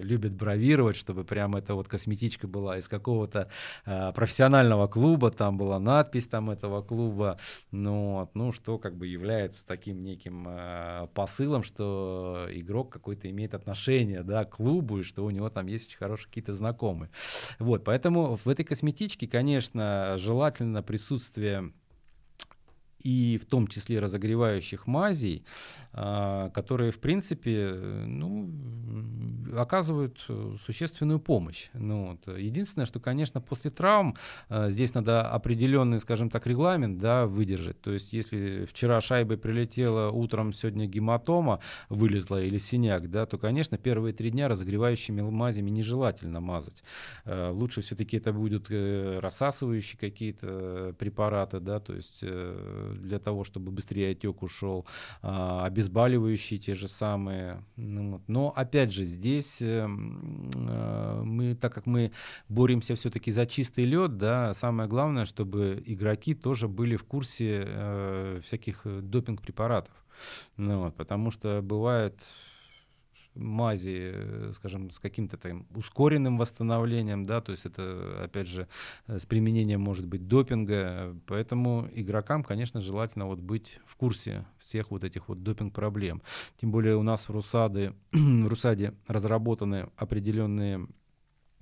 любят 0.00 0.32
бравировать, 0.32 0.96
чтобы 0.96 1.24
прям 1.24 1.54
эта 1.54 1.74
вот 1.74 1.88
косметичка 1.88 2.48
была 2.48 2.78
из 2.78 2.88
какого-то 2.88 3.50
профессионального 3.84 4.86
клуба, 4.86 5.30
там 5.30 5.58
была 5.58 5.78
надпись 5.78 6.28
там 6.28 6.50
этого 6.50 6.80
клуба, 6.82 7.38
ну, 7.70 8.20
вот, 8.20 8.34
ну, 8.34 8.52
что 8.52 8.78
как 8.78 8.96
бы 8.96 9.06
является 9.06 9.66
таким 9.66 10.02
неким 10.02 10.61
посылом, 11.14 11.62
что 11.62 12.48
игрок 12.50 12.92
какой-то 12.92 13.30
имеет 13.30 13.54
отношение 13.54 14.22
да, 14.22 14.44
к 14.44 14.56
клубу, 14.56 15.00
и 15.00 15.02
что 15.02 15.24
у 15.24 15.30
него 15.30 15.50
там 15.50 15.66
есть 15.66 15.88
очень 15.88 15.98
хорошие 15.98 16.28
какие-то 16.28 16.52
знакомые. 16.52 17.10
Вот, 17.58 17.84
поэтому 17.84 18.36
в 18.36 18.48
этой 18.48 18.64
косметичке, 18.64 19.26
конечно, 19.26 20.16
желательно 20.18 20.82
присутствие 20.82 21.72
и 23.02 23.38
в 23.38 23.46
том 23.46 23.66
числе 23.66 23.98
разогревающих 23.98 24.86
мазей, 24.86 25.44
которые, 25.92 26.90
в 26.90 26.98
принципе, 26.98 27.72
ну, 28.06 28.50
оказывают 29.56 30.18
существенную 30.64 31.20
помощь. 31.20 31.68
Ну, 31.74 32.18
вот. 32.24 32.38
Единственное, 32.38 32.86
что, 32.86 33.00
конечно, 33.00 33.40
после 33.40 33.70
травм 33.70 34.16
а, 34.48 34.70
здесь 34.70 34.94
надо 34.94 35.28
определенный, 35.28 35.98
скажем 35.98 36.30
так, 36.30 36.46
регламент 36.46 36.98
да, 36.98 37.26
выдержать. 37.26 37.80
То 37.80 37.92
есть, 37.92 38.12
если 38.12 38.64
вчера 38.66 39.00
шайбой 39.00 39.38
прилетела, 39.38 40.10
утром 40.10 40.52
сегодня 40.52 40.86
гематома 40.86 41.60
вылезла 41.88 42.42
или 42.42 42.58
синяк, 42.58 43.10
да, 43.10 43.26
то, 43.26 43.38
конечно, 43.38 43.78
первые 43.78 44.12
три 44.14 44.30
дня 44.30 44.48
разогревающими 44.48 45.22
мазями 45.22 45.70
нежелательно 45.70 46.40
мазать. 46.40 46.82
А, 47.24 47.50
лучше 47.50 47.82
все-таки 47.82 48.16
это 48.16 48.32
будут 48.32 48.66
э, 48.70 49.18
рассасывающие 49.20 49.98
какие-то 49.98 50.94
препараты, 50.98 51.60
да, 51.60 51.80
то 51.80 51.94
есть 51.94 52.20
э, 52.22 52.94
для 52.98 53.18
того, 53.18 53.44
чтобы 53.44 53.70
быстрее 53.70 54.12
отек 54.12 54.42
ушел, 54.42 54.86
а, 55.22 55.64
обезболивающие 55.82 56.58
те 56.58 56.74
же 56.74 56.88
самые. 56.88 57.64
Ну, 57.76 58.12
вот. 58.12 58.22
Но 58.28 58.52
опять 58.54 58.92
же, 58.92 59.04
здесь 59.04 59.60
э, 59.60 59.86
э, 59.86 61.22
мы, 61.24 61.54
так 61.54 61.74
как 61.74 61.86
мы 61.86 62.12
боремся 62.48 62.94
все-таки 62.94 63.30
за 63.30 63.46
чистый 63.46 63.84
лед, 63.84 64.16
да, 64.16 64.54
самое 64.54 64.88
главное, 64.88 65.24
чтобы 65.24 65.82
игроки 65.84 66.34
тоже 66.34 66.68
были 66.68 66.96
в 66.96 67.04
курсе 67.04 67.64
э, 67.66 68.40
всяких 68.44 68.82
допинг-препаратов. 68.84 69.94
Ну, 70.56 70.84
вот, 70.84 70.94
потому 70.94 71.30
что 71.30 71.60
бывает 71.62 72.16
мази, 73.34 74.12
э, 74.14 74.52
скажем, 74.54 74.90
с 74.90 74.98
каким-то 74.98 75.36
там 75.36 75.66
ускоренным 75.74 76.38
восстановлением, 76.38 77.26
да, 77.26 77.40
то 77.40 77.52
есть 77.52 77.66
это, 77.66 78.24
опять 78.24 78.48
же, 78.48 78.68
э, 79.06 79.18
с 79.18 79.26
применением, 79.26 79.80
может 79.80 80.06
быть, 80.06 80.28
допинга, 80.28 81.16
поэтому 81.26 81.88
игрокам, 81.94 82.44
конечно, 82.44 82.80
желательно 82.80 83.26
вот 83.26 83.38
быть 83.38 83.80
в 83.86 83.96
курсе 83.96 84.44
всех 84.58 84.90
вот 84.90 85.04
этих 85.04 85.28
вот 85.28 85.42
допинг-проблем. 85.42 86.22
Тем 86.60 86.70
более 86.70 86.96
у 86.96 87.02
нас 87.02 87.28
в 87.28 87.32
Русаде, 87.32 87.94
в 88.12 88.46
Русаде 88.46 88.94
разработаны 89.06 89.88
определенные 89.96 90.86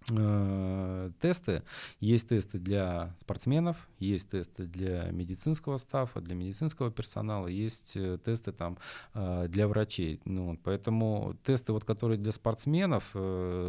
тесты. 0.07 1.63
Есть 2.01 2.29
тесты 2.29 2.59
для 2.59 3.15
спортсменов, 3.17 3.77
есть 3.99 4.31
тесты 4.31 4.65
для 4.65 5.05
медицинского 5.11 5.77
стафа, 5.77 6.21
для 6.21 6.35
медицинского 6.35 6.91
персонала, 6.91 7.47
есть 7.47 7.97
э, 7.97 8.19
тесты 8.25 8.53
там 8.53 8.79
э, 9.15 9.47
для 9.49 9.69
врачей. 9.69 10.21
Ну, 10.25 10.59
поэтому 10.65 11.37
тесты, 11.45 11.73
вот, 11.73 11.85
которые 11.85 12.19
для 12.19 12.33
спортсменов, 12.33 13.05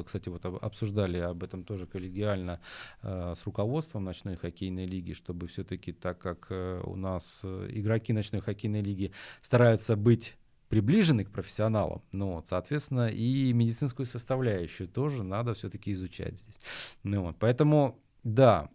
кстати, 0.05 0.29
вот 0.29 0.45
обсуждали 0.45 1.17
об 1.17 1.43
этом 1.43 1.63
тоже 1.63 1.85
коллегиально 1.85 2.59
с 3.01 3.43
руководством 3.45 4.03
ночной 4.03 4.35
хоккейной 4.35 4.85
лиги, 4.85 5.13
чтобы 5.13 5.47
все-таки, 5.47 5.91
так 5.91 6.19
как 6.19 6.47
у 6.85 6.95
нас 6.95 7.43
игроки 7.43 8.13
ночной 8.13 8.41
хоккейной 8.41 8.81
лиги 8.81 9.11
стараются 9.41 9.95
быть 9.95 10.35
приближены 10.71 11.25
к 11.25 11.31
профессионалам, 11.31 12.01
ну 12.13 12.35
вот, 12.35 12.47
соответственно, 12.47 13.09
и 13.09 13.51
медицинскую 13.51 14.05
составляющую 14.05 14.87
тоже 14.87 15.21
надо 15.21 15.53
все-таки 15.53 15.91
изучать 15.91 16.37
здесь. 16.37 16.61
Ну 17.03 17.23
вот, 17.23 17.35
поэтому, 17.37 17.99
да, 18.23 18.69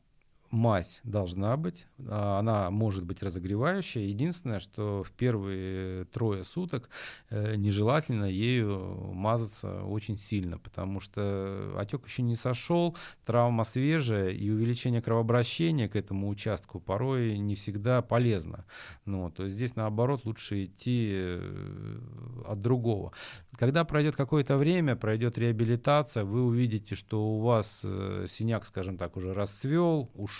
мазь 0.50 1.00
должна 1.04 1.56
быть, 1.56 1.86
а, 2.06 2.38
она 2.38 2.70
может 2.70 3.04
быть 3.04 3.22
разогревающая. 3.22 4.02
Единственное, 4.02 4.60
что 4.60 5.02
в 5.02 5.10
первые 5.12 6.04
трое 6.06 6.44
суток 6.44 6.88
э, 7.30 7.56
нежелательно 7.56 8.24
ею 8.24 9.12
мазаться 9.12 9.82
очень 9.84 10.16
сильно, 10.16 10.58
потому 10.58 11.00
что 11.00 11.74
отек 11.78 12.06
еще 12.06 12.22
не 12.22 12.36
сошел, 12.36 12.96
травма 13.24 13.64
свежая, 13.64 14.30
и 14.30 14.50
увеличение 14.50 15.02
кровообращения 15.02 15.88
к 15.88 15.96
этому 15.96 16.28
участку 16.28 16.80
порой 16.80 17.38
не 17.38 17.54
всегда 17.54 18.02
полезно. 18.02 18.64
Ну, 19.04 19.30
то 19.30 19.44
есть 19.44 19.56
здесь, 19.56 19.76
наоборот, 19.76 20.24
лучше 20.24 20.64
идти 20.64 21.10
э, 21.12 21.98
от 22.46 22.60
другого. 22.60 23.12
Когда 23.58 23.84
пройдет 23.84 24.16
какое-то 24.16 24.56
время, 24.56 24.96
пройдет 24.96 25.38
реабилитация, 25.38 26.24
вы 26.24 26.44
увидите, 26.44 26.94
что 26.94 27.22
у 27.22 27.40
вас 27.40 27.82
э, 27.84 28.26
синяк, 28.28 28.66
скажем 28.66 28.98
так, 28.98 29.16
уже 29.16 29.32
расцвел, 29.32 30.10
ушел, 30.14 30.35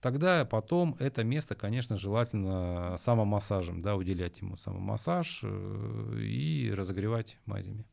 тогда 0.00 0.44
потом 0.44 0.96
это 0.98 1.24
место, 1.24 1.54
конечно, 1.54 1.96
желательно 1.96 2.96
самомассажем, 2.98 3.82
да, 3.82 3.96
уделять 3.96 4.40
ему 4.40 4.56
самомассаж 4.56 5.40
э, 5.42 6.18
и 6.20 6.72
разогревать 6.74 7.38
мазями. 7.46 7.84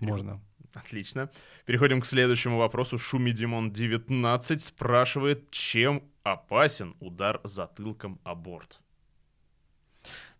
Можно. 0.00 0.40
Отлично. 0.74 1.30
Переходим 1.66 2.00
к 2.00 2.06
следующему 2.06 2.58
вопросу. 2.58 2.98
Шуми 2.98 3.30
Димон 3.30 3.72
19 3.72 4.60
спрашивает, 4.60 5.50
чем 5.50 6.02
опасен 6.22 6.96
удар 7.00 7.40
затылком 7.44 8.20
о 8.24 8.34
борт? 8.34 8.80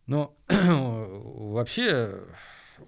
Ну, 0.06 0.36
вообще 0.48 2.24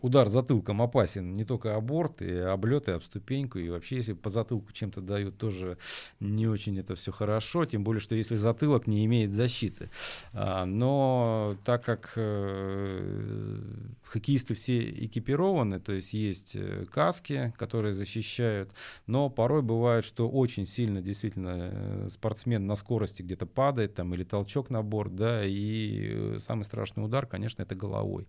удар 0.02 0.28
затылком 0.28 0.82
опасен 0.82 1.34
не 1.34 1.44
только 1.44 1.74
аборт, 1.74 2.22
и 2.22 2.30
облеты, 2.36 2.92
об 2.92 3.02
ступеньку, 3.02 3.58
и 3.58 3.68
вообще, 3.68 3.96
если 3.96 4.12
по 4.12 4.28
затылку 4.28 4.72
чем-то 4.72 5.00
дают, 5.00 5.36
тоже 5.36 5.78
не 6.20 6.46
очень 6.46 6.78
это 6.78 6.94
все 6.94 7.12
хорошо, 7.12 7.64
тем 7.64 7.84
более, 7.84 8.00
что 8.00 8.14
если 8.14 8.36
затылок 8.36 8.86
не 8.86 9.04
имеет 9.06 9.32
защиты. 9.32 9.90
А, 10.32 10.64
но 10.64 11.56
так 11.64 11.84
как 11.84 12.12
э, 12.16 13.60
хоккеисты 14.06 14.54
все 14.54 14.88
экипированы, 15.04 15.80
то 15.80 15.92
есть 15.92 16.12
есть 16.14 16.56
э, 16.56 16.86
каски, 16.90 17.52
которые 17.56 17.92
защищают, 17.92 18.72
но 19.06 19.28
порой 19.28 19.62
бывает, 19.62 20.04
что 20.04 20.28
очень 20.28 20.64
сильно 20.64 21.02
действительно 21.02 21.70
э, 21.72 22.08
спортсмен 22.10 22.66
на 22.66 22.76
скорости 22.76 23.22
где-то 23.22 23.46
падает, 23.46 23.94
там, 23.94 24.14
или 24.14 24.24
толчок 24.24 24.70
на 24.70 24.82
борт, 24.82 25.14
да, 25.14 25.44
и 25.44 26.38
самый 26.38 26.64
страшный 26.64 27.04
удар, 27.04 27.26
конечно, 27.26 27.62
это 27.62 27.74
головой. 27.74 28.28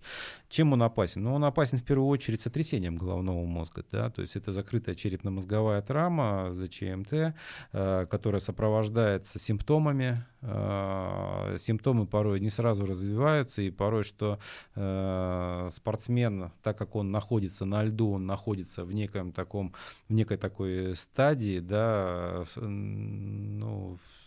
Чем 0.49 0.73
он 0.73 0.83
опасен? 0.83 1.23
Ну, 1.23 1.33
он 1.33 1.43
опасен 1.43 1.77
в 1.77 1.83
первую 1.83 2.07
очередь 2.07 2.41
сотрясением 2.41 2.97
головного 2.97 3.45
мозга, 3.45 3.83
да, 3.91 4.09
то 4.09 4.21
есть 4.21 4.35
это 4.35 4.51
закрытая 4.51 4.95
черепно-мозговая 4.95 5.81
травма, 5.81 6.49
ЗЧМТ, 6.53 7.33
э, 7.73 8.05
которая 8.09 8.41
сопровождается 8.41 9.39
симптомами, 9.39 10.25
э, 10.47 11.55
симптомы 11.57 12.05
порой 12.05 12.39
не 12.39 12.49
сразу 12.49 12.85
развиваются, 12.85 13.61
и 13.61 13.69
порой, 13.69 14.03
что 14.03 14.39
э, 14.75 15.67
спортсмен, 15.71 16.51
так 16.63 16.77
как 16.77 16.95
он 16.95 17.11
находится 17.11 17.65
на 17.65 17.83
льду, 17.83 18.11
он 18.11 18.25
находится 18.25 18.85
в 18.85 18.93
неком 18.93 19.31
таком, 19.31 19.73
в 20.09 20.13
некой 20.13 20.37
такой 20.37 20.95
стадии, 20.95 21.59
да, 21.59 22.45
ну, 22.55 23.97
в 23.97 24.26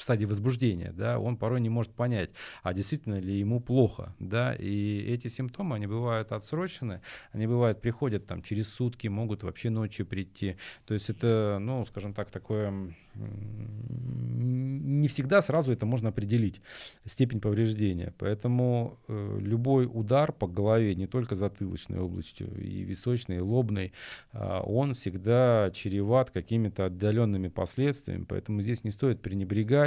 стадии 0.00 0.24
возбуждения, 0.24 0.92
да, 0.92 1.18
он 1.18 1.36
порой 1.36 1.60
не 1.60 1.68
может 1.68 1.92
понять, 1.92 2.30
а 2.62 2.74
действительно 2.74 3.20
ли 3.20 3.38
ему 3.38 3.60
плохо, 3.60 4.14
да, 4.18 4.54
и 4.54 5.00
эти 5.08 5.28
симптомы, 5.28 5.76
они 5.76 5.86
бывают 5.86 6.32
отсрочены, 6.32 7.00
они 7.32 7.46
бывают, 7.46 7.80
приходят 7.80 8.26
там 8.26 8.42
через 8.42 8.68
сутки, 8.68 9.08
могут 9.08 9.42
вообще 9.42 9.70
ночью 9.70 10.06
прийти, 10.06 10.56
то 10.86 10.94
есть 10.94 11.10
это, 11.10 11.58
ну, 11.60 11.84
скажем 11.84 12.14
так, 12.14 12.30
такое 12.30 12.94
не 13.14 15.08
всегда 15.08 15.42
сразу 15.42 15.72
это 15.72 15.86
можно 15.86 16.08
определить, 16.08 16.60
степень 17.04 17.40
повреждения. 17.40 18.12
Поэтому 18.18 18.98
э, 19.08 19.38
любой 19.40 19.86
удар 19.86 20.32
по 20.32 20.46
голове, 20.46 20.94
не 20.94 21.06
только 21.06 21.34
затылочной 21.34 21.98
областью, 22.00 22.48
и 22.56 22.82
височной, 22.82 23.36
и 23.36 23.40
лобной, 23.40 23.92
э, 24.32 24.60
он 24.64 24.94
всегда 24.94 25.70
чреват 25.72 26.30
какими-то 26.30 26.86
отдаленными 26.86 27.48
последствиями. 27.48 28.24
Поэтому 28.28 28.60
здесь 28.60 28.84
не 28.84 28.90
стоит 28.90 29.22
пренебрегать. 29.22 29.83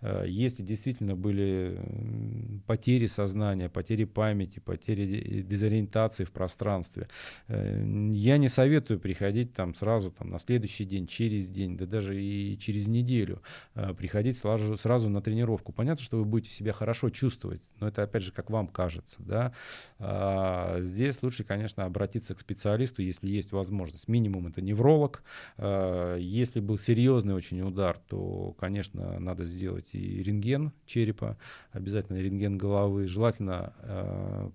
Э, 0.00 0.24
если 0.26 0.62
действительно 0.62 1.16
были 1.16 1.80
потери 2.66 3.06
сознания, 3.06 3.68
потери 3.68 4.04
памяти, 4.04 4.60
потери 4.60 5.42
дезориентации 5.42 6.24
в 6.24 6.32
пространстве, 6.32 7.08
э, 7.48 8.10
я 8.12 8.38
не 8.38 8.48
советую 8.48 9.00
приходить 9.00 9.52
там 9.52 9.74
сразу 9.74 10.10
там, 10.10 10.30
на 10.30 10.38
следующий 10.38 10.84
день, 10.84 11.06
через 11.06 11.48
день, 11.48 11.76
да 11.76 11.86
даже 11.86 12.20
и 12.20 12.58
через 12.58 12.88
неделю 12.88 13.42
э, 13.74 13.94
приходить 13.94 14.38
сразу, 14.38 14.76
сразу 14.76 15.08
на 15.08 15.20
тренировку. 15.20 15.72
Понятно, 15.72 16.04
что 16.04 16.18
вы 16.18 16.24
будете 16.24 16.50
себя 16.52 16.72
хорошо 16.72 17.10
чувствовать, 17.10 17.62
но 17.80 17.88
это 17.88 18.02
опять 18.02 18.22
же 18.22 18.32
как 18.32 18.50
вам 18.50 18.66
кажется. 18.68 19.22
Да? 19.22 19.52
А, 19.98 20.80
здесь 20.80 21.22
лучше, 21.22 21.44
конечно, 21.44 21.84
обратиться 21.84 22.34
к 22.34 22.40
специалисту, 22.40 23.02
если 23.02 23.28
есть 23.28 23.52
возможность. 23.52 24.08
Минимум 24.08 24.46
это 24.46 24.60
невролог. 24.60 25.22
Если 25.58 26.60
был 26.60 26.78
серьезный 26.78 27.34
очень 27.34 27.60
удар, 27.62 27.98
то, 28.08 28.54
конечно, 28.58 29.18
надо 29.18 29.39
сделать 29.44 29.94
и 29.94 30.22
рентген 30.22 30.72
черепа, 30.86 31.36
обязательно 31.72 32.18
рентген 32.18 32.58
головы. 32.58 33.06
Желательно 33.06 33.72
э, 33.82 34.50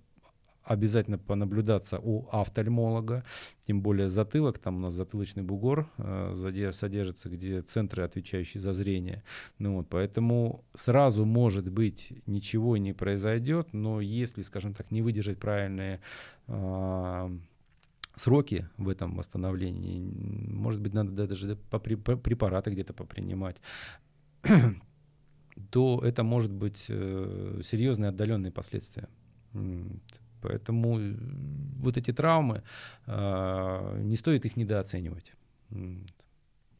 обязательно 0.65 1.17
понаблюдаться 1.17 1.99
у 1.99 2.27
офтальмолога, 2.31 3.23
тем 3.67 3.81
более 3.81 4.09
затылок, 4.09 4.57
там 4.57 4.77
у 4.77 4.79
нас 4.79 4.93
затылочный 4.93 5.43
бугор 5.43 5.89
э, 5.97 6.71
содержится, 6.71 7.29
где 7.29 7.61
центры, 7.61 8.03
отвечающие 8.03 8.59
за 8.59 8.73
зрение. 8.73 9.23
Ну 9.59 9.75
вот, 9.75 9.87
поэтому 9.89 10.65
сразу, 10.73 11.23
может 11.25 11.69
быть, 11.69 12.13
ничего 12.25 12.77
не 12.77 12.93
произойдет, 12.93 13.73
но 13.73 14.01
если, 14.01 14.41
скажем 14.41 14.73
так, 14.73 14.91
не 14.91 15.01
выдержать 15.01 15.37
правильные 15.37 16.01
э, 16.47 17.37
сроки 18.15 18.67
в 18.77 18.89
этом 18.89 19.15
восстановлении, 19.15 20.01
может 20.51 20.81
быть, 20.81 20.93
надо 20.93 21.11
даже 21.11 21.55
препараты 21.55 22.71
где-то 22.71 22.93
попринимать, 22.93 23.57
то 25.71 26.01
это 26.03 26.23
может 26.23 26.51
быть 26.51 26.85
э, 26.89 27.61
серьезные 27.63 28.09
отдаленные 28.09 28.51
последствия. 28.51 29.07
Поэтому 30.41 30.99
э, 30.99 31.15
вот 31.79 31.97
эти 31.97 32.13
травмы, 32.13 32.63
э, 33.07 34.01
не 34.03 34.15
стоит 34.15 34.45
их 34.45 34.57
недооценивать. 34.57 35.33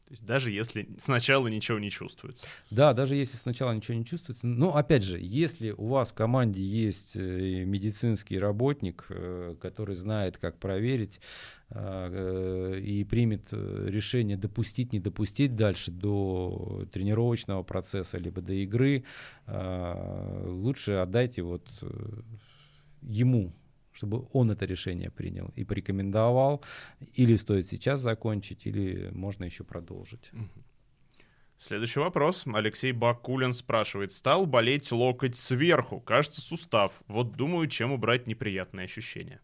То 0.06 0.12
есть 0.12 0.24
даже 0.24 0.52
если 0.52 0.88
сначала 0.98 1.48
ничего 1.48 1.80
не 1.80 1.90
чувствуется. 1.90 2.46
Да, 2.70 2.92
даже 2.92 3.16
если 3.16 3.36
сначала 3.36 3.72
ничего 3.72 3.96
не 3.96 4.04
чувствуется. 4.04 4.46
Но 4.46 4.76
опять 4.76 5.02
же, 5.02 5.18
если 5.20 5.72
у 5.72 5.88
вас 5.88 6.12
в 6.12 6.14
команде 6.14 6.62
есть 6.62 7.16
э, 7.16 7.64
медицинский 7.64 8.38
работник, 8.38 9.06
э, 9.08 9.56
который 9.60 9.96
знает, 9.96 10.38
как 10.38 10.58
проверить 10.58 11.20
и 11.68 13.04
примет 13.10 13.48
решение 13.50 14.36
допустить, 14.36 14.92
не 14.92 15.00
допустить 15.00 15.56
дальше 15.56 15.90
до 15.90 16.86
тренировочного 16.92 17.64
процесса, 17.64 18.18
либо 18.18 18.40
до 18.40 18.52
игры, 18.52 19.02
лучше 19.48 20.92
отдайте 20.92 21.42
вот 21.42 21.68
ему, 23.02 23.52
чтобы 23.96 24.28
он 24.32 24.50
это 24.50 24.66
решение 24.66 25.10
принял 25.10 25.52
и 25.56 25.64
порекомендовал, 25.64 26.62
или 27.14 27.36
стоит 27.36 27.66
сейчас 27.66 28.00
закончить, 28.00 28.66
или 28.66 29.10
можно 29.12 29.44
еще 29.44 29.64
продолжить. 29.64 30.30
Следующий 31.58 32.00
вопрос. 32.00 32.44
Алексей 32.52 32.92
Бакулин 32.92 33.54
спрашивает. 33.54 34.12
Стал 34.12 34.44
болеть 34.44 34.92
локоть 34.92 35.34
сверху, 35.34 36.00
кажется, 36.00 36.42
сустав. 36.42 36.92
Вот 37.08 37.32
думаю, 37.32 37.66
чем 37.68 37.92
убрать 37.92 38.26
неприятные 38.26 38.84
ощущения. 38.84 39.40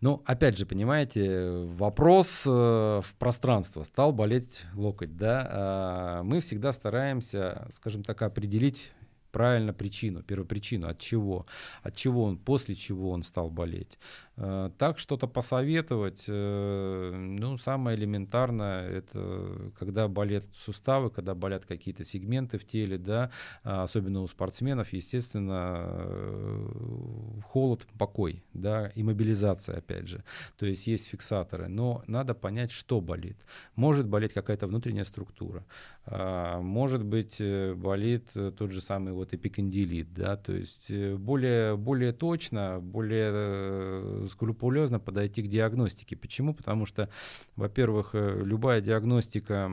Ну, 0.00 0.20
опять 0.26 0.58
же, 0.58 0.66
понимаете, 0.66 1.64
вопрос 1.76 2.44
э, 2.44 2.50
в 2.50 3.14
пространство. 3.20 3.84
Стал 3.84 4.12
болеть 4.12 4.62
локоть, 4.74 5.16
да? 5.16 6.18
Э, 6.18 6.22
мы 6.24 6.40
всегда 6.40 6.72
стараемся, 6.72 7.68
скажем 7.72 8.02
так, 8.02 8.20
определить 8.22 8.90
правильно 9.32 9.72
причину, 9.72 10.22
первопричину, 10.22 10.88
от 10.88 10.98
чего, 10.98 11.46
от 11.82 11.96
чего 11.96 12.24
он, 12.24 12.38
после 12.38 12.74
чего 12.74 13.10
он 13.10 13.22
стал 13.22 13.50
болеть. 13.50 13.98
Э, 14.36 14.70
так 14.78 14.98
что-то 14.98 15.26
посоветовать, 15.26 16.24
э, 16.26 17.12
ну, 17.14 17.56
самое 17.58 17.98
элементарное, 17.98 18.88
это 18.88 19.70
когда 19.78 20.08
болят 20.08 20.44
суставы, 20.54 21.10
когда 21.10 21.34
болят 21.34 21.66
какие-то 21.66 22.02
сегменты 22.02 22.58
в 22.58 22.64
теле, 22.64 22.96
да, 22.96 23.30
особенно 23.62 24.22
у 24.22 24.28
спортсменов, 24.28 24.92
естественно, 24.92 25.84
э, 25.86 27.40
холод, 27.50 27.86
покой, 27.98 28.42
да, 28.54 28.86
и 28.94 29.02
мобилизация, 29.02 29.78
опять 29.78 30.08
же. 30.08 30.24
То 30.56 30.64
есть 30.66 30.86
есть 30.86 31.08
фиксаторы, 31.08 31.68
но 31.68 32.02
надо 32.06 32.34
понять, 32.34 32.70
что 32.70 33.00
болит. 33.00 33.36
Может 33.76 34.08
болеть 34.08 34.32
какая-то 34.32 34.66
внутренняя 34.66 35.04
структура, 35.04 35.64
а, 36.06 36.60
может 36.60 37.04
быть 37.04 37.40
болит 37.76 38.30
тот 38.32 38.70
же 38.70 38.80
самый 38.80 39.12
вот 39.12 39.34
эпикондилит, 39.34 40.12
да, 40.14 40.36
то 40.36 40.52
есть 40.52 40.92
более, 41.16 41.76
более 41.76 42.12
точно, 42.12 42.80
более 42.80 44.21
скрупулезно 44.28 45.00
подойти 45.00 45.42
к 45.42 45.48
диагностике. 45.48 46.16
Почему? 46.16 46.54
Потому 46.54 46.86
что, 46.86 47.08
во-первых, 47.56 48.10
э, 48.14 48.42
любая 48.44 48.80
диагностика 48.80 49.70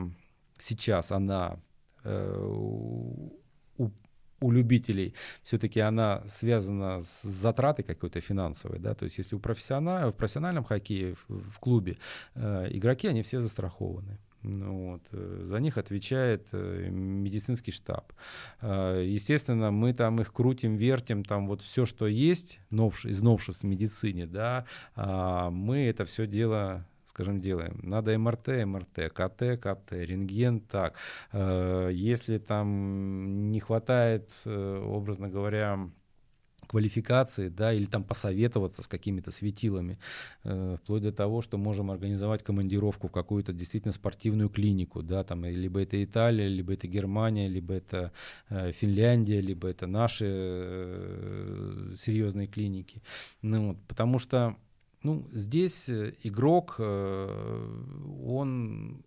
сейчас, 0.58 1.12
она 1.12 1.60
э, 2.04 2.44
у, 2.46 3.32
у 4.40 4.50
любителей 4.50 5.14
все-таки 5.42 5.80
она 5.80 6.22
связана 6.26 7.00
с 7.00 7.22
затратой 7.22 7.84
какой-то 7.84 8.20
финансовой, 8.20 8.78
да, 8.78 8.94
то 8.94 9.04
есть 9.04 9.18
если 9.18 9.36
у 9.36 9.38
профессионала, 9.38 10.12
в 10.12 10.16
профессиональном 10.16 10.64
хоккее 10.64 11.14
в, 11.14 11.50
в 11.50 11.58
клубе 11.58 11.98
э, 12.34 12.68
игроки, 12.70 13.06
они 13.06 13.22
все 13.22 13.40
застрахованы. 13.40 14.18
Ну, 14.42 14.92
вот. 14.92 15.02
Э, 15.12 15.42
за 15.44 15.60
них 15.60 15.76
отвечает 15.76 16.48
э, 16.52 16.88
медицинский 16.90 17.72
штаб. 17.72 18.12
Э, 18.62 19.02
естественно, 19.04 19.70
мы 19.70 19.92
там 19.92 20.20
их 20.20 20.32
крутим, 20.32 20.76
вертим, 20.76 21.24
там 21.24 21.46
вот 21.46 21.60
все, 21.60 21.84
что 21.84 22.06
есть 22.06 22.60
новш, 22.70 23.04
из 23.04 23.20
новшеств 23.20 23.62
в 23.62 23.66
медицине, 23.66 24.26
да, 24.26 24.64
а 24.94 25.50
мы 25.50 25.86
это 25.86 26.04
все 26.04 26.26
дело 26.26 26.86
скажем, 27.04 27.40
делаем. 27.40 27.80
Надо 27.82 28.16
МРТ, 28.16 28.64
МРТ, 28.64 29.12
КТ, 29.12 29.60
КТ, 29.60 29.90
рентген, 29.90 30.60
так. 30.60 30.94
Если 31.32 32.38
там 32.38 33.50
не 33.50 33.58
хватает, 33.58 34.30
образно 34.44 35.28
говоря, 35.28 35.90
квалификации, 36.70 37.48
да, 37.48 37.72
или 37.72 37.86
там 37.86 38.04
посоветоваться 38.04 38.82
с 38.82 38.86
какими-то 38.86 39.32
светилами, 39.32 39.98
э, 40.44 40.76
вплоть 40.80 41.02
до 41.02 41.10
того, 41.12 41.42
что 41.42 41.58
можем 41.58 41.90
организовать 41.90 42.44
командировку 42.44 43.08
в 43.08 43.10
какую-то 43.10 43.52
действительно 43.52 43.92
спортивную 43.92 44.48
клинику, 44.48 45.02
да, 45.02 45.24
там, 45.24 45.44
либо 45.44 45.80
это 45.80 46.02
Италия, 46.04 46.48
либо 46.48 46.72
это 46.72 46.86
Германия, 46.86 47.48
либо 47.48 47.74
это 47.74 48.12
э, 48.50 48.70
Финляндия, 48.70 49.40
либо 49.40 49.66
это 49.66 49.88
наши 49.88 50.26
э, 50.28 51.94
серьезные 51.98 52.46
клиники. 52.46 53.02
Ну, 53.42 53.68
вот, 53.68 53.76
потому 53.88 54.20
что 54.20 54.54
ну, 55.02 55.26
здесь 55.32 55.88
э, 55.88 56.12
игрок, 56.22 56.76
э, 56.78 58.24
он 58.26 59.02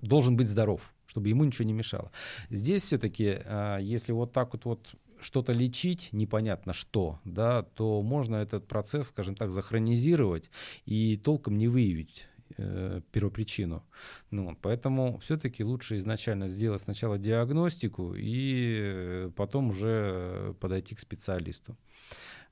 должен 0.00 0.36
быть 0.36 0.48
здоров 0.48 0.80
чтобы 1.12 1.28
ему 1.28 1.44
ничего 1.44 1.66
не 1.66 1.74
мешало. 1.74 2.10
Здесь 2.48 2.84
все-таки, 2.84 3.36
э, 3.44 3.78
если 3.82 4.12
вот 4.12 4.32
так 4.32 4.54
вот, 4.54 4.64
вот 4.64 4.94
что-то 5.22 5.52
лечить, 5.52 6.10
непонятно 6.12 6.72
что, 6.72 7.20
да, 7.24 7.62
то 7.62 8.02
можно 8.02 8.36
этот 8.36 8.66
процесс, 8.66 9.08
скажем 9.08 9.34
так, 9.34 9.50
захронизировать 9.50 10.50
и 10.84 11.16
толком 11.16 11.56
не 11.56 11.68
выявить 11.68 12.26
э, 12.56 13.00
первопричину. 13.12 13.82
Ну, 14.30 14.56
поэтому 14.60 15.18
все-таки 15.18 15.64
лучше 15.64 15.96
изначально 15.96 16.48
сделать 16.48 16.82
сначала 16.82 17.18
диагностику 17.18 18.14
и 18.14 18.80
э, 18.82 19.30
потом 19.36 19.68
уже 19.68 20.54
подойти 20.60 20.94
к 20.94 21.00
специалисту. 21.00 21.76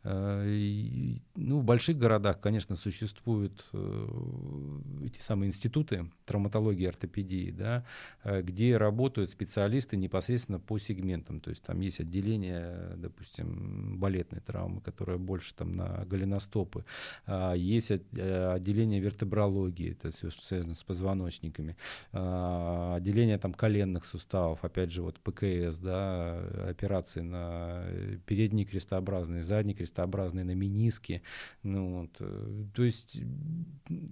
Э, 0.03 1.17
ну, 1.37 1.59
в 1.59 1.65
больших 1.65 1.99
городах, 1.99 2.41
конечно, 2.41 2.75
существуют 2.75 3.65
э, 3.73 4.79
эти 5.05 5.21
самые 5.21 5.49
институты 5.49 6.11
травматологии 6.25 6.87
ортопедии, 6.87 7.51
да, 7.51 7.85
э, 8.25 8.41
где 8.43 8.77
работают 8.77 9.31
специалисты 9.31 9.97
непосредственно 9.97 10.59
по 10.59 10.79
сегментам. 10.79 11.41
То 11.41 11.51
есть 11.51 11.63
там 11.63 11.81
есть 11.81 12.01
отделение, 12.01 12.95
допустим, 12.97 13.99
балетной 13.99 14.41
травмы, 14.41 14.81
которая 14.81 15.19
больше 15.19 15.55
там 15.55 15.77
на 15.77 16.05
голеностопы. 16.07 16.85
А 17.27 17.53
есть 17.53 17.91
отделение 17.91 19.01
вертебрологии, 19.01 19.93
это 19.93 20.11
все 20.11 20.31
связано 20.31 20.75
с 20.75 20.83
позвоночниками. 20.83 21.77
А, 22.13 22.95
отделение 22.97 23.39
там 23.39 23.53
коленных 23.53 24.05
суставов, 24.05 24.65
опять 24.65 24.91
же, 24.93 25.03
вот 25.03 25.21
ПКС, 25.21 25.79
да, 25.79 26.39
операции 26.69 27.21
на 27.21 27.85
передние 28.27 28.65
крестообразные, 28.65 29.43
задние 29.43 29.75
крестообразные 29.75 29.90
крестообразные 29.91 30.45
на 30.45 30.55
мениске. 30.55 31.23
Ну, 31.63 32.01
вот. 32.01 32.11
Э, 32.21 32.65
то 32.75 32.83
есть 32.83 33.21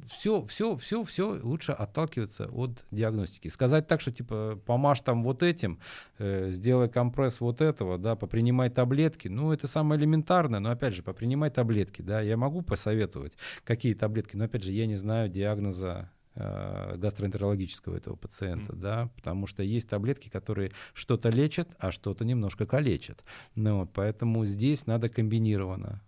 все, 0.06 0.44
все, 0.44 0.76
все, 0.76 1.04
все 1.04 1.40
лучше 1.42 1.72
отталкиваться 1.72 2.48
от 2.48 2.84
диагностики. 2.90 3.48
Сказать 3.48 3.86
так, 3.86 4.00
что 4.00 4.10
типа 4.10 4.60
помажь 4.66 5.00
там 5.00 5.22
вот 5.22 5.42
этим, 5.42 5.78
э, 6.18 6.50
сделай 6.50 6.88
компресс 6.88 7.40
вот 7.40 7.60
этого, 7.60 7.98
да, 7.98 8.16
попринимай 8.16 8.70
таблетки, 8.70 9.28
ну 9.28 9.52
это 9.52 9.66
самое 9.66 10.00
элементарное, 10.00 10.60
но 10.60 10.70
опять 10.70 10.94
же, 10.94 11.02
попринимай 11.02 11.50
таблетки, 11.50 12.02
да, 12.02 12.20
я 12.20 12.36
могу 12.36 12.62
посоветовать, 12.62 13.36
какие 13.64 13.94
таблетки, 13.94 14.36
но 14.36 14.44
опять 14.44 14.64
же, 14.64 14.72
я 14.72 14.86
не 14.86 14.96
знаю 14.96 15.28
диагноза 15.28 16.10
гастроэнтерологического 16.38 17.96
этого 17.96 18.16
пациента, 18.16 18.72
mm. 18.72 18.76
да, 18.76 19.10
потому 19.16 19.46
что 19.46 19.62
есть 19.62 19.88
таблетки, 19.88 20.28
которые 20.28 20.72
что-то 20.94 21.30
лечат, 21.30 21.68
а 21.78 21.90
что-то 21.90 22.24
немножко 22.24 22.66
калечат. 22.66 23.24
Ну, 23.54 23.80
вот, 23.80 23.90
поэтому 23.92 24.44
здесь 24.44 24.86
надо 24.86 25.08
комбинированно 25.08 26.00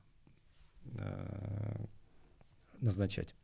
э, 0.94 1.84
назначать. 2.80 3.34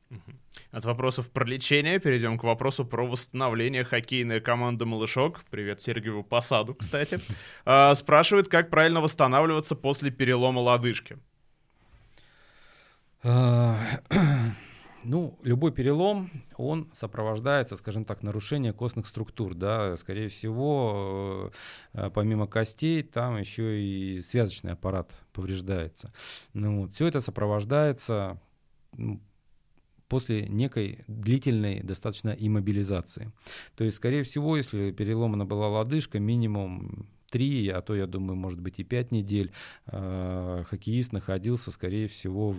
От 0.70 0.84
вопросов 0.84 1.30
про 1.30 1.45
лечение 1.45 1.99
перейдем 1.99 2.39
к 2.39 2.45
вопросу 2.45 2.84
про 2.84 3.05
восстановление 3.07 3.84
хоккейной 3.84 4.41
команды 4.41 4.84
«Малышок». 4.84 5.45
Привет 5.51 5.80
Сергееву 5.80 6.22
Посаду, 6.22 6.74
кстати. 6.74 7.18
А, 7.64 7.95
спрашивает, 7.95 8.49
как 8.49 8.70
правильно 8.70 9.01
восстанавливаться 9.01 9.74
после 9.74 10.11
перелома 10.11 10.61
лодыжки. 10.61 11.18
Ну, 15.09 15.38
любой 15.44 15.70
перелом, 15.70 16.30
он 16.57 16.88
сопровождается, 16.92 17.76
скажем 17.76 18.04
так, 18.04 18.24
нарушением 18.24 18.74
костных 18.74 19.07
структур, 19.07 19.54
да, 19.54 19.96
скорее 19.96 20.28
всего, 20.28 21.52
э, 21.92 22.11
помимо 22.12 22.48
костей, 22.48 23.04
там 23.04 23.36
еще 23.36 23.80
и 23.80 24.20
связочный 24.20 24.72
аппарат 24.72 25.12
повреждается. 25.32 26.12
Ну, 26.54 26.80
вот, 26.80 26.92
все 26.92 27.07
это 27.07 27.20
сопровождается 27.20 28.40
ну, 28.96 29.20
после 30.09 30.48
некой 30.48 31.04
длительной 31.07 31.84
достаточно 31.84 32.30
иммобилизации. 32.30 33.30
То 33.76 33.84
есть, 33.84 33.98
скорее 33.98 34.24
всего, 34.24 34.57
если 34.57 34.90
переломана 34.90 35.44
была 35.44 35.68
лодыжка, 35.68 36.18
минимум 36.18 37.07
три, 37.30 37.68
а 37.68 37.80
то, 37.80 37.94
я 37.94 38.09
думаю, 38.09 38.34
может 38.36 38.61
быть 38.61 38.80
и 38.80 38.84
пять 38.84 39.12
недель 39.12 39.52
э, 39.86 40.64
хоккеист 40.68 41.12
находился, 41.12 41.70
скорее 41.70 42.09
всего, 42.09 42.50
в, 42.50 42.59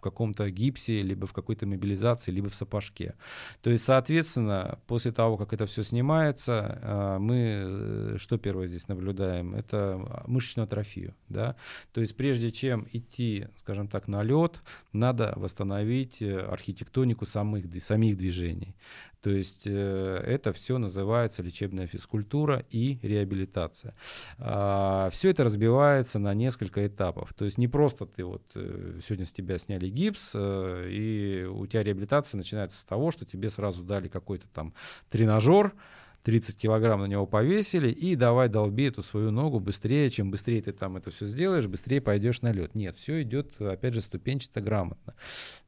в 0.00 0.02
каком-то 0.02 0.50
гипсе, 0.50 1.02
либо 1.02 1.26
в 1.26 1.32
какой-то 1.34 1.66
мобилизации, 1.66 2.32
либо 2.32 2.48
в 2.48 2.54
сапожке. 2.54 3.14
То 3.60 3.70
есть, 3.70 3.84
соответственно, 3.84 4.78
после 4.86 5.12
того, 5.12 5.36
как 5.36 5.52
это 5.52 5.66
все 5.66 5.84
снимается, 5.84 6.78
э, 6.82 7.18
мы 7.18 7.36
э, 7.36 8.16
что 8.18 8.38
первое 8.38 8.66
здесь 8.66 8.88
наблюдаем? 8.88 9.54
Это 9.54 10.24
мышечную 10.26 10.64
атрофию. 10.64 11.14
Да? 11.28 11.56
То 11.92 12.00
есть, 12.00 12.16
прежде 12.16 12.50
чем 12.50 12.88
идти, 12.92 13.48
скажем 13.56 13.88
так, 13.88 14.08
на 14.08 14.22
лед, 14.22 14.62
надо 14.94 15.34
восстановить 15.36 16.22
э, 16.22 16.40
архитектонику 16.40 17.26
самих, 17.26 17.66
самих 17.84 18.16
движений. 18.16 18.74
То 19.22 19.30
есть 19.30 19.66
э, 19.66 20.22
это 20.26 20.52
все 20.52 20.78
называется 20.78 21.42
лечебная 21.42 21.86
физкультура 21.86 22.64
и 22.70 22.98
реабилитация. 23.02 23.94
А, 24.38 25.10
все 25.10 25.30
это 25.30 25.44
разбивается 25.44 26.18
на 26.18 26.32
несколько 26.34 26.86
этапов. 26.86 27.34
То 27.34 27.44
есть 27.44 27.58
не 27.58 27.68
просто 27.68 28.06
ты 28.06 28.24
вот 28.24 28.42
э, 28.54 29.00
сегодня 29.06 29.26
с 29.26 29.32
тебя 29.32 29.58
сняли 29.58 29.88
гипс, 29.88 30.32
э, 30.34 30.88
и 30.90 31.44
у 31.44 31.66
тебя 31.66 31.82
реабилитация 31.82 32.38
начинается 32.38 32.78
с 32.78 32.84
того, 32.84 33.10
что 33.10 33.24
тебе 33.24 33.50
сразу 33.50 33.82
дали 33.82 34.08
какой-то 34.08 34.46
там 34.54 34.72
тренажер, 35.10 35.74
30 36.22 36.56
килограмм 36.58 37.00
на 37.00 37.06
него 37.06 37.26
повесили, 37.26 37.90
и 37.90 38.14
давай 38.14 38.48
долби 38.48 38.84
эту 38.84 39.02
свою 39.02 39.30
ногу 39.30 39.58
быстрее, 39.58 40.10
чем 40.10 40.30
быстрее 40.30 40.60
ты 40.62 40.72
там 40.72 40.96
это 40.96 41.10
все 41.10 41.26
сделаешь, 41.26 41.66
быстрее 41.66 42.00
пойдешь 42.00 42.42
на 42.42 42.52
лед. 42.52 42.74
Нет, 42.74 42.96
все 42.96 43.22
идет, 43.22 43.60
опять 43.60 43.94
же, 43.94 44.00
ступенчато, 44.00 44.60
грамотно. 44.60 45.14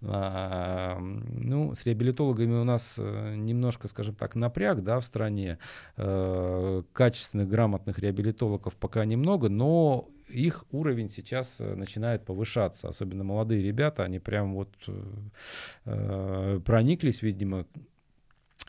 А, 0.02 0.98
ну, 1.00 1.74
с 1.74 1.86
реабилитологами 1.86 2.54
у 2.60 2.64
нас 2.64 2.96
э, 2.98 3.34
немножко, 3.36 3.88
скажем 3.88 4.14
так, 4.14 4.34
напряг, 4.34 4.82
да, 4.82 5.00
в 5.00 5.04
стране. 5.04 5.58
А, 5.96 6.82
качественных, 6.92 7.48
грамотных 7.48 7.98
реабилитологов 7.98 8.74
пока 8.74 9.04
немного, 9.04 9.48
но 9.48 10.08
их 10.28 10.64
уровень 10.70 11.08
сейчас 11.08 11.60
э, 11.60 11.74
начинает 11.74 12.24
повышаться, 12.24 12.88
особенно 12.88 13.24
молодые 13.24 13.62
ребята, 13.62 14.04
они 14.04 14.18
прям 14.18 14.54
вот 14.54 14.74
э, 15.84 16.60
прониклись, 16.64 17.22
видимо, 17.22 17.66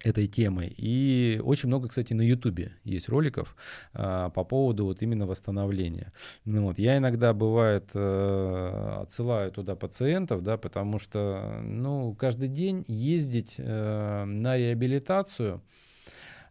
этой 0.04 0.28
темой. 0.28 0.74
И 0.78 1.40
очень 1.44 1.68
много, 1.68 1.88
кстати, 1.88 2.14
на 2.14 2.22
Ютубе 2.22 2.74
есть 2.84 3.10
роликов 3.10 3.56
а, 3.94 4.30
по 4.30 4.44
поводу 4.44 4.86
вот 4.86 5.02
именно 5.02 5.26
восстановления. 5.26 6.12
Ну, 6.46 6.66
вот, 6.66 6.78
я 6.78 6.98
иногда, 6.98 7.34
бывает, 7.34 7.90
а, 7.96 9.02
отсылаю 9.04 9.52
туда 9.52 9.76
пациентов, 9.76 10.44
да, 10.44 10.58
потому 10.58 11.00
что, 11.00 11.62
ну, 11.64 12.14
каждый 12.16 12.50
день 12.50 12.84
ездить 12.88 13.56
а, 13.60 14.26
на 14.26 14.58
реабилитацию, 14.58 15.62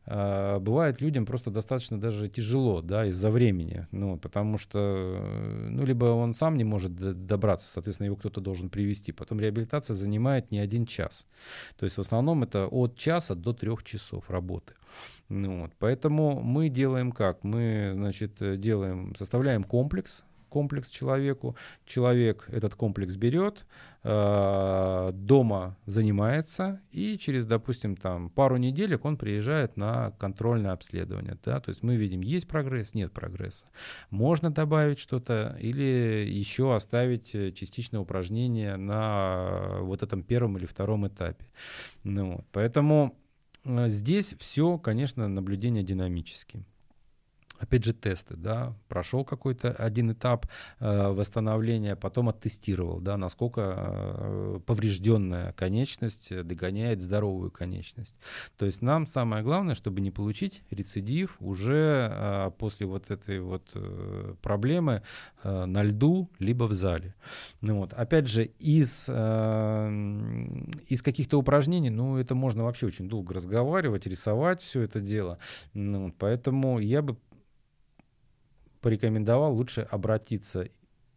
бывает 0.05 1.01
людям 1.01 1.27
просто 1.27 1.51
достаточно 1.51 2.01
даже 2.01 2.29
тяжело, 2.29 2.83
да, 2.83 3.07
из-за 3.07 3.31
времени, 3.31 3.87
ну, 3.93 4.19
потому 4.19 4.59
что, 4.59 4.79
ну, 5.69 5.85
либо 5.85 6.07
он 6.07 6.35
сам 6.35 6.57
не 6.57 6.65
может 6.65 6.95
добраться, 7.27 7.69
соответственно, 7.69 8.07
его 8.07 8.17
кто-то 8.17 8.41
должен 8.41 8.69
привести. 8.69 9.13
Потом 9.13 9.39
реабилитация 9.41 9.95
занимает 9.95 10.51
не 10.51 10.59
один 10.59 10.87
час. 10.87 11.27
То 11.77 11.85
есть 11.85 11.97
в 11.97 12.01
основном 12.01 12.43
это 12.43 12.67
от 12.67 12.97
часа 12.97 13.35
до 13.35 13.53
трех 13.53 13.85
часов 13.85 14.29
работы. 14.29 14.75
Ну, 15.29 15.63
вот. 15.63 15.73
Поэтому 15.79 16.41
мы 16.41 16.69
делаем 16.69 17.13
как? 17.13 17.45
Мы, 17.45 17.93
значит, 17.95 18.61
делаем, 18.61 19.15
составляем 19.17 19.65
комплекс, 19.65 20.25
комплекс 20.49 20.91
человеку. 20.91 21.57
Человек 21.87 22.45
этот 22.49 22.75
комплекс 22.75 23.17
берет, 23.17 23.65
э, 24.05 25.11
дома 25.13 25.77
занимается, 25.87 26.81
и 26.91 27.19
через, 27.19 27.47
допустим, 27.47 27.97
там 27.97 28.31
пару 28.31 28.57
неделек 28.57 29.05
он 29.05 29.17
приезжает 29.17 29.77
на 29.77 30.11
контрольное 30.13 30.73
обследование. 30.73 31.39
Да? 31.45 31.61
То 31.61 31.71
есть 31.71 31.83
мы 31.83 31.97
видим, 31.97 32.21
есть 32.21 32.49
прогресс, 32.49 32.95
нет 32.95 33.13
прогресса. 33.13 33.67
Можно 34.11 34.51
добавить 34.51 34.99
что-то 34.99 35.57
или 35.61 36.27
еще 36.29 36.75
оставить 36.75 37.35
э, 37.35 37.53
частичное 37.53 38.01
упражнение 38.01 38.77
на 38.77 39.79
вот 39.81 40.03
этом 40.03 40.23
первом 40.23 40.57
или 40.59 40.67
втором 40.67 41.07
этапе. 41.07 41.47
Ну, 42.05 42.37
вот. 42.37 42.47
Поэтому 42.53 43.17
э, 43.65 43.89
здесь 43.89 44.35
все, 44.39 44.79
конечно, 44.79 45.29
наблюдение 45.29 45.83
динамические 45.83 46.65
опять 47.63 47.85
же, 47.85 47.95
тесты, 47.95 48.37
да, 48.37 48.75
прошел 48.89 49.25
какой-то 49.25 49.71
один 49.71 50.13
этап 50.13 50.47
э, 50.81 51.09
восстановления, 51.09 51.95
потом 51.95 52.29
оттестировал, 52.29 53.01
да, 53.01 53.17
насколько 53.17 53.75
э, 53.77 54.61
поврежденная 54.67 55.53
конечность 55.53 56.35
догоняет 56.45 57.01
здоровую 57.01 57.53
конечность. 57.53 58.19
То 58.57 58.67
есть 58.67 58.83
нам 58.83 59.07
самое 59.07 59.45
главное, 59.45 59.77
чтобы 59.77 60.01
не 60.01 60.11
получить 60.11 60.63
рецидив 60.71 61.37
уже 61.39 62.11
э, 62.11 62.51
после 62.59 62.87
вот 62.87 63.11
этой 63.11 63.41
вот 63.41 63.63
э, 63.75 64.35
проблемы 64.43 65.03
э, 65.45 65.65
на 65.65 65.85
льду, 65.85 66.29
либо 66.41 66.65
в 66.65 66.73
зале. 66.73 67.15
Ну, 67.61 67.79
вот. 67.79 67.93
Опять 67.93 68.27
же, 68.27 68.47
из, 68.59 69.07
э, 69.09 69.89
из 70.89 71.03
каких-то 71.03 71.39
упражнений, 71.39 71.91
ну, 71.91 72.17
это 72.17 72.35
можно 72.35 72.65
вообще 72.65 72.87
очень 72.87 73.09
долго 73.09 73.35
разговаривать, 73.35 74.07
рисовать 74.07 74.61
все 74.61 74.83
это 74.83 74.99
дело. 75.01 75.39
Ну, 75.75 76.13
поэтому 76.19 76.81
я 76.81 77.03
бы 77.03 77.17
порекомендовал 78.83 79.55
лучше 79.55 79.81
обратиться 79.81 80.69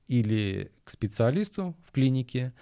или 0.07 0.72
к 0.84 0.89
специалисту 0.91 1.76
в 1.86 1.91
клинике, 1.91 2.53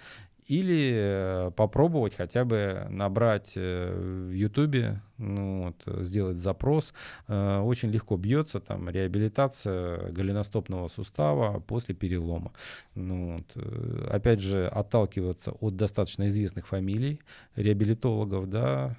или 0.46 0.92
э, 0.94 1.50
попробовать 1.56 2.14
хотя 2.14 2.44
бы 2.44 2.86
набрать 2.90 3.54
э, 3.56 4.28
в 4.28 4.30
Ютубе, 4.30 5.00
ну, 5.16 5.74
вот, 5.86 6.04
сделать 6.04 6.36
запрос. 6.36 6.92
Э, 7.28 7.60
очень 7.60 7.90
легко 7.90 8.16
бьется 8.18 8.60
там 8.60 8.90
реабилитация 8.90 10.10
голеностопного 10.12 10.88
сустава 10.88 11.60
после 11.60 11.94
перелома. 11.94 12.52
Ну, 12.94 13.38
вот. 13.38 13.64
Опять 14.10 14.40
же, 14.40 14.66
отталкиваться 14.66 15.52
от 15.52 15.76
достаточно 15.76 16.28
известных 16.28 16.66
фамилий 16.66 17.20
реабилитологов, 17.56 18.48
да, 18.50 18.96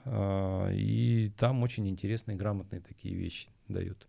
и 0.71 1.31
там 1.37 1.61
очень 1.61 1.87
интересные, 1.87 2.37
грамотные 2.37 2.81
такие 2.81 3.15
вещи 3.15 3.49
дают. 3.67 4.07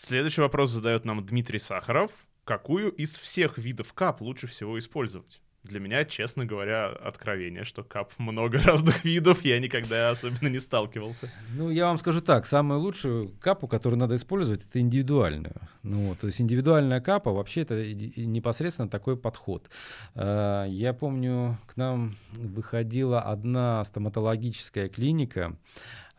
Следующий 0.00 0.42
вопрос 0.42 0.70
задает 0.70 1.04
нам 1.04 1.26
Дмитрий 1.26 1.58
Сахаров. 1.58 2.12
Какую 2.44 2.92
из 2.92 3.18
всех 3.18 3.58
видов 3.58 3.92
кап 3.94 4.20
лучше 4.20 4.46
всего 4.46 4.78
использовать? 4.78 5.40
Для 5.64 5.80
меня, 5.80 6.04
честно 6.04 6.46
говоря, 6.46 6.86
откровение, 6.86 7.64
что 7.64 7.82
кап 7.82 8.12
много 8.16 8.60
разных 8.64 9.04
видов, 9.04 9.44
я 9.44 9.58
никогда 9.58 10.10
особенно 10.10 10.46
не 10.46 10.60
сталкивался. 10.60 11.32
Ну, 11.56 11.68
я 11.68 11.86
вам 11.86 11.98
скажу 11.98 12.20
так, 12.20 12.46
самую 12.46 12.78
лучшую 12.78 13.30
капу, 13.40 13.66
которую 13.66 13.98
надо 13.98 14.14
использовать, 14.14 14.64
это 14.64 14.78
индивидуальную. 14.78 15.56
Ну, 15.82 16.14
то 16.14 16.28
есть 16.28 16.40
индивидуальная 16.40 17.00
капа, 17.00 17.32
вообще 17.32 17.62
это 17.62 17.84
непосредственно 17.84 18.88
такой 18.88 19.16
подход. 19.16 19.68
А, 20.14 20.64
я 20.66 20.92
помню, 20.94 21.58
к 21.66 21.76
нам 21.76 22.14
выходила 22.30 23.20
одна 23.20 23.82
стоматологическая 23.82 24.88
клиника, 24.88 25.56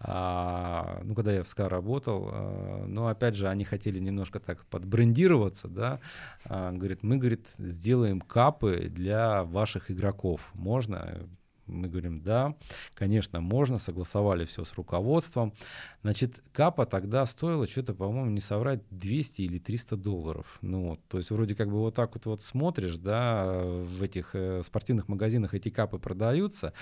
а, 0.02 1.02
ну, 1.04 1.14
когда 1.14 1.34
я 1.34 1.44
в 1.44 1.48
СКА 1.48 1.68
работал, 1.68 2.30
а, 2.32 2.86
но 2.88 3.08
опять 3.08 3.36
же, 3.36 3.50
они 3.50 3.66
хотели 3.66 4.00
немножко 4.00 4.40
так 4.40 4.66
подбрендироваться, 4.66 5.68
да, 5.68 6.00
а, 6.46 6.72
говорит, 6.72 7.04
мы, 7.04 7.18
говорит, 7.18 7.48
сделаем 7.58 8.22
капы 8.22 8.90
для 8.90 9.44
ваших 9.44 9.92
игроков, 9.92 10.42
можно? 10.54 11.28
Мы 11.70 11.88
говорим, 11.88 12.22
да, 12.22 12.56
конечно, 12.94 13.42
можно, 13.42 13.78
согласовали 13.78 14.46
все 14.46 14.64
с 14.64 14.74
руководством. 14.74 15.54
Значит, 16.02 16.44
капа 16.52 16.86
тогда 16.86 17.26
стоила 17.26 17.68
что-то, 17.68 17.94
по-моему, 17.94 18.32
не 18.32 18.42
соврать, 18.42 18.82
200 18.90 19.42
или 19.42 19.60
300 19.60 19.98
долларов. 19.98 20.58
Ну 20.62 20.90
вот, 20.90 21.00
то 21.08 21.18
есть 21.18 21.30
вроде 21.30 21.56
как 21.56 21.70
бы 21.70 21.80
вот 21.80 21.96
так 21.96 22.14
вот, 22.14 22.26
вот 22.26 22.42
смотришь, 22.42 22.98
да, 22.98 23.62
в 23.64 24.02
этих 24.02 24.32
э, 24.34 24.62
спортивных 24.64 25.08
магазинах 25.08 25.54
эти 25.54 25.70
капы 25.70 26.00
продаются. 26.00 26.74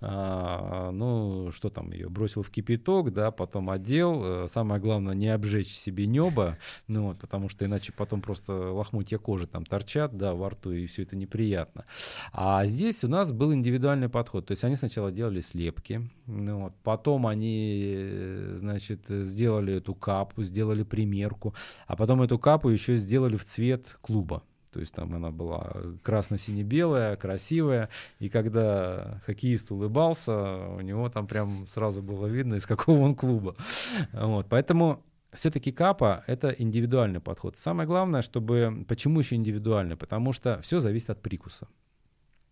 А, 0.00 0.90
ну, 0.90 1.50
что 1.52 1.70
там, 1.70 1.92
ее 1.92 2.08
бросил 2.08 2.42
в 2.42 2.50
кипяток, 2.50 3.12
да, 3.12 3.30
потом 3.30 3.70
одел. 3.70 4.22
Э, 4.24 4.46
самое 4.48 4.80
главное, 4.80 5.14
не 5.14 5.28
обжечь 5.28 5.72
себе 5.72 6.06
небо, 6.06 6.58
ну 6.88 7.08
вот, 7.08 7.18
потому 7.18 7.48
что 7.48 7.64
иначе 7.64 7.92
потом 7.92 8.20
просто 8.20 8.52
лохмотья 8.72 9.18
кожи 9.18 9.46
там 9.46 9.64
торчат, 9.64 10.16
да, 10.16 10.34
во 10.34 10.50
рту, 10.50 10.72
и 10.72 10.86
все 10.86 11.02
это 11.02 11.16
неприятно. 11.16 11.84
А 12.32 12.66
здесь 12.66 13.04
у 13.04 13.08
нас 13.08 13.32
был 13.32 13.54
индивидуальный 13.54 14.08
подход 14.08 14.33
подход. 14.34 14.46
То 14.46 14.52
есть 14.52 14.64
они 14.64 14.76
сначала 14.76 15.10
делали 15.10 15.40
слепки, 15.40 16.00
ну, 16.26 16.62
вот, 16.62 16.72
потом 16.82 17.26
они, 17.26 17.94
э, 17.96 18.54
значит, 18.56 19.08
сделали 19.08 19.74
эту 19.74 19.94
капу, 19.94 20.42
сделали 20.42 20.82
примерку, 20.82 21.54
а 21.86 21.96
потом 21.96 22.22
эту 22.22 22.38
капу 22.38 22.70
еще 22.70 22.96
сделали 22.96 23.36
в 23.36 23.44
цвет 23.44 23.96
клуба. 24.00 24.42
То 24.72 24.80
есть 24.80 24.94
там 24.94 25.14
она 25.14 25.30
была 25.30 25.72
красно-сине-белая, 26.02 27.16
красивая. 27.16 27.88
И 28.18 28.28
когда 28.28 29.20
хоккеист 29.24 29.70
улыбался, 29.70 30.66
у 30.76 30.80
него 30.80 31.08
там 31.08 31.26
прям 31.28 31.66
сразу 31.68 32.02
было 32.02 32.26
видно, 32.26 32.56
из 32.56 32.66
какого 32.66 32.98
он 32.98 33.14
клуба. 33.14 33.54
Вот. 34.12 34.46
Поэтому 34.48 34.98
все-таки 35.32 35.70
капа— 35.70 36.24
это 36.26 36.48
индивидуальный 36.48 37.20
подход. 37.20 37.56
Самое 37.56 37.86
главное, 37.86 38.22
чтобы... 38.22 38.84
Почему 38.88 39.20
еще 39.20 39.36
индивидуальный? 39.36 39.96
Потому 39.96 40.32
что 40.32 40.58
все 40.60 40.80
зависит 40.80 41.10
от 41.10 41.22
прикуса. 41.22 41.68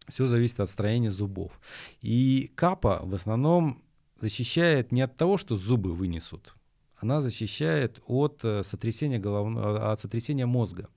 Все 0.09 0.27
зависит 0.27 0.61
от 0.61 0.71
строения 0.71 1.11
зубов. 1.11 1.53
И 2.01 2.51
капа 2.55 3.01
в 3.03 3.15
основном 3.15 3.83
защищает 4.19 4.93
не 4.93 5.03
от 5.03 5.17
того, 5.17 5.37
что 5.37 5.57
зубы 5.57 5.93
вынесут. 5.93 6.55
Она 6.97 7.21
защищает 7.21 8.01
от 8.07 8.41
э, 8.45 8.63
сотрясения, 8.63 9.19
головного, 9.19 9.93
от 9.93 10.01
сотрясения 10.01 10.47
мозга. 10.47 10.89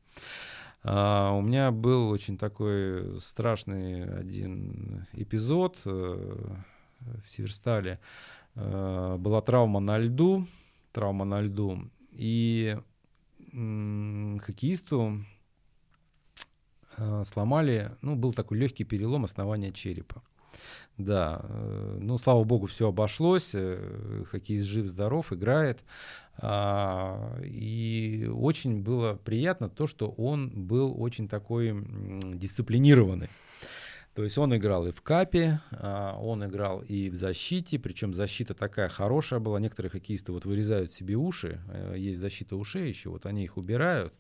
Uh, 0.83 1.35
у 1.39 1.41
меня 1.41 1.71
был 1.71 2.09
очень 2.09 2.37
такой 2.37 3.19
страшный 3.19 4.03
один 4.19 5.07
эпизод 5.13 5.79
uh, 5.85 6.55
в 6.99 7.27
Северстале. 7.27 7.99
Uh, 8.53 9.17
была 9.17 9.41
травма 9.41 9.79
на 9.79 9.97
льду, 9.97 10.45
травма 10.91 11.25
на 11.25 11.41
льду, 11.41 11.89
и 12.11 12.77
хоккеисту 13.51 15.25
Э, 16.97 17.23
сломали, 17.25 17.91
ну, 18.01 18.15
был 18.15 18.33
такой 18.33 18.57
легкий 18.57 18.83
перелом 18.83 19.25
основания 19.25 19.71
черепа. 19.71 20.21
Да, 20.97 21.41
э, 21.43 21.97
ну, 22.01 22.17
слава 22.17 22.43
богу, 22.43 22.67
все 22.67 22.87
обошлось, 22.87 23.51
э, 23.53 24.23
хоккеист 24.29 24.65
жив-здоров, 24.65 25.33
играет. 25.33 25.83
А, 26.37 27.37
и 27.43 28.29
очень 28.33 28.81
было 28.81 29.15
приятно 29.15 29.69
то, 29.69 29.87
что 29.87 30.09
он 30.09 30.49
был 30.67 30.95
очень 31.01 31.27
такой 31.27 31.73
дисциплинированный. 32.35 33.29
То 34.15 34.23
есть 34.23 34.37
он 34.37 34.55
играл 34.55 34.87
и 34.87 34.91
в 34.91 35.01
капе, 35.01 35.59
а, 35.71 36.17
он 36.17 36.45
играл 36.45 36.79
и 36.79 37.09
в 37.09 37.15
защите, 37.15 37.77
причем 37.77 38.13
защита 38.13 38.53
такая 38.53 38.87
хорошая 38.87 39.41
была. 39.41 39.59
Некоторые 39.59 39.91
хоккеисты 39.91 40.31
вот 40.31 40.45
вырезают 40.45 40.93
себе 40.93 41.15
уши, 41.15 41.59
э, 41.67 41.95
есть 41.97 42.21
защита 42.21 42.55
ушей 42.55 42.87
еще, 42.87 43.09
вот 43.09 43.25
они 43.25 43.43
их 43.43 43.57
убирают, 43.57 44.13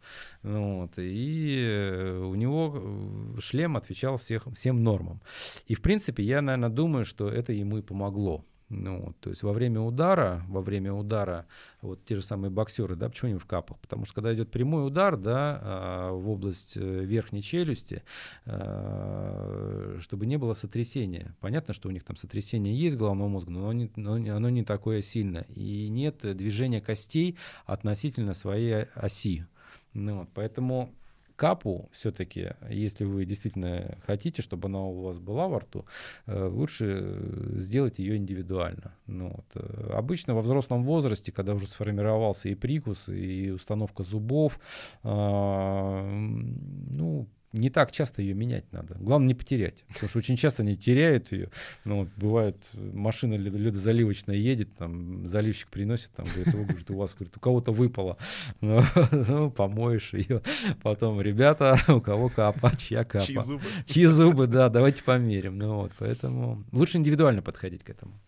ну 0.43 0.81
вот, 0.81 0.93
и 0.97 1.65
э, 1.65 2.19
у 2.19 2.35
него 2.35 2.73
э, 2.75 3.39
шлем 3.39 3.77
отвечал 3.77 4.17
всех, 4.17 4.47
всем 4.53 4.83
нормам. 4.83 5.21
И 5.67 5.75
в 5.75 5.81
принципе 5.81 6.23
я, 6.23 6.41
наверное, 6.41 6.69
думаю, 6.69 7.05
что 7.05 7.29
это 7.29 7.53
ему 7.53 7.77
и 7.77 7.81
помогло. 7.81 8.43
Ну, 8.69 9.13
то 9.19 9.29
есть 9.29 9.43
во 9.43 9.53
время 9.53 9.79
удара, 9.81 10.43
во 10.47 10.61
время 10.61 10.91
удара, 10.91 11.45
вот 11.81 12.03
те 12.03 12.15
же 12.15 12.23
самые 12.23 12.49
боксеры, 12.49 12.95
да, 12.95 13.09
почему 13.09 13.29
они 13.29 13.39
в 13.39 13.45
капах? 13.45 13.77
Потому 13.79 14.05
что 14.05 14.15
когда 14.15 14.33
идет 14.33 14.49
прямой 14.49 14.87
удар, 14.87 15.17
да, 15.17 15.59
а, 15.61 16.11
в 16.11 16.27
область 16.29 16.75
э, 16.75 16.79
верхней 16.79 17.43
челюсти, 17.43 18.01
а, 18.45 19.97
чтобы 20.01 20.25
не 20.25 20.37
было 20.37 20.53
сотрясения. 20.53 21.35
Понятно, 21.41 21.75
что 21.75 21.89
у 21.89 21.91
них 21.91 22.03
там 22.03 22.15
сотрясение 22.15 22.75
есть 22.75 22.97
головного 22.97 23.27
мозга, 23.27 23.51
но 23.51 23.69
оно 23.69 23.73
не, 23.73 23.91
но 23.95 24.15
оно 24.15 24.49
не 24.49 24.63
такое 24.63 25.03
сильное. 25.03 25.45
И 25.49 25.87
нет 25.89 26.21
движения 26.35 26.81
костей 26.81 27.37
относительно 27.67 28.33
своей 28.33 28.85
оси. 28.95 29.45
Ну, 29.93 30.21
вот, 30.21 30.29
поэтому 30.33 30.91
капу 31.35 31.89
все-таки, 31.91 32.51
если 32.69 33.03
вы 33.03 33.25
действительно 33.25 33.97
хотите, 34.05 34.41
чтобы 34.41 34.67
она 34.67 34.79
у 34.79 35.03
вас 35.03 35.19
была 35.19 35.47
во 35.47 35.59
рту, 35.59 35.85
э, 36.25 36.45
лучше 36.47 37.19
сделать 37.57 37.99
ее 37.99 38.17
индивидуально. 38.17 38.95
Ну, 39.07 39.29
вот. 39.35 39.45
Э, 39.55 39.91
обычно 39.93 40.35
во 40.35 40.41
взрослом 40.41 40.83
возрасте, 40.83 41.31
когда 41.31 41.53
уже 41.53 41.67
сформировался 41.67 42.49
и 42.49 42.55
прикус, 42.55 43.09
и 43.09 43.51
установка 43.51 44.03
зубов, 44.03 44.59
а, 45.03 46.03
ну, 46.03 47.27
не 47.55 47.69
так 47.69 47.91
часто 47.91 48.21
ее 48.21 48.33
менять 48.33 48.71
надо. 48.71 48.95
Главное 48.99 49.29
не 49.29 49.33
потерять, 49.33 49.83
потому 49.87 50.09
что 50.09 50.19
очень 50.19 50.35
часто 50.35 50.63
они 50.63 50.75
теряют 50.75 51.31
ее. 51.31 51.49
Ну, 51.85 51.99
вот 51.99 52.09
бывает, 52.17 52.57
машина 52.73 53.35
ледозаливочная 53.35 54.35
едет, 54.35 54.75
там 54.77 55.27
заливщик 55.27 55.69
приносит, 55.69 56.11
там 56.11 56.25
говорит, 56.25 56.53
о, 56.53 56.63
говорит, 56.63 56.91
у 56.91 56.97
вас 56.97 57.13
говорит, 57.13 57.37
у 57.37 57.39
кого-то 57.39 57.71
выпало, 57.71 58.17
ну, 58.61 58.81
ну, 59.11 59.51
помоешь 59.51 60.13
ее. 60.13 60.41
Потом, 60.81 61.21
ребята, 61.21 61.79
у 61.87 62.01
кого 62.01 62.29
капа, 62.29 62.71
чья 62.77 63.03
капа. 63.03 63.25
Чьи 63.25 63.37
зубы. 63.37 63.63
Чьи 63.85 64.05
зубы, 64.05 64.47
да, 64.47 64.69
давайте 64.69 65.03
померим. 65.03 65.57
Ну 65.57 65.75
вот, 65.75 65.93
поэтому 65.97 66.63
лучше 66.71 66.97
индивидуально 66.97 67.41
подходить 67.41 67.83
к 67.83 67.89
этому 67.89 68.19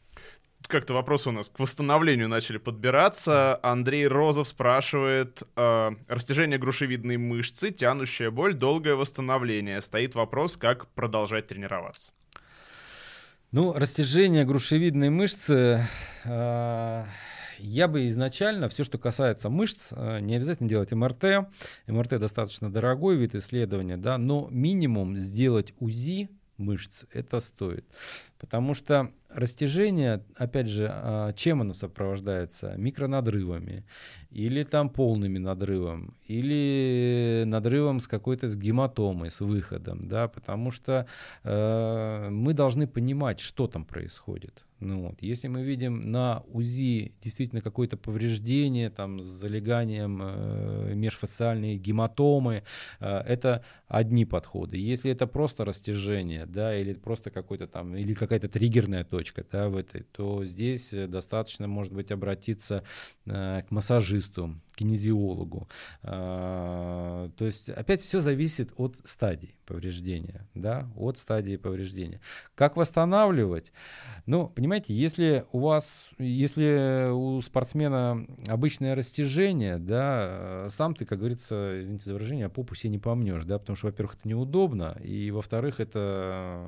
как-то 0.66 0.94
вопросы 0.94 1.30
у 1.30 1.32
нас 1.32 1.50
к 1.50 1.60
восстановлению 1.60 2.28
начали 2.28 2.58
подбираться. 2.58 3.60
Андрей 3.64 4.08
Розов 4.08 4.48
спрашивает, 4.48 5.44
э, 5.56 5.92
растяжение 6.08 6.58
грушевидной 6.58 7.18
мышцы, 7.18 7.72
тянущая 7.72 8.32
боль, 8.32 8.54
долгое 8.54 8.96
восстановление. 8.96 9.82
Стоит 9.82 10.16
вопрос, 10.16 10.58
как 10.58 10.88
продолжать 10.88 11.48
тренироваться. 11.48 12.12
Ну, 13.52 13.72
растяжение 13.72 14.44
грушевидной 14.44 15.10
мышцы, 15.10 15.88
э, 16.26 17.06
я 17.60 17.88
бы 17.88 18.08
изначально, 18.08 18.68
все, 18.68 18.84
что 18.84 18.98
касается 18.98 19.50
мышц, 19.50 19.94
э, 19.96 20.20
не 20.20 20.36
обязательно 20.36 20.68
делать 20.68 20.92
МРТ. 20.92 21.48
МРТ 21.88 22.20
достаточно 22.20 22.70
дорогой 22.70 23.16
вид 23.16 23.36
исследования, 23.36 23.96
да, 23.96 24.18
но 24.18 24.50
минимум 24.52 25.18
сделать 25.18 25.74
УЗИ 25.80 26.30
мышц 26.58 27.06
это 27.14 27.40
стоит. 27.40 27.86
Потому 28.40 28.74
что 28.74 29.12
растяжение, 29.30 30.24
опять 30.36 30.68
же, 30.68 30.90
а, 30.92 31.34
чем 31.34 31.62
оно 31.62 31.74
сопровождается? 31.74 32.76
Микронадрывами, 32.78 33.86
или 34.30 34.64
там 34.64 34.90
полными 34.90 35.38
надрывом, 35.38 36.16
или 36.26 37.44
надрывом 37.46 38.00
с 38.00 38.08
какой-то 38.08 38.48
с 38.48 38.56
гематомой, 38.56 39.30
с 39.32 39.42
выходом, 39.42 40.08
да, 40.08 40.28
потому 40.28 40.72
что 40.72 41.08
э, 41.44 42.30
мы 42.30 42.54
должны 42.54 42.88
понимать, 42.88 43.40
что 43.40 43.68
там 43.68 43.86
происходит. 43.86 44.67
Ну, 44.80 45.02
вот. 45.02 45.22
Если 45.22 45.48
мы 45.48 45.64
видим 45.64 46.12
на 46.12 46.44
УЗИ 46.48 47.14
действительно 47.22 47.62
какое-то 47.62 47.98
повреждение 47.98 48.92
там, 48.92 49.22
с 49.22 49.26
залеганием 49.26 50.22
э, 50.22 50.94
межфасциальной 50.94 51.78
гематомы, 51.78 52.64
э, 53.00 53.18
это 53.28 53.64
одни 53.88 54.26
подходы. 54.26 54.78
Если 54.78 55.10
это 55.10 55.26
просто 55.26 55.66
растяжение, 55.66 56.46
да, 56.46 56.78
или 56.78 56.94
просто 56.94 57.32
какой-то 57.32 57.68
там, 57.68 57.96
или 57.96 58.14
какая-то 58.14 58.50
триггерная 58.50 59.04
точка 59.04 59.44
да, 59.52 59.70
в 59.70 59.78
этой, 59.78 60.04
то 60.04 60.46
здесь 60.46 60.94
достаточно, 60.94 61.68
может 61.68 61.94
быть, 61.94 62.12
обратиться 62.12 62.84
э, 63.26 63.64
к 63.68 63.72
массажисту, 63.72 64.60
кинезиологу. 64.78 65.68
А, 66.04 67.30
то 67.36 67.46
есть 67.46 67.70
опять 67.70 68.02
все 68.02 68.20
зависит 68.20 68.72
от 68.78 68.98
стадии 69.04 69.56
повреждения, 69.66 70.48
да, 70.54 70.88
от 70.96 71.18
стадии 71.18 71.58
повреждения. 71.58 72.22
Как 72.56 72.78
восстанавливать? 72.78 73.74
Ну, 74.26 74.48
понимаете, 74.48 74.94
если 74.94 75.46
у 75.52 75.60
вас, 75.60 76.10
если 76.20 77.10
у 77.12 77.42
спортсмена 77.42 78.26
обычное 78.48 78.96
растяжение, 78.96 79.78
да, 79.78 80.68
сам 80.70 80.94
ты, 80.94 81.06
как 81.06 81.20
говорится, 81.20 81.82
извините 81.82 82.06
за 82.06 82.14
выражение, 82.14 82.50
попу 82.50 82.76
себе 82.76 82.92
не 82.92 83.00
помнешь, 83.00 83.44
да, 83.44 83.58
потому 83.58 83.76
что, 83.76 83.88
во-первых, 83.88 84.18
это 84.20 84.28
неудобно, 84.28 84.96
и, 85.04 85.32
во-вторых, 85.32 85.80
это, 85.80 86.64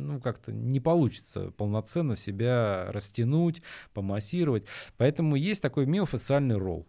ну, 0.00 0.20
как-то 0.20 0.52
не 0.52 0.80
получится 0.80 1.50
полноценно 1.56 2.16
себя 2.16 2.86
растянуть, 2.88 3.62
помассировать. 3.92 4.64
Поэтому 4.96 5.36
есть 5.36 5.60
такой 5.60 5.86
миофасциальный 5.86 6.56
ролл. 6.56 6.86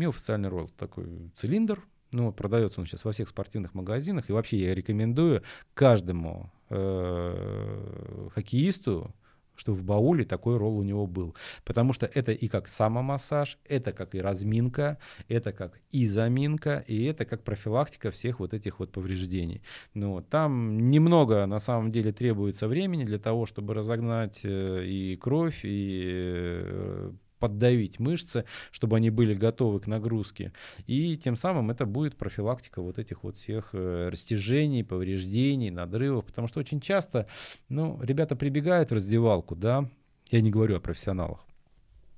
Миофасциальный 0.00 0.48
ролл 0.48 0.70
такой 0.78 1.30
цилиндр, 1.36 1.84
ну, 2.10 2.32
продается 2.32 2.80
он 2.80 2.86
сейчас 2.86 3.04
во 3.04 3.12
всех 3.12 3.28
спортивных 3.28 3.74
магазинах. 3.74 4.30
И 4.30 4.32
вообще 4.32 4.58
я 4.58 4.74
рекомендую 4.74 5.42
каждому 5.74 6.50
э, 6.70 8.28
хоккеисту, 8.34 9.14
чтобы 9.54 9.78
в 9.78 9.84
бауле 9.84 10.24
такой 10.24 10.56
ролл 10.56 10.78
у 10.78 10.82
него 10.82 11.06
был. 11.06 11.36
Потому 11.64 11.92
что 11.92 12.06
это 12.06 12.32
и 12.32 12.48
как 12.48 12.66
самомассаж, 12.68 13.58
это 13.68 13.92
как 13.92 14.14
и 14.14 14.20
разминка, 14.20 14.98
это 15.28 15.52
как 15.52 15.78
и 15.90 16.06
заминка, 16.06 16.82
и 16.88 17.04
это 17.04 17.24
как 17.26 17.44
профилактика 17.44 18.10
всех 18.10 18.40
вот 18.40 18.54
этих 18.54 18.80
вот 18.80 18.90
повреждений. 18.90 19.62
Ну, 19.94 20.20
там 20.22 20.88
немного 20.88 21.46
на 21.46 21.58
самом 21.58 21.92
деле 21.92 22.12
требуется 22.12 22.68
времени 22.68 23.04
для 23.04 23.18
того, 23.18 23.46
чтобы 23.46 23.74
разогнать 23.74 24.40
э, 24.44 24.84
и 24.84 25.16
кровь, 25.16 25.60
и 25.64 26.60
э, 26.62 27.12
поддавить 27.40 27.98
мышцы, 27.98 28.44
чтобы 28.70 28.98
они 28.98 29.10
были 29.10 29.34
готовы 29.34 29.80
к 29.80 29.86
нагрузке. 29.86 30.52
И 30.86 31.16
тем 31.16 31.34
самым 31.34 31.70
это 31.70 31.86
будет 31.86 32.16
профилактика 32.16 32.82
вот 32.82 32.98
этих 32.98 33.24
вот 33.24 33.36
всех 33.36 33.70
э, 33.72 34.08
растяжений, 34.10 34.84
повреждений, 34.84 35.70
надрывов. 35.70 36.26
Потому 36.26 36.46
что 36.46 36.60
очень 36.60 36.80
часто, 36.80 37.26
ну, 37.68 37.98
ребята 38.02 38.36
прибегают 38.36 38.90
в 38.90 38.94
раздевалку, 38.94 39.56
да, 39.56 39.88
я 40.30 40.40
не 40.40 40.50
говорю 40.50 40.76
о 40.76 40.80
профессионалах, 40.80 41.44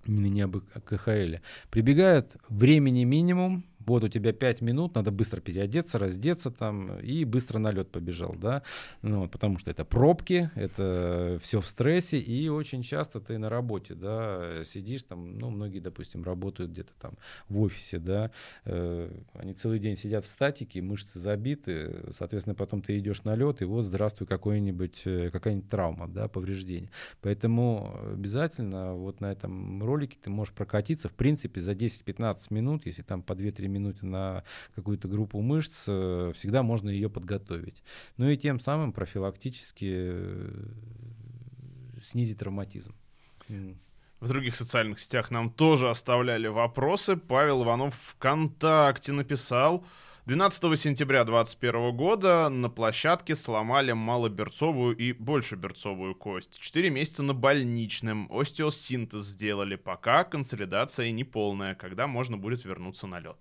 не, 0.07 0.29
не 0.29 0.43
об 0.43 0.59
КХЛ, 0.59 1.37
прибегают, 1.71 2.37
времени 2.49 3.05
минимум, 3.05 3.65
вот 3.87 4.05
у 4.05 4.09
тебя 4.09 4.33
5 4.33 4.61
минут, 4.61 4.95
надо 4.95 5.11
быстро 5.11 5.41
переодеться, 5.41 5.99
раздеться 5.99 6.51
там 6.51 6.99
и 7.01 7.25
быстро 7.25 7.59
на 7.59 7.71
лед 7.71 7.91
побежал, 7.91 8.35
да, 8.35 8.63
ну, 9.03 9.29
потому 9.29 9.59
что 9.59 9.71
это 9.71 9.85
пробки, 9.85 10.51
это 10.55 11.39
все 11.43 11.61
в 11.61 11.67
стрессе, 11.67 12.19
и 12.19 12.49
очень 12.49 12.83
часто 12.83 13.21
ты 13.21 13.39
на 13.39 13.49
работе, 13.49 13.95
да, 13.95 14.63
сидишь 14.65 15.03
там, 15.05 15.39
ну, 15.39 15.51
многие, 15.51 15.81
допустим, 15.81 16.23
работают 16.23 16.71
где-то 16.71 16.93
там 17.01 17.13
в 17.49 17.61
офисе, 17.61 17.99
да, 17.99 18.31
э, 18.65 19.11
они 19.35 19.55
целый 19.55 19.79
день 19.79 19.97
сидят 19.97 20.25
в 20.25 20.29
статике, 20.29 20.83
мышцы 20.83 21.19
забиты, 21.19 22.05
соответственно, 22.13 22.55
потом 22.55 22.83
ты 22.83 22.99
идешь 22.99 23.25
на 23.25 23.35
лед, 23.35 23.63
и 23.63 23.65
вот 23.65 23.85
здравствуй 23.85 24.27
какой-нибудь, 24.27 25.03
э, 25.05 25.31
какая-нибудь 25.31 25.69
травма, 25.69 26.09
да, 26.09 26.29
повреждение. 26.29 26.91
Поэтому 27.21 27.99
обязательно 28.13 28.95
вот 28.95 29.21
на 29.21 29.33
этом 29.33 29.83
ролике 29.83 30.19
ты 30.23 30.31
можешь 30.31 30.55
прокатиться, 30.55 31.09
в 31.09 31.15
принципе, 31.15 31.61
за 31.61 31.73
10-15 31.73 32.47
минут, 32.51 32.87
если 32.87 33.03
там 33.03 33.23
по 33.23 33.33
2-3 33.33 33.69
минуты 33.73 34.07
на 34.07 34.45
какую-то 34.75 35.09
группу 35.09 35.41
мышц, 35.41 35.87
э, 35.89 36.33
всегда 36.35 36.63
можно 36.63 36.89
ее 36.89 37.11
подготовить. 37.11 37.83
Ну 38.17 38.29
и 38.29 38.37
тем 38.37 38.61
самым 38.61 38.93
профилактически 38.93 39.91
э, 39.91 40.65
снизить 42.03 42.39
травматизм. 42.39 42.95
В 44.21 44.29
других 44.29 44.55
социальных 44.55 45.01
сетях 45.01 45.31
нам 45.31 45.51
тоже 45.51 45.91
оставляли 45.91 46.47
вопросы. 46.47 47.17
Павел 47.17 47.65
Иванов 47.65 47.95
ВКонтакте 47.95 49.13
написал... 49.13 49.85
12 50.25 50.79
сентября 50.79 51.25
2021 51.25 51.97
года 51.97 52.49
на 52.49 52.71
площадке 52.71 53.35
сломали 53.35 53.91
малоберцовую 53.91 54.97
и 54.97 55.13
большеберцовую 55.13 56.15
кость. 56.15 56.61
Четыре 56.61 56.91
месяца 56.91 57.25
на 57.25 57.35
больничном. 57.35 58.29
Остеосинтез 58.31 59.25
сделали, 59.25 59.75
пока 59.75 60.23
консолидация 60.23 61.11
неполная, 61.11 61.75
когда 61.75 62.07
можно 62.07 62.37
будет 62.37 62.65
вернуться 62.65 63.09
на 63.09 63.19
лед. 63.19 63.37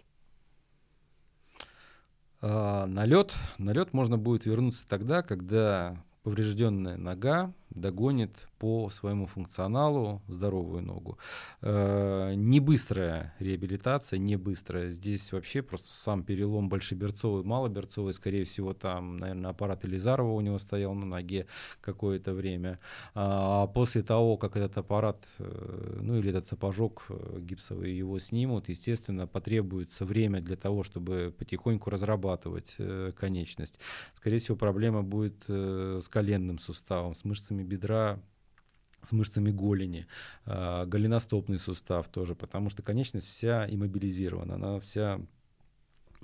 А, 2.41 2.87
на 2.87 3.05
лед, 3.05 3.35
на 3.57 3.71
лед 3.71 3.93
можно 3.93 4.17
будет 4.17 4.45
вернуться 4.45 4.87
тогда, 4.87 5.21
когда 5.21 6.03
поврежденная 6.23 6.97
нога 6.97 7.53
догонит 7.75 8.47
по 8.59 8.89
своему 8.89 9.25
функционалу 9.25 10.21
здоровую 10.27 10.83
ногу. 10.83 11.17
Э, 11.61 12.33
не 12.35 12.59
быстрая 12.59 13.33
реабилитация, 13.39 14.19
не 14.19 14.35
быстрая. 14.35 14.91
Здесь 14.91 15.31
вообще 15.31 15.61
просто 15.61 15.91
сам 15.91 16.23
перелом 16.23 16.69
большеберцовый, 16.69 17.43
малоберцовый, 17.43 18.13
скорее 18.13 18.43
всего, 18.43 18.73
там, 18.73 19.17
наверное, 19.17 19.51
аппарат 19.51 19.85
Элизарова 19.85 20.31
у 20.31 20.41
него 20.41 20.59
стоял 20.59 20.93
на 20.93 21.05
ноге 21.05 21.47
какое-то 21.81 22.33
время. 22.33 22.79
А 23.15 23.67
после 23.67 24.03
того, 24.03 24.37
как 24.37 24.57
этот 24.57 24.77
аппарат, 24.77 25.25
э, 25.39 25.99
ну 26.01 26.17
или 26.17 26.29
этот 26.29 26.45
сапожок 26.45 27.05
э, 27.09 27.39
гипсовый 27.39 27.93
его 27.93 28.19
снимут, 28.19 28.69
естественно, 28.69 29.27
потребуется 29.27 30.05
время 30.05 30.41
для 30.41 30.55
того, 30.55 30.83
чтобы 30.83 31.33
потихоньку 31.37 31.89
разрабатывать 31.89 32.75
конечность. 33.17 33.79
Скорее 34.13 34.39
всего, 34.39 34.57
проблема 34.57 35.03
будет 35.03 35.45
с 35.47 36.07
коленным 36.11 36.59
суставом, 36.59 37.15
с 37.15 37.25
мышцами 37.25 37.63
бедра, 37.63 38.19
с 39.03 39.11
мышцами 39.11 39.51
голени, 39.51 40.05
э, 40.45 40.85
голеностопный 40.85 41.57
сустав 41.57 42.07
тоже, 42.07 42.35
потому 42.35 42.69
что 42.69 42.83
конечность 42.83 43.27
вся 43.27 43.67
иммобилизирована, 43.67 44.55
она 44.55 44.79
вся 44.79 45.19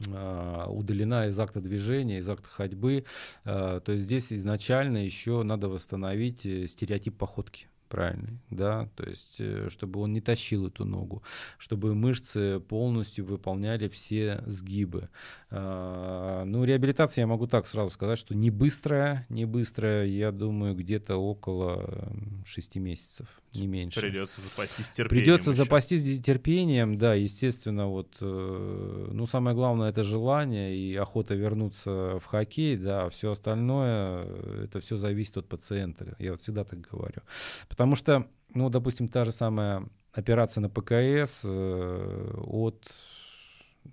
э, 0.06 0.66
удалена 0.68 1.28
из 1.28 1.40
акта 1.40 1.62
движения, 1.62 2.20
из 2.20 2.30
акта 2.30 2.50
ходьбы. 2.50 3.06
Э, 3.46 3.82
то 3.84 3.92
есть 3.94 4.04
здесь 4.04 4.32
изначально 4.32 4.98
еще 4.98 5.42
надо 5.44 5.70
восстановить 5.70 6.46
э, 6.46 6.68
стереотип 6.68 7.18
походки 7.18 7.68
правильный, 7.88 8.40
да, 8.50 8.90
то 8.96 9.10
есть 9.10 9.38
э, 9.40 9.70
чтобы 9.70 10.00
он 10.00 10.14
не 10.14 10.22
тащил 10.22 10.68
эту 10.68 10.86
ногу, 10.86 11.24
чтобы 11.58 11.96
мышцы 11.96 12.60
полностью 12.60 13.26
выполняли 13.26 13.88
все 13.88 14.44
сгибы. 14.46 15.10
А, 15.50 16.44
ну, 16.46 16.64
реабилитация, 16.64 17.24
я 17.24 17.28
могу 17.28 17.48
так 17.48 17.68
сразу 17.68 17.90
сказать, 17.90 18.20
что 18.20 18.36
не 18.36 18.50
быстрая, 18.50 19.26
не 19.30 19.46
быстрая, 19.46 20.06
я 20.06 20.32
думаю, 20.32 20.76
где-то 20.76 21.18
около 21.18 22.12
6 22.46 22.76
месяцев, 22.78 23.28
не 23.58 23.68
меньше. 23.68 24.02
Придется 24.02 24.42
запастись 24.42 24.90
терпением. 24.90 25.10
Придется 25.10 25.50
еще. 25.52 25.58
запастись 25.58 26.22
терпением, 26.22 26.98
да, 26.98 27.14
естественно, 27.14 27.88
вот, 27.88 28.16
э, 28.22 29.10
ну, 29.12 29.26
самое 29.28 29.56
главное, 29.56 29.90
это 29.90 30.04
желание 30.04 30.76
и 30.76 30.96
охота 30.96 31.36
вернуться 31.36 32.20
в 32.20 32.26
хоккей, 32.26 32.78
да, 32.78 33.06
а 33.06 33.10
все 33.10 33.32
остальное, 33.32 34.24
э, 34.26 34.64
это 34.66 34.80
все 34.80 34.98
зависит 34.98 35.38
от 35.38 35.48
пациента, 35.48 36.16
я 36.20 36.32
вот 36.32 36.42
всегда 36.42 36.64
так 36.64 36.82
говорю. 36.82 37.22
Потому 37.70 37.96
что, 37.96 38.28
ну, 38.54 38.70
допустим, 38.70 39.08
та 39.08 39.24
же 39.24 39.32
самая 39.32 39.88
операция 40.14 40.62
на 40.62 40.70
ПКС 40.70 41.44
э, 41.46 42.34
от 42.46 42.92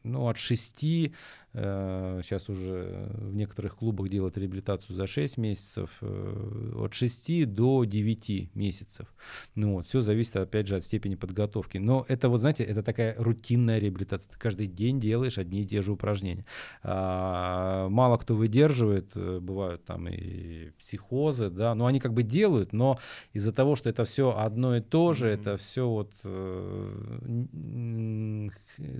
ну, 0.02 0.28
от 0.28 0.38
6 0.38 1.12
Сейчас 1.54 2.48
э, 2.48 2.52
уже 2.52 3.08
в 3.12 3.34
некоторых 3.36 3.76
клубах 3.76 4.08
делают 4.08 4.36
реабилитацию 4.36 4.96
за 4.96 5.06
6 5.06 5.38
месяцев, 5.38 5.88
э, 6.00 6.72
от 6.76 6.94
6 6.94 7.46
до 7.46 7.84
9 7.84 8.54
месяцев. 8.56 9.14
Ну 9.54 9.74
вот, 9.74 9.86
все 9.86 10.00
зависит, 10.00 10.34
опять 10.34 10.66
же, 10.66 10.74
от 10.74 10.82
степени 10.82 11.14
подготовки. 11.14 11.78
Но 11.78 12.04
это 12.08 12.28
вот, 12.28 12.38
знаете, 12.38 12.64
это 12.64 12.82
такая 12.82 13.14
рутинная 13.18 13.78
реабилитация. 13.78 14.32
Ты 14.32 14.38
каждый 14.38 14.66
день 14.66 14.98
делаешь 14.98 15.38
одни 15.38 15.62
и 15.62 15.66
те 15.66 15.80
же 15.80 15.92
упражнения. 15.92 16.44
А, 16.82 17.88
мало 17.88 18.16
кто 18.16 18.34
выдерживает, 18.34 19.12
э, 19.14 19.38
бывают 19.38 19.84
там 19.84 20.08
и 20.08 20.70
психозы, 20.80 21.50
да, 21.50 21.76
но 21.76 21.86
они 21.86 22.00
как 22.00 22.14
бы 22.14 22.24
делают, 22.24 22.72
но 22.72 22.98
из-за 23.32 23.52
того, 23.52 23.76
что 23.76 23.88
это 23.88 24.04
все 24.04 24.36
одно 24.36 24.76
и 24.76 24.80
то 24.80 25.12
же, 25.12 25.28
mm-hmm. 25.28 25.40
это 25.40 25.56
все 25.56 25.88
вот 25.88 26.14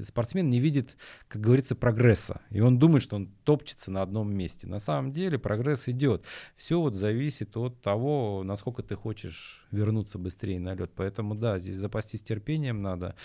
спортсмен 0.05 0.49
не 0.51 0.61
видит, 0.61 0.97
как 1.27 1.41
говорится, 1.41 1.75
прогресса. 1.75 2.41
И 2.51 2.61
он 2.61 2.79
думает, 2.79 3.03
что 3.03 3.17
он 3.17 3.29
топчется 3.45 3.91
на 3.91 4.03
одном 4.03 4.33
месте. 4.33 4.67
На 4.67 4.79
самом 4.79 5.13
деле 5.13 5.39
прогресс 5.39 5.89
идет. 5.89 6.25
Все 6.57 6.81
вот 6.81 6.95
зависит 6.95 7.57
от 7.57 7.81
того, 7.81 8.43
насколько 8.45 8.83
ты 8.83 8.97
хочешь 8.97 9.67
вернуться 9.71 10.19
быстрее 10.19 10.61
на 10.61 10.75
лед. 10.75 10.91
Поэтому 10.95 11.35
да, 11.35 11.59
здесь 11.59 11.77
запастись 11.77 12.23
терпением 12.23 12.83
надо, 12.83 13.17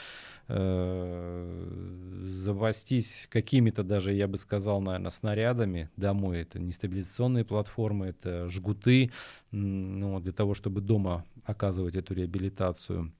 э, 0.47 2.21
запастись 2.23 3.27
какими-то 3.31 3.83
даже, 3.83 4.13
я 4.13 4.27
бы 4.27 4.37
сказал, 4.37 4.81
наверное, 4.81 5.11
снарядами 5.11 5.89
домой. 5.95 6.41
Это 6.41 6.59
нестабилизационные 6.59 7.45
платформы, 7.45 8.07
это 8.07 8.49
жгуты, 8.49 9.11
ну, 9.51 10.19
для 10.19 10.31
того, 10.31 10.53
чтобы 10.53 10.81
дома 10.81 11.25
оказывать 11.43 11.95
эту 11.95 12.13
реабилитацию. 12.13 13.11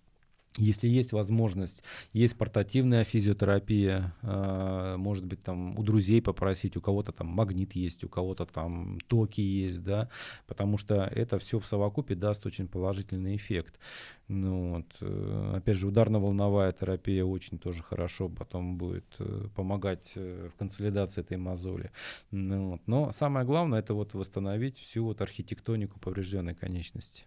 Если 0.57 0.87
есть 0.87 1.11
возможность, 1.11 1.83
есть 2.11 2.35
портативная 2.35 3.03
физиотерапия, 3.03 4.15
э, 4.23 4.95
может 4.97 5.25
быть, 5.25 5.43
там 5.43 5.77
у 5.77 5.83
друзей 5.83 6.21
попросить, 6.21 6.75
у 6.75 6.81
кого-то 6.81 7.11
там 7.11 7.27
магнит 7.27 7.73
есть, 7.73 8.03
у 8.03 8.09
кого-то 8.09 8.45
там 8.45 8.97
токи 9.07 9.41
есть, 9.41 9.83
да, 9.83 10.09
потому 10.47 10.77
что 10.79 11.03
это 11.03 11.37
все 11.37 11.59
в 11.59 11.67
совокупе 11.67 12.15
даст 12.15 12.45
очень 12.47 12.67
положительный 12.67 13.35
эффект. 13.35 13.79
Ну, 14.27 14.75
вот. 14.75 14.85
Э, 15.01 15.53
опять 15.57 15.77
же, 15.77 15.87
ударно-волновая 15.87 16.71
терапия 16.71 17.23
очень 17.23 17.59
тоже 17.59 17.83
хорошо 17.83 18.27
потом 18.27 18.77
будет 18.77 19.05
э, 19.19 19.47
помогать 19.55 20.13
в 20.15 20.51
консолидации 20.57 21.21
этой 21.21 21.37
мозоли. 21.37 21.91
Ну, 22.31 22.71
вот. 22.71 22.81
Но 22.87 23.11
самое 23.11 23.45
главное 23.45 23.79
это 23.79 23.93
вот 23.93 24.15
восстановить 24.15 24.79
всю 24.79 25.05
вот 25.05 25.21
архитектонику 25.21 25.99
поврежденной 25.99 26.55
конечности. 26.55 27.25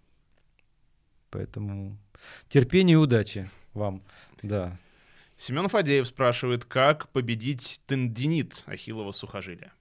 Поэтому 1.33 1.97
терпения 2.49 2.93
и 2.93 2.97
удачи 2.97 3.51
вам. 3.75 4.03
Да. 4.43 4.79
Семен 5.37 5.69
Фадеев 5.69 6.07
спрашивает, 6.07 6.65
как 6.65 7.09
победить 7.09 7.81
тендинит 7.87 8.63
ахиллова 8.67 9.11
сухожилия? 9.13 9.73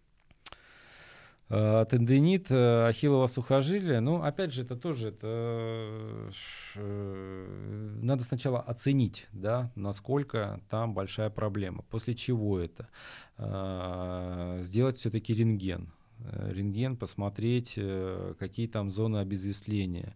А, 1.49 1.83
тендинит 1.83 2.49
э, 2.49 2.87
ахиллова 2.87 3.27
сухожилия, 3.27 3.99
ну, 3.99 4.23
опять 4.23 4.53
же, 4.53 4.61
это 4.61 4.77
тоже, 4.77 5.09
это 5.09 6.31
э, 6.75 7.97
надо 8.01 8.23
сначала 8.23 8.61
оценить, 8.61 9.27
да, 9.33 9.69
насколько 9.75 10.61
там 10.69 10.93
большая 10.93 11.29
проблема. 11.29 11.83
После 11.89 12.15
чего 12.15 12.57
это? 12.57 12.87
А, 13.37 14.59
сделать 14.61 14.95
все-таки 14.95 15.33
рентген, 15.33 15.91
рентген, 16.51 16.97
посмотреть, 16.97 17.73
э, 17.77 18.33
какие 18.39 18.67
там 18.67 18.89
зоны 18.89 19.17
обезвесления, 19.17 20.15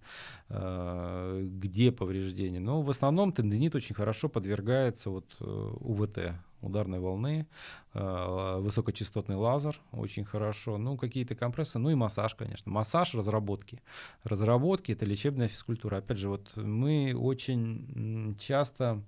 э, 0.49 1.47
где 1.47 1.91
повреждения. 1.91 2.59
Но 2.59 2.81
в 2.81 2.89
основном 2.89 3.31
тендинит 3.31 3.75
очень 3.75 3.95
хорошо 3.95 4.29
подвергается 4.29 5.09
вот 5.09 5.25
УВТ, 5.39 6.33
ударной 6.61 6.99
волны, 6.99 7.47
высокочастотный 7.93 9.35
лазер 9.35 9.79
очень 9.91 10.25
хорошо, 10.25 10.77
ну 10.77 10.97
какие-то 10.97 11.35
компрессы, 11.35 11.77
ну 11.77 11.91
и 11.91 11.95
массаж, 11.95 12.33
конечно. 12.33 12.71
Массаж, 12.71 13.13
разработки. 13.13 13.81
Разработки— 14.23 14.91
это 14.93 15.05
лечебная 15.05 15.47
физкультура. 15.47 15.97
Опять 15.97 16.17
же, 16.17 16.29
вот 16.29 16.55
мы 16.55 17.13
очень 17.15 18.35
часто 18.39 19.03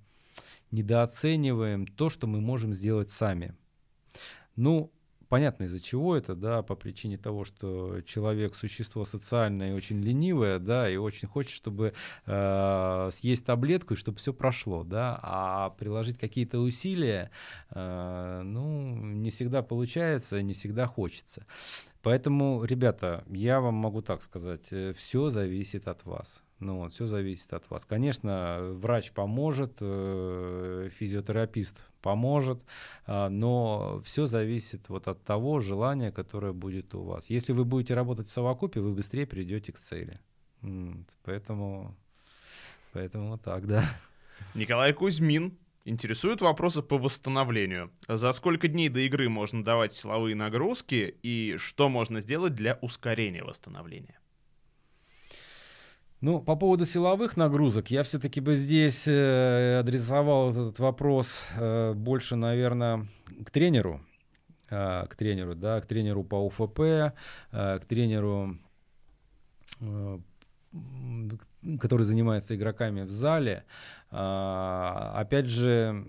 недооцениваем 0.72 1.88
то, 1.88 2.10
что 2.10 2.28
мы 2.28 2.41
можем 2.41 2.74
сделать 2.74 3.10
сами. 3.10 3.56
Ну, 4.56 4.91
понятно 5.30 5.65
из-за 5.65 5.80
чего 5.80 6.15
это, 6.15 6.36
да, 6.36 6.61
по 6.61 6.75
причине 6.75 7.17
того, 7.17 7.45
что 7.45 8.01
человек 8.01 8.55
существо 8.55 9.05
социальное 9.05 9.71
и 9.71 9.73
очень 9.73 10.01
ленивое, 10.01 10.59
да, 10.59 10.89
и 10.89 10.97
очень 10.97 11.28
хочет, 11.28 11.51
чтобы 11.51 11.93
э, 12.25 13.09
съесть 13.11 13.45
таблетку 13.45 13.93
и 13.93 13.97
чтобы 13.97 14.17
все 14.17 14.34
прошло, 14.34 14.84
да, 14.84 15.19
а 15.21 15.69
приложить 15.71 16.17
какие-то 16.17 16.59
усилия, 16.59 17.32
э, 17.71 18.41
ну, 18.43 18.95
не 18.95 19.30
всегда 19.30 19.61
получается, 19.61 20.41
не 20.41 20.53
всегда 20.53 20.88
хочется. 20.88 21.45
Поэтому, 22.08 22.64
ребята, 22.64 23.26
я 23.28 23.60
вам 23.60 23.74
могу 23.74 24.01
так 24.01 24.22
сказать, 24.22 24.72
э, 24.72 24.93
все 24.93 25.30
зависит 25.30 25.89
от 25.89 26.05
вас. 26.05 26.41
Ну 26.60 26.78
вот, 26.78 26.93
все 26.93 27.05
зависит 27.05 27.51
от 27.51 27.70
вас. 27.70 27.86
Конечно, 27.86 28.60
врач 28.62 29.12
поможет, 29.12 29.80
э, 29.82 30.89
физиотерапист 30.97 31.84
поможет, 32.01 32.64
а, 33.08 33.28
но 33.28 34.01
все 34.05 34.26
зависит 34.26 34.88
вот 34.88 35.10
от 35.10 35.22
того 35.26 35.60
желания, 35.60 36.10
которое 36.14 36.53
будет 36.53 36.95
у 36.95 37.03
вас. 37.03 37.30
Если 37.30 37.51
вы 37.51 37.66
будете 37.66 37.93
работать 37.93 38.28
в 38.28 38.32
совокупе, 38.32 38.80
вы 38.80 38.93
быстрее 38.93 39.28
придете 39.28 39.74
к 39.74 39.78
цели. 39.78 40.22
Поэтому, 41.26 41.93
поэтому 42.93 43.32
вот 43.32 43.41
так, 43.41 43.68
да. 43.68 43.84
Николай 44.55 44.93
Кузьмин 44.93 45.58
интересуют 45.88 46.41
вопросы 46.41 46.81
по 46.81 46.97
восстановлению. 46.97 47.91
За 48.07 48.31
сколько 48.33 48.67
дней 48.67 48.89
до 48.89 48.99
игры 48.99 49.29
можно 49.29 49.63
давать 49.63 49.93
силовые 49.93 50.35
нагрузки 50.35 51.17
и 51.23 51.55
что 51.57 51.89
можно 51.89 52.19
сделать 52.19 52.55
для 52.55 52.77
ускорения 52.81 53.43
восстановления? 53.43 54.19
Ну, 56.19 56.41
по 56.41 56.55
поводу 56.55 56.85
силовых 56.85 57.38
нагрузок, 57.38 57.91
я 57.91 58.01
все-таки 58.01 58.41
бы 58.41 58.55
здесь 58.55 59.07
э, 59.07 59.77
адресовал 59.79 60.49
этот 60.49 60.79
вопрос 60.79 61.43
э, 61.55 61.93
больше, 61.93 62.35
наверное, 62.35 63.07
к 63.45 63.51
тренеру, 63.51 64.01
э, 64.69 65.05
к 65.07 65.15
тренеру, 65.15 65.53
да, 65.53 65.79
к 65.79 65.85
тренеру 65.85 66.23
по 66.23 66.43
УФП, 66.43 67.13
к 67.51 67.81
тренеру, 67.88 68.57
который 71.80 72.03
занимается 72.03 72.55
игроками 72.55 73.01
в 73.01 73.11
зале. 73.11 73.65
Э, 74.11 75.11
опять 75.15 75.47
же, 75.47 76.07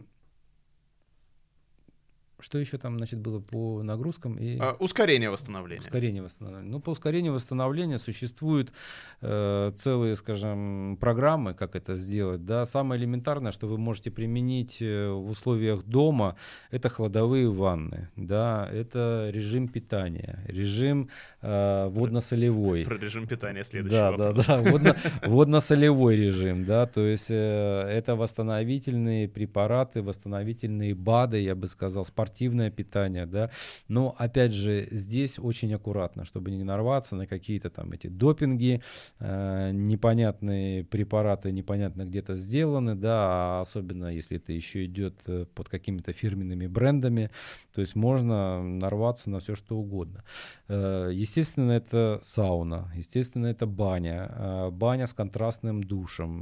что 2.41 2.59
еще 2.59 2.79
там, 2.79 2.97
значит, 2.97 3.19
было 3.19 3.41
по 3.41 3.83
нагрузкам? 3.83 4.37
И... 4.37 4.59
А, 4.59 4.77
ускорение 4.79 5.31
восстановления. 5.31 5.81
Ускорение 5.81 6.23
восстановления. 6.23 6.71
Ну, 6.71 6.81
по 6.81 6.91
ускорению 6.91 7.33
восстановления 7.33 7.99
существуют 7.99 8.73
э, 9.21 9.73
целые, 9.77 10.15
скажем, 10.17 10.97
программы, 11.01 11.55
как 11.55 11.75
это 11.75 11.95
сделать. 11.97 12.45
Да? 12.45 12.65
Самое 12.65 13.01
элементарное, 13.01 13.53
что 13.53 13.67
вы 13.67 13.79
можете 13.79 14.11
применить 14.11 14.79
э, 14.81 15.11
в 15.11 15.31
условиях 15.31 15.85
дома, 15.85 16.37
это 16.71 16.89
хладовые 16.89 17.51
ванны. 17.51 18.09
Да? 18.17 18.69
Это 18.73 19.31
режим 19.33 19.69
питания, 19.69 20.45
режим 20.47 21.09
э, 21.43 21.89
водно-солевой. 21.89 22.85
Про 22.85 22.99
режим 22.99 23.27
питания 23.27 23.65
следующий 23.65 23.97
да, 23.97 24.11
вопрос. 24.13 24.47
Да, 24.47 24.59
да, 24.59 24.71
Водно, 24.71 24.97
водно-солевой 25.25 26.17
режим. 26.17 26.65
Да? 26.65 26.87
То 26.87 27.01
есть 27.01 27.31
э, 27.31 27.81
это 27.89 28.15
восстановительные 28.15 29.29
препараты, 29.29 30.03
восстановительные 30.03 30.95
БАДы, 30.95 31.41
я 31.41 31.55
бы 31.55 31.67
сказал, 31.67 32.05
спортивные 32.05 32.28
спортивное 32.29 32.71
питание, 32.71 33.27
да. 33.27 33.51
Но 33.89 34.15
опять 34.19 34.53
же 34.53 34.89
здесь 34.91 35.39
очень 35.39 35.75
аккуратно, 35.75 36.25
чтобы 36.25 36.51
не 36.51 36.65
нарваться 36.65 37.17
на 37.17 37.27
какие-то 37.27 37.71
там 37.71 37.93
эти 37.93 38.09
допинги, 38.09 38.83
э, 39.21 39.71
непонятные 39.73 40.85
препараты, 40.85 41.53
непонятно 41.53 42.05
где-то 42.05 42.35
сделаны, 42.35 42.95
да, 42.95 43.17
а 43.19 43.61
особенно 43.61 44.07
если 44.07 44.37
это 44.37 44.53
еще 44.53 44.85
идет 44.85 45.15
э, 45.27 45.47
под 45.55 45.69
какими-то 45.69 46.13
фирменными 46.13 46.67
брендами, 46.67 47.31
то 47.75 47.81
есть 47.81 47.97
можно 47.97 48.63
нарваться 48.63 49.31
на 49.31 49.39
все 49.39 49.55
что 49.55 49.77
угодно. 49.77 50.23
Э, 50.69 51.11
естественно, 51.13 51.73
это 51.73 52.21
сауна, 52.23 52.93
естественно, 52.97 53.47
это 53.47 53.67
баня, 53.67 54.31
э, 54.31 54.71
баня 54.71 55.07
с 55.07 55.15
контрастным 55.15 55.83
душем, 55.83 56.33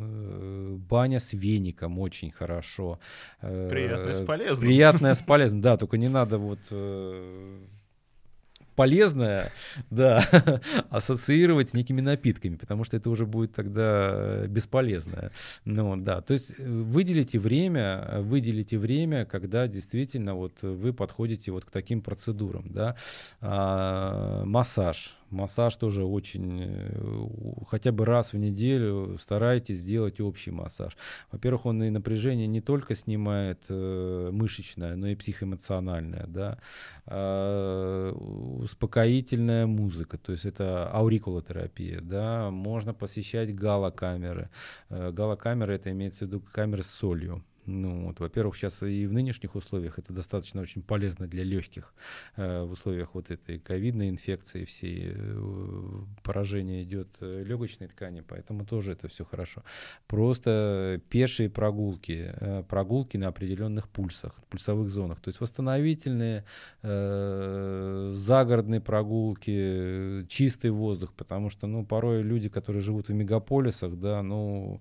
э, 0.00 0.76
баня 0.76 1.18
с 1.18 1.32
веником 1.32 1.98
очень 1.98 2.32
хорошо. 2.32 2.98
Приятно 3.40 4.10
и 4.10 4.14
с 4.14 4.20
приятное 5.04 5.14
с 5.14 5.22
полезным, 5.22 5.60
да, 5.60 5.76
только 5.76 5.96
не 5.96 6.08
надо 6.08 6.38
вот 6.38 6.60
э, 6.70 7.58
полезное, 8.74 9.52
да, 9.90 10.24
ассоциировать 10.90 11.70
с 11.70 11.74
некими 11.74 12.00
напитками, 12.00 12.56
потому 12.56 12.84
что 12.84 12.96
это 12.96 13.10
уже 13.10 13.26
будет 13.26 13.52
тогда 13.52 14.46
бесполезное. 14.46 15.30
Ну, 15.64 15.96
да, 15.96 16.20
то 16.20 16.32
есть 16.32 16.54
э, 16.58 16.64
выделите 16.66 17.38
время, 17.38 18.20
выделите 18.20 18.78
время, 18.78 19.24
когда 19.24 19.68
действительно 19.68 20.34
вот 20.34 20.62
вы 20.62 20.92
подходите 20.92 21.52
вот 21.52 21.64
к 21.64 21.70
таким 21.70 22.00
процедурам, 22.00 22.64
да, 22.70 22.96
а, 23.40 24.44
массаж, 24.44 25.16
Массаж 25.34 25.76
тоже 25.76 26.04
очень, 26.04 26.60
э, 26.62 27.28
хотя 27.68 27.92
бы 27.92 28.04
раз 28.04 28.32
в 28.32 28.38
неделю 28.38 29.18
старайтесь 29.18 29.78
сделать 29.78 30.20
общий 30.20 30.52
массаж. 30.52 30.96
Во-первых, 31.32 31.66
он 31.66 31.82
и 31.82 31.90
напряжение 31.90 32.46
не 32.46 32.60
только 32.60 32.94
снимает 32.94 33.64
э, 33.68 34.30
мышечное, 34.32 34.94
но 34.96 35.08
и 35.08 35.16
психоэмоциональное, 35.16 36.26
да. 36.28 36.58
А, 37.06 38.12
успокоительная 38.12 39.66
музыка, 39.66 40.18
то 40.18 40.32
есть 40.32 40.46
это 40.46 40.88
аурикулотерапия, 40.92 42.00
да. 42.00 42.50
Можно 42.50 42.94
посещать 42.94 43.54
галокамеры. 43.54 44.50
Э, 44.88 45.10
галокамеры 45.10 45.74
это 45.74 45.90
имеется 45.90 46.24
в 46.24 46.28
виду 46.28 46.40
камеры 46.52 46.84
с 46.84 46.90
солью 46.90 47.44
ну, 47.66 48.06
вот, 48.06 48.20
во-первых, 48.20 48.56
сейчас 48.56 48.82
и 48.82 49.06
в 49.06 49.12
нынешних 49.12 49.54
условиях 49.54 49.98
это 49.98 50.12
достаточно 50.12 50.60
очень 50.60 50.82
полезно 50.82 51.26
для 51.26 51.44
легких. 51.44 51.94
Э, 52.36 52.62
в 52.62 52.72
условиях 52.72 53.14
вот 53.14 53.30
этой 53.30 53.58
ковидной 53.58 54.10
инфекции 54.10 54.64
всей 54.64 55.12
э, 55.14 55.40
поражение 56.22 56.82
идет 56.82 57.08
э, 57.20 57.42
легочной 57.44 57.88
ткани, 57.88 58.20
поэтому 58.20 58.66
тоже 58.66 58.92
это 58.92 59.08
все 59.08 59.24
хорошо. 59.24 59.62
Просто 60.06 61.00
пешие 61.08 61.48
прогулки, 61.48 62.34
прогулки 62.68 63.16
на 63.16 63.28
определенных 63.28 63.88
пульсах, 63.88 64.34
пульсовых 64.50 64.90
зонах, 64.90 65.20
то 65.20 65.28
есть 65.28 65.40
восстановительные, 65.40 66.44
загородные 66.82 68.80
прогулки, 68.80 70.26
чистый 70.28 70.70
воздух, 70.70 71.12
потому 71.14 71.50
что, 71.50 71.66
ну, 71.66 71.84
порой 71.84 72.22
люди, 72.22 72.48
которые 72.48 72.82
живут 72.82 73.08
в 73.08 73.12
мегаполисах, 73.12 73.98
да, 73.98 74.22
ну, 74.22 74.80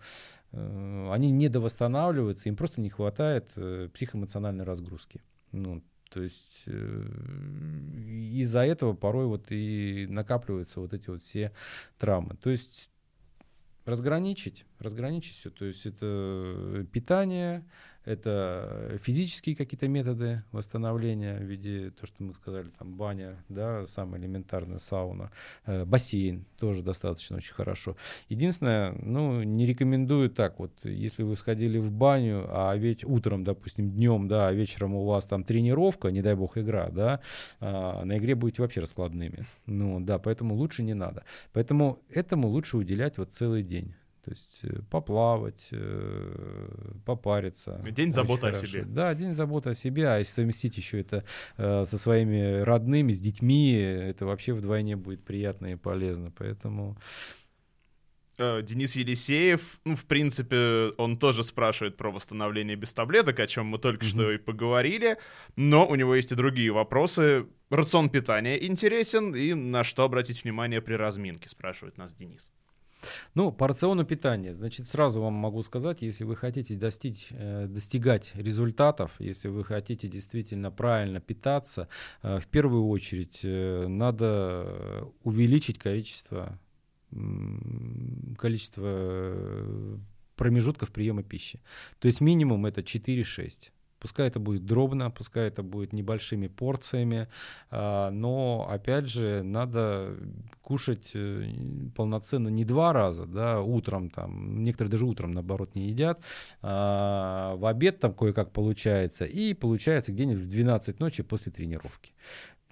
они 0.53 1.31
недовосстанавливаются, 1.31 2.49
им 2.49 2.55
просто 2.55 2.81
не 2.81 2.89
хватает 2.89 3.49
э, 3.55 3.89
психоэмоциональной 3.93 4.63
разгрузки. 4.63 5.21
Ну, 5.51 5.83
то 6.09 6.21
есть 6.21 6.63
э, 6.67 7.07
из-за 8.35 8.59
этого 8.59 8.93
порой 8.93 9.25
вот 9.25 9.47
и 9.51 10.05
накапливаются 10.07 10.79
вот 10.79 10.93
эти 10.93 11.09
вот 11.09 11.23
все 11.23 11.51
травмы. 11.97 12.35
То 12.35 12.51
есть 12.51 12.91
разграничить, 13.85 14.65
разграничить 14.79 15.35
все. 15.35 15.49
То 15.49 15.65
есть 15.65 15.85
это 15.85 16.85
питание, 16.91 17.67
это 18.05 18.99
физические 19.01 19.55
какие-то 19.55 19.87
методы 19.87 20.43
восстановления 20.51 21.37
в 21.37 21.43
виде, 21.43 21.91
то, 21.91 22.05
что 22.05 22.23
мы 22.23 22.33
сказали, 22.33 22.69
там 22.77 22.95
баня, 22.95 23.43
да, 23.49 23.85
самая 23.85 24.19
элементарная 24.21 24.77
сауна, 24.77 25.31
э, 25.65 25.85
бассейн 25.85 26.45
тоже 26.59 26.83
достаточно 26.83 27.37
очень 27.37 27.53
хорошо. 27.53 27.95
Единственное, 28.29 28.93
ну, 29.01 29.43
не 29.43 29.65
рекомендую 29.65 30.29
так 30.29 30.59
вот, 30.59 30.71
если 30.83 31.23
вы 31.23 31.37
сходили 31.37 31.77
в 31.77 31.91
баню, 31.91 32.45
а 32.49 32.75
ведь 32.75 33.03
утром, 33.03 33.43
допустим, 33.43 33.91
днем, 33.91 34.27
да, 34.27 34.47
а 34.47 34.53
вечером 34.53 34.95
у 34.95 35.05
вас 35.05 35.25
там 35.25 35.43
тренировка, 35.43 36.09
не 36.09 36.21
дай 36.21 36.35
бог 36.35 36.57
игра, 36.57 36.89
да, 36.89 37.21
а, 37.59 38.03
на 38.03 38.17
игре 38.17 38.35
будете 38.35 38.61
вообще 38.61 38.81
раскладными. 38.81 39.45
Ну, 39.65 39.99
да, 39.99 40.19
поэтому 40.19 40.55
лучше 40.55 40.83
не 40.83 40.93
надо. 40.93 41.23
Поэтому 41.53 42.01
этому 42.09 42.47
лучше 42.47 42.77
уделять 42.77 43.17
вот 43.17 43.31
целый 43.31 43.63
день. 43.63 43.95
То 44.23 44.31
есть 44.31 44.59
э, 44.63 44.79
поплавать, 44.89 45.67
э, 45.71 46.91
попариться. 47.05 47.81
День 47.91 48.11
заботы 48.11 48.47
о 48.47 48.53
себе. 48.53 48.83
Да, 48.85 49.13
день 49.13 49.33
заботы 49.33 49.71
о 49.71 49.73
себе, 49.73 50.07
а 50.07 50.19
если 50.19 50.31
совместить 50.31 50.77
еще 50.77 51.01
это 51.01 51.25
э, 51.57 51.83
со 51.85 51.97
своими 51.97 52.61
родными, 52.61 53.11
с 53.11 53.19
детьми, 53.19 53.73
это 53.73 54.25
вообще 54.25 54.53
вдвойне 54.53 54.95
будет 54.95 55.25
приятно 55.25 55.73
и 55.73 55.75
полезно. 55.75 56.31
Поэтому... 56.31 56.97
Денис 58.35 58.95
Елисеев, 58.95 59.79
ну, 59.85 59.95
в 59.95 60.05
принципе, 60.05 60.91
он 60.97 61.17
тоже 61.17 61.43
спрашивает 61.43 61.97
про 61.97 62.09
восстановление 62.09 62.75
без 62.75 62.91
таблеток, 62.91 63.39
о 63.39 63.45
чем 63.45 63.67
мы 63.67 63.77
только 63.77 64.05
mm-hmm. 64.05 64.09
что 64.09 64.31
и 64.31 64.37
поговорили, 64.39 65.17
но 65.55 65.85
у 65.87 65.93
него 65.93 66.15
есть 66.15 66.31
и 66.31 66.35
другие 66.35 66.71
вопросы. 66.71 67.45
Рацион 67.69 68.09
питания 68.09 68.57
интересен, 68.65 69.35
и 69.35 69.53
на 69.53 69.83
что 69.83 70.03
обратить 70.03 70.43
внимание 70.43 70.81
при 70.81 70.95
разминке, 70.95 71.47
спрашивает 71.47 71.97
нас 71.97 72.15
Денис. 72.15 72.49
Ну, 73.35 73.51
по 73.51 73.67
рациону 73.67 74.05
питания, 74.05 74.53
значит, 74.53 74.87
сразу 74.87 75.21
вам 75.21 75.33
могу 75.33 75.63
сказать, 75.63 76.01
если 76.01 76.23
вы 76.23 76.35
хотите 76.35 76.75
достичь, 76.75 77.27
э, 77.31 77.67
достигать 77.67 78.31
результатов, 78.35 79.11
если 79.19 79.47
вы 79.47 79.63
хотите 79.63 80.07
действительно 80.07 80.71
правильно 80.71 81.19
питаться, 81.19 81.87
э, 82.21 82.39
в 82.39 82.47
первую 82.47 82.87
очередь 82.87 83.39
э, 83.43 83.87
надо 83.87 85.07
увеличить 85.23 85.79
количество, 85.79 86.59
количество 88.37 89.99
промежутков 90.35 90.91
приема 90.91 91.23
пищи. 91.23 91.59
То 91.99 92.07
есть 92.07 92.21
минимум 92.21 92.65
это 92.65 92.81
4-6. 92.81 93.71
Пускай 94.03 94.27
это 94.27 94.37
будет 94.37 94.65
дробно, 94.65 95.09
пускай 95.09 95.47
это 95.47 95.63
будет 95.63 95.93
небольшими 95.93 96.47
порциями, 96.47 97.29
а, 97.71 98.11
но 98.11 98.67
опять 98.69 99.07
же 99.07 99.43
надо 99.43 100.17
кушать 100.61 101.11
э, 101.13 101.47
полноценно 101.95 102.49
не 102.49 102.65
два 102.65 102.91
раза, 102.91 103.25
да, 103.25 103.61
утром 103.61 104.09
там, 104.09 104.61
некоторые 104.61 104.91
даже 104.91 105.05
утром 105.05 105.31
наоборот 105.31 105.73
не 105.75 105.87
едят, 105.87 106.19
а 106.61 107.55
в 107.55 107.65
обед 107.65 108.01
там 108.01 108.13
кое-как 108.13 108.51
получается, 108.51 109.23
и 109.23 109.53
получается 109.53 110.11
где-нибудь 110.11 110.43
в 110.43 110.49
12 110.49 110.99
ночи 110.99 111.23
после 111.23 111.53
тренировки. 111.53 112.11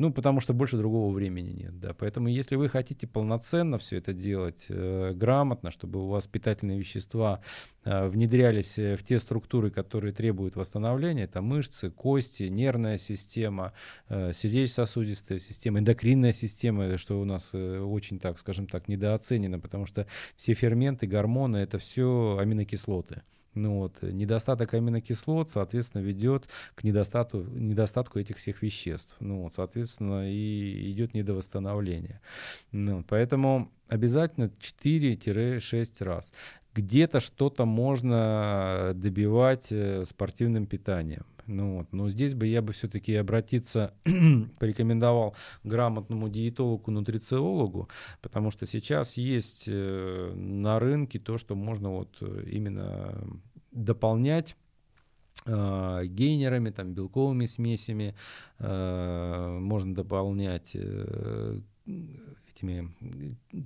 Ну, 0.02 0.12
потому 0.12 0.40
что 0.40 0.56
больше 0.56 0.78
другого 0.78 1.14
времени 1.14 1.52
нет, 1.52 1.80
да. 1.80 1.94
Поэтому, 1.94 2.28
если 2.28 2.56
вы 2.56 2.70
хотите 2.70 3.06
полноценно 3.06 3.78
все 3.78 3.98
это 3.98 4.14
делать, 4.14 4.66
э, 4.68 5.14
грамотно, 5.14 5.70
чтобы 5.70 6.04
у 6.04 6.08
вас 6.08 6.26
питательные 6.26 6.80
вещества 6.80 7.42
э, 7.84 8.08
внедрялись 8.08 8.80
э, 8.80 8.96
в 8.98 9.04
те 9.04 9.20
структуры, 9.20 9.70
которые 9.70 10.12
требуют 10.12 10.56
восстановления, 10.56 11.26
это 11.26 11.44
мышцы, 11.44 11.92
кости, 11.92 12.46
нервная 12.46 12.98
система, 12.98 13.74
э, 14.10 14.34
сердечно-сосудистая 14.34 15.38
система, 15.38 15.78
эндокринная 15.78 16.32
система, 16.32 16.98
что 16.98 17.22
у 17.22 17.26
нас 17.26 17.52
э, 17.54 17.80
очень, 17.80 18.18
так 18.18 18.40
скажем 18.40 18.66
так, 18.66 18.88
недооценено, 18.88 19.60
потому 19.60 19.86
что 19.86 20.08
все 20.36 20.56
ферменты, 20.56 21.06
гормоны, 21.06 21.58
это 21.58 21.78
все 21.78 22.40
аминокислоты. 22.42 23.22
Ну 23.54 23.80
вот, 23.80 24.02
недостаток 24.02 24.74
аминокислот, 24.74 25.50
соответственно, 25.50 26.02
ведет 26.02 26.48
к 26.76 26.84
недостатку, 26.84 27.40
недостатку 27.40 28.20
этих 28.20 28.38
всех 28.38 28.62
веществ. 28.62 29.14
Ну 29.20 29.44
вот, 29.44 29.54
соответственно, 29.54 30.32
и 30.32 30.92
идет 30.92 31.14
недовосстановление. 31.14 32.22
Ну, 32.72 33.04
поэтому 33.08 33.72
обязательно 33.90 34.52
4-6 34.60 36.04
раз. 36.04 36.32
Где-то 36.74 37.20
что-то 37.20 37.66
можно 37.66 38.94
добивать 38.96 39.72
э, 39.72 40.06
спортивным 40.06 40.66
питанием. 40.66 41.26
Ну, 41.52 41.78
вот. 41.78 41.92
Но 41.92 42.10
здесь 42.10 42.34
бы 42.34 42.48
я 42.48 42.62
бы 42.62 42.74
все-таки 42.74 43.14
обратиться, 43.16 43.94
порекомендовал 44.60 45.36
грамотному 45.64 46.30
диетологу, 46.30 46.92
нутрициологу, 46.92 47.90
потому 48.22 48.52
что 48.52 48.66
сейчас 48.66 49.18
есть 49.18 49.66
э, 49.68 50.34
на 50.36 50.80
рынке 50.80 51.20
то, 51.20 51.38
что 51.38 51.56
можно 51.56 51.90
вот 51.92 52.18
э, 52.22 52.46
именно 52.50 53.22
дополнять 53.72 54.56
э, 55.46 56.02
гейнерами, 56.06 56.70
там, 56.70 56.94
белковыми 56.94 57.46
смесями, 57.46 58.16
э, 58.60 59.58
можно 59.60 59.94
дополнять 59.94 60.76
этими 62.62 62.92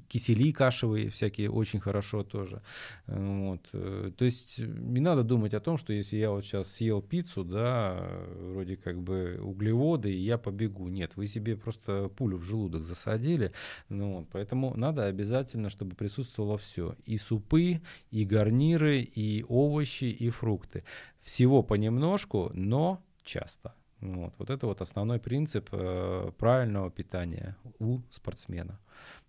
кисели 0.08 0.52
кашевые 0.52 1.10
всякие 1.10 1.52
очень 1.52 1.80
хорошо 1.80 2.24
тоже. 2.24 2.62
Вот. 3.08 3.62
То 3.72 4.26
есть 4.26 4.60
не 4.60 5.02
надо 5.02 5.24
думать 5.24 5.54
о 5.54 5.60
том, 5.60 5.78
что 5.78 5.94
если 5.94 6.18
я 6.18 6.32
вот 6.32 6.44
сейчас 6.44 6.72
съел 6.72 7.02
пиццу, 7.02 7.44
да, 7.44 8.08
вроде 8.38 8.78
как 8.78 9.02
бы 9.02 9.40
углеводы, 9.42 10.14
и 10.14 10.20
я 10.20 10.38
побегу. 10.38 10.88
Нет, 10.88 11.12
вы 11.16 11.28
себе 11.28 11.56
просто 11.56 12.10
пулю 12.10 12.38
в 12.38 12.44
желудок 12.44 12.84
засадили. 12.84 13.52
Ну, 13.90 14.20
вот. 14.20 14.28
Поэтому 14.32 14.76
надо 14.76 15.06
обязательно, 15.06 15.70
чтобы 15.70 15.96
присутствовало 15.96 16.58
все. 16.58 16.96
И 17.06 17.18
супы, 17.18 17.82
и 18.12 18.26
гарниры, 18.26 19.02
и 19.02 19.44
овощи, 19.48 20.06
и 20.06 20.30
фрукты. 20.30 20.84
Всего 21.24 21.64
понемножку, 21.64 22.52
но 22.54 23.04
часто. 23.24 23.74
Вот, 24.14 24.34
вот 24.38 24.50
это 24.50 24.68
вот 24.68 24.82
основной 24.82 25.20
принцип 25.20 25.70
э, 25.72 26.32
правильного 26.38 26.92
питания 26.92 27.56
у 27.80 28.00
спортсмена. 28.12 28.80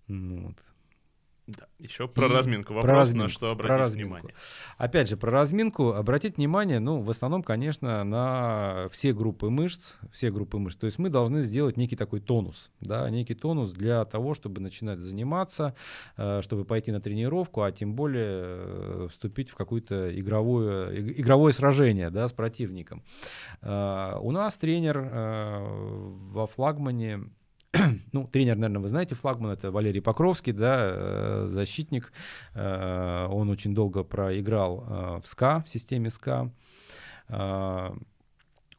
Вот. 0.09 0.57
Да, 1.47 1.68
еще 1.78 2.09
про 2.09 2.26
и 2.26 2.28
разминку. 2.28 2.74
Вопрос, 2.74 2.90
про 2.90 2.94
разминку, 2.97 3.22
на 3.22 3.28
что 3.28 3.51
обратить 3.53 3.76
про 3.76 3.86
внимание. 3.86 4.34
Опять 4.78 5.09
же, 5.09 5.16
про 5.16 5.30
разминку 5.30 5.92
обратить 5.92 6.38
внимание, 6.38 6.80
ну, 6.80 7.01
в 7.01 7.09
основном, 7.09 7.44
конечно, 7.44 8.03
на 8.03 8.88
все 8.90 9.12
группы 9.12 9.49
мышц, 9.49 9.94
все 10.11 10.32
группы 10.32 10.59
мышц. 10.59 10.76
То 10.76 10.86
есть 10.86 10.99
мы 10.99 11.09
должны 11.09 11.42
сделать 11.42 11.76
некий 11.76 11.94
такой 11.94 12.18
тонус, 12.18 12.72
да, 12.80 13.09
некий 13.10 13.35
тонус 13.35 13.70
для 13.70 14.05
того, 14.05 14.35
чтобы 14.35 14.60
начинать 14.60 14.98
заниматься, 14.98 15.77
э, 16.16 16.40
чтобы 16.43 16.64
пойти 16.64 16.90
на 16.90 17.01
тренировку, 17.01 17.62
а 17.62 17.70
тем 17.70 17.94
более 17.94 18.43
э, 18.43 19.09
вступить 19.12 19.51
в 19.51 19.55
какое-то 19.55 20.18
игровое, 20.18 21.12
игровое 21.20 21.52
сражение, 21.52 22.10
да, 22.10 22.27
с 22.27 22.32
противником. 22.32 23.05
Э, 23.62 24.18
у 24.20 24.32
нас 24.32 24.56
тренер 24.56 24.97
во 24.97 26.47
флагмане 26.48 27.31
ну, 28.12 28.27
тренер, 28.27 28.57
наверное, 28.57 28.82
вы 28.82 28.89
знаете, 28.89 29.15
флагман, 29.15 29.53
это 29.53 29.70
Валерий 29.70 30.01
Покровский, 30.01 30.53
да, 30.53 30.77
э, 30.78 31.44
защитник. 31.47 32.12
Э, 32.55 33.27
он 33.31 33.51
очень 33.51 33.74
долго 33.74 34.05
проиграл 34.05 34.85
э, 34.89 35.20
в 35.23 35.27
СКА, 35.27 35.62
в 35.65 35.69
системе 35.69 36.11
СКА 36.11 36.51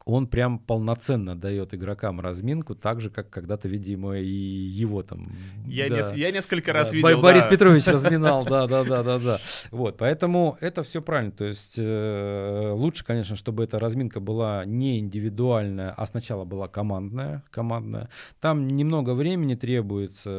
он 0.08 0.26
прям 0.26 0.58
полноценно 0.58 1.36
дает 1.36 1.74
игрокам 1.74 2.20
разминку, 2.20 2.74
так 2.74 3.00
же, 3.00 3.10
как 3.10 3.28
когда-то, 3.28 3.68
видимо, 3.68 4.16
и 4.16 4.26
его 4.26 5.02
там... 5.02 5.30
Я, 5.66 5.90
да. 5.90 5.96
не, 5.96 6.20
я 6.20 6.30
несколько 6.30 6.72
раз 6.72 6.90
да. 6.90 6.96
видел, 6.96 7.20
Борис 7.20 7.44
да. 7.44 7.50
Петрович 7.50 7.86
разминал, 7.86 8.44
да-да-да-да-да. 8.44 9.38
Вот, 9.70 9.98
поэтому 9.98 10.56
это 10.60 10.82
все 10.82 11.02
правильно. 11.02 11.32
То 11.32 11.44
есть 11.44 11.74
э, 11.78 12.72
лучше, 12.74 13.04
конечно, 13.04 13.36
чтобы 13.36 13.64
эта 13.64 13.78
разминка 13.78 14.18
была 14.20 14.64
не 14.64 14.98
индивидуальная, 14.98 15.90
а 15.90 16.06
сначала 16.06 16.46
была 16.46 16.68
командная, 16.68 17.42
командная. 17.50 18.08
Там 18.40 18.66
немного 18.66 19.12
времени 19.12 19.56
требуется, 19.56 20.30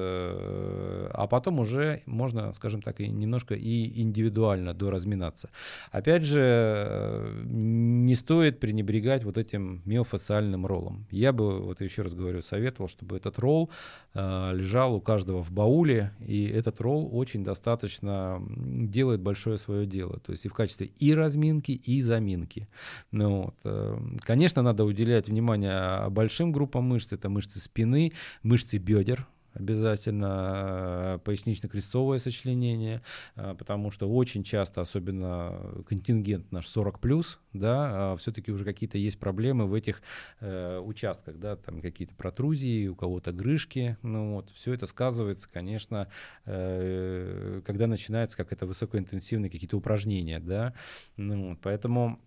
а 1.14 1.28
потом 1.30 1.60
уже 1.60 2.02
можно, 2.08 2.52
скажем 2.54 2.82
так, 2.82 3.00
и 3.02 3.08
немножко 3.08 3.54
и 3.54 4.02
индивидуально 4.02 4.74
доразминаться. 4.74 5.50
Опять 5.92 6.24
же, 6.24 6.42
э, 6.42 7.44
не 7.46 8.16
стоит 8.16 8.60
пренебрегать 8.60 9.24
вот 9.24 9.38
этим 9.38 9.59
этим 9.60 9.82
миофасциальным 9.86 10.66
роллом. 10.66 11.06
Я 11.12 11.32
бы, 11.32 11.60
вот 11.60 11.82
еще 11.82 12.02
раз 12.02 12.14
говорю, 12.14 12.42
советовал, 12.42 12.88
чтобы 12.88 13.18
этот 13.18 13.40
ролл 13.40 13.70
э, 14.14 14.52
лежал 14.54 14.96
у 14.96 15.02
каждого 15.02 15.44
в 15.44 15.52
бауле, 15.52 16.12
и 16.26 16.46
этот 16.48 16.82
ролл 16.82 17.10
очень 17.12 17.44
достаточно 17.44 18.42
делает 18.58 19.22
большое 19.22 19.58
свое 19.58 19.86
дело. 19.86 20.20
То 20.20 20.32
есть 20.32 20.46
и 20.46 20.50
в 20.50 20.54
качестве 20.54 20.88
и 20.88 21.14
разминки, 21.14 21.72
и 21.72 22.02
заминки. 22.02 22.68
Ну, 23.12 23.44
вот. 23.44 23.56
Э, 23.64 23.98
конечно, 24.22 24.62
надо 24.62 24.84
уделять 24.86 25.28
внимание 25.28 26.10
большим 26.10 26.52
группам 26.52 26.86
мышц, 26.86 27.14
это 27.14 27.30
мышцы 27.30 27.60
спины, 27.60 28.14
мышцы 28.44 28.78
бедер, 28.78 29.28
обязательно 29.54 31.16
э, 31.16 31.20
пояснично-крестцовое 31.24 32.20
сочленение, 32.20 33.02
э, 33.36 33.56
потому 33.58 33.92
что 33.92 34.10
очень 34.10 34.44
часто, 34.44 34.82
особенно 34.82 35.84
контингент 35.88 36.52
наш 36.52 36.68
40 36.68 37.00
плюс, 37.00 37.40
да, 37.54 38.12
а 38.12 38.16
все-таки 38.18 38.52
уже 38.52 38.66
какие-то 38.66 38.98
есть 38.98 39.20
проблемы 39.20 39.66
в 39.66 39.74
этих 39.74 40.02
э, 40.40 40.80
участках, 40.80 41.40
да, 41.40 41.56
там 41.56 41.82
какие-то 41.82 42.16
протрузии, 42.16 42.88
у 42.88 42.96
кого-то 42.96 43.32
грыжки, 43.32 43.98
ну 44.02 44.36
вот, 44.36 44.50
все 44.52 44.74
это 44.74 44.86
сказывается, 44.86 45.50
конечно, 45.50 46.08
когда 46.46 47.88
начинается 47.88 48.38
как 48.38 48.52
это 48.52 48.66
высокоинтенсивные 48.66 49.50
какие-то 49.50 49.78
упражнения, 49.78 50.40
да, 50.40 50.74
ну, 51.18 51.50
вот, 51.50 51.60
поэтому 51.62 52.20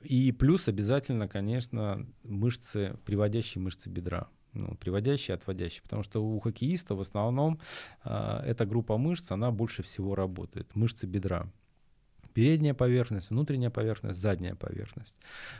и 0.00 0.32
плюс 0.32 0.68
обязательно, 0.68 1.28
конечно, 1.28 2.06
мышцы, 2.22 2.96
приводящие 3.04 3.62
мышцы 3.62 3.90
бедра 3.90 4.28
ну, 4.52 4.74
приводящие, 4.76 5.34
отводящие, 5.34 5.82
потому 5.82 6.02
что 6.02 6.22
у 6.22 6.40
хоккеиста 6.40 6.94
в 6.94 7.00
основном 7.00 7.60
э, 8.04 8.42
эта 8.46 8.66
группа 8.66 8.98
мышц, 8.98 9.30
она 9.32 9.50
больше 9.50 9.82
всего 9.82 10.14
работает, 10.14 10.74
мышцы 10.74 11.06
бедра. 11.06 11.46
Передняя 12.32 12.74
поверхность, 12.74 13.30
внутренняя 13.30 13.70
поверхность, 13.70 14.18
задняя 14.18 14.54
поверхность. 14.54 15.16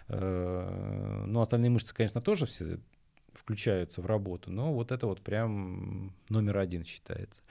Э, 0.08 1.24
ну, 1.26 1.40
остальные 1.40 1.70
мышцы, 1.70 1.94
конечно, 1.94 2.20
тоже 2.20 2.46
все 2.46 2.78
включаются 3.34 4.02
в 4.02 4.06
работу, 4.06 4.50
но 4.52 4.72
вот 4.72 4.92
это 4.92 5.06
вот 5.06 5.20
прям 5.20 6.12
номер 6.28 6.58
один 6.58 6.84
считается. 6.84 7.42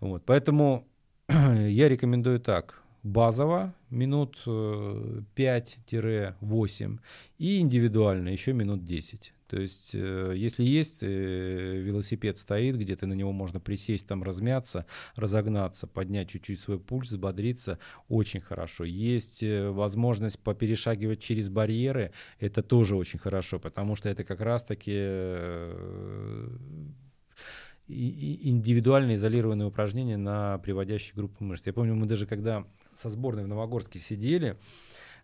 Вот, 0.00 0.24
поэтому 0.24 0.86
я 1.28 1.88
рекомендую 1.88 2.40
так. 2.40 2.82
Базово 3.02 3.74
минут 3.90 4.40
5-8 4.46 5.24
э, 5.36 6.98
и 7.38 7.58
индивидуально 7.58 8.28
еще 8.28 8.52
минут 8.52 8.84
10. 8.84 9.34
То 9.52 9.60
есть, 9.60 9.90
э, 9.92 10.32
если 10.34 10.64
есть 10.64 11.02
э, 11.02 11.06
велосипед 11.06 12.38
стоит, 12.38 12.78
где-то 12.78 13.06
на 13.06 13.12
него 13.12 13.32
можно 13.32 13.60
присесть, 13.60 14.06
там 14.06 14.22
размяться, 14.22 14.86
разогнаться, 15.14 15.86
поднять 15.86 16.30
чуть-чуть 16.30 16.58
свой 16.58 16.80
пульс, 16.80 17.08
взбодриться, 17.10 17.78
очень 18.08 18.40
хорошо. 18.40 18.84
Есть 18.84 19.42
э, 19.42 19.68
возможность 19.68 20.38
поперешагивать 20.38 21.20
через 21.20 21.50
барьеры, 21.50 22.12
это 22.38 22.62
тоже 22.62 22.96
очень 22.96 23.18
хорошо, 23.18 23.60
потому 23.60 23.94
что 23.94 24.08
это 24.08 24.24
как 24.24 24.40
раз-таки 24.40 24.90
индивидуально 27.88 29.16
изолированные 29.16 29.68
упражнения 29.68 30.16
на 30.16 30.56
приводящие 30.60 31.14
группы 31.14 31.44
мышц. 31.44 31.66
Я 31.66 31.74
помню, 31.74 31.94
мы 31.94 32.06
даже 32.06 32.26
когда 32.26 32.64
со 32.94 33.10
сборной 33.10 33.44
в 33.44 33.48
Новогорске 33.48 33.98
сидели, 33.98 34.56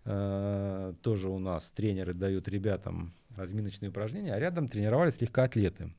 э, 0.04 0.94
тоже 1.02 1.28
у 1.28 1.38
нас 1.38 1.70
тренеры 1.70 2.14
дают 2.14 2.48
ребятам 2.48 3.14
разминочные 3.36 3.90
упражнения, 3.90 4.34
а 4.34 4.38
рядом 4.38 4.68
тренировались 4.68 5.20
легкоатлеты. 5.20 5.92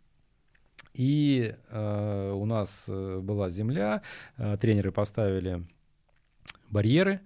И 0.93 1.55
э, 1.69 2.31
у 2.31 2.45
нас 2.45 2.85
э, 2.89 3.19
была 3.19 3.49
земля, 3.49 4.01
э, 4.37 4.57
тренеры 4.57 4.91
поставили 4.91 5.65
барьеры, 6.69 7.21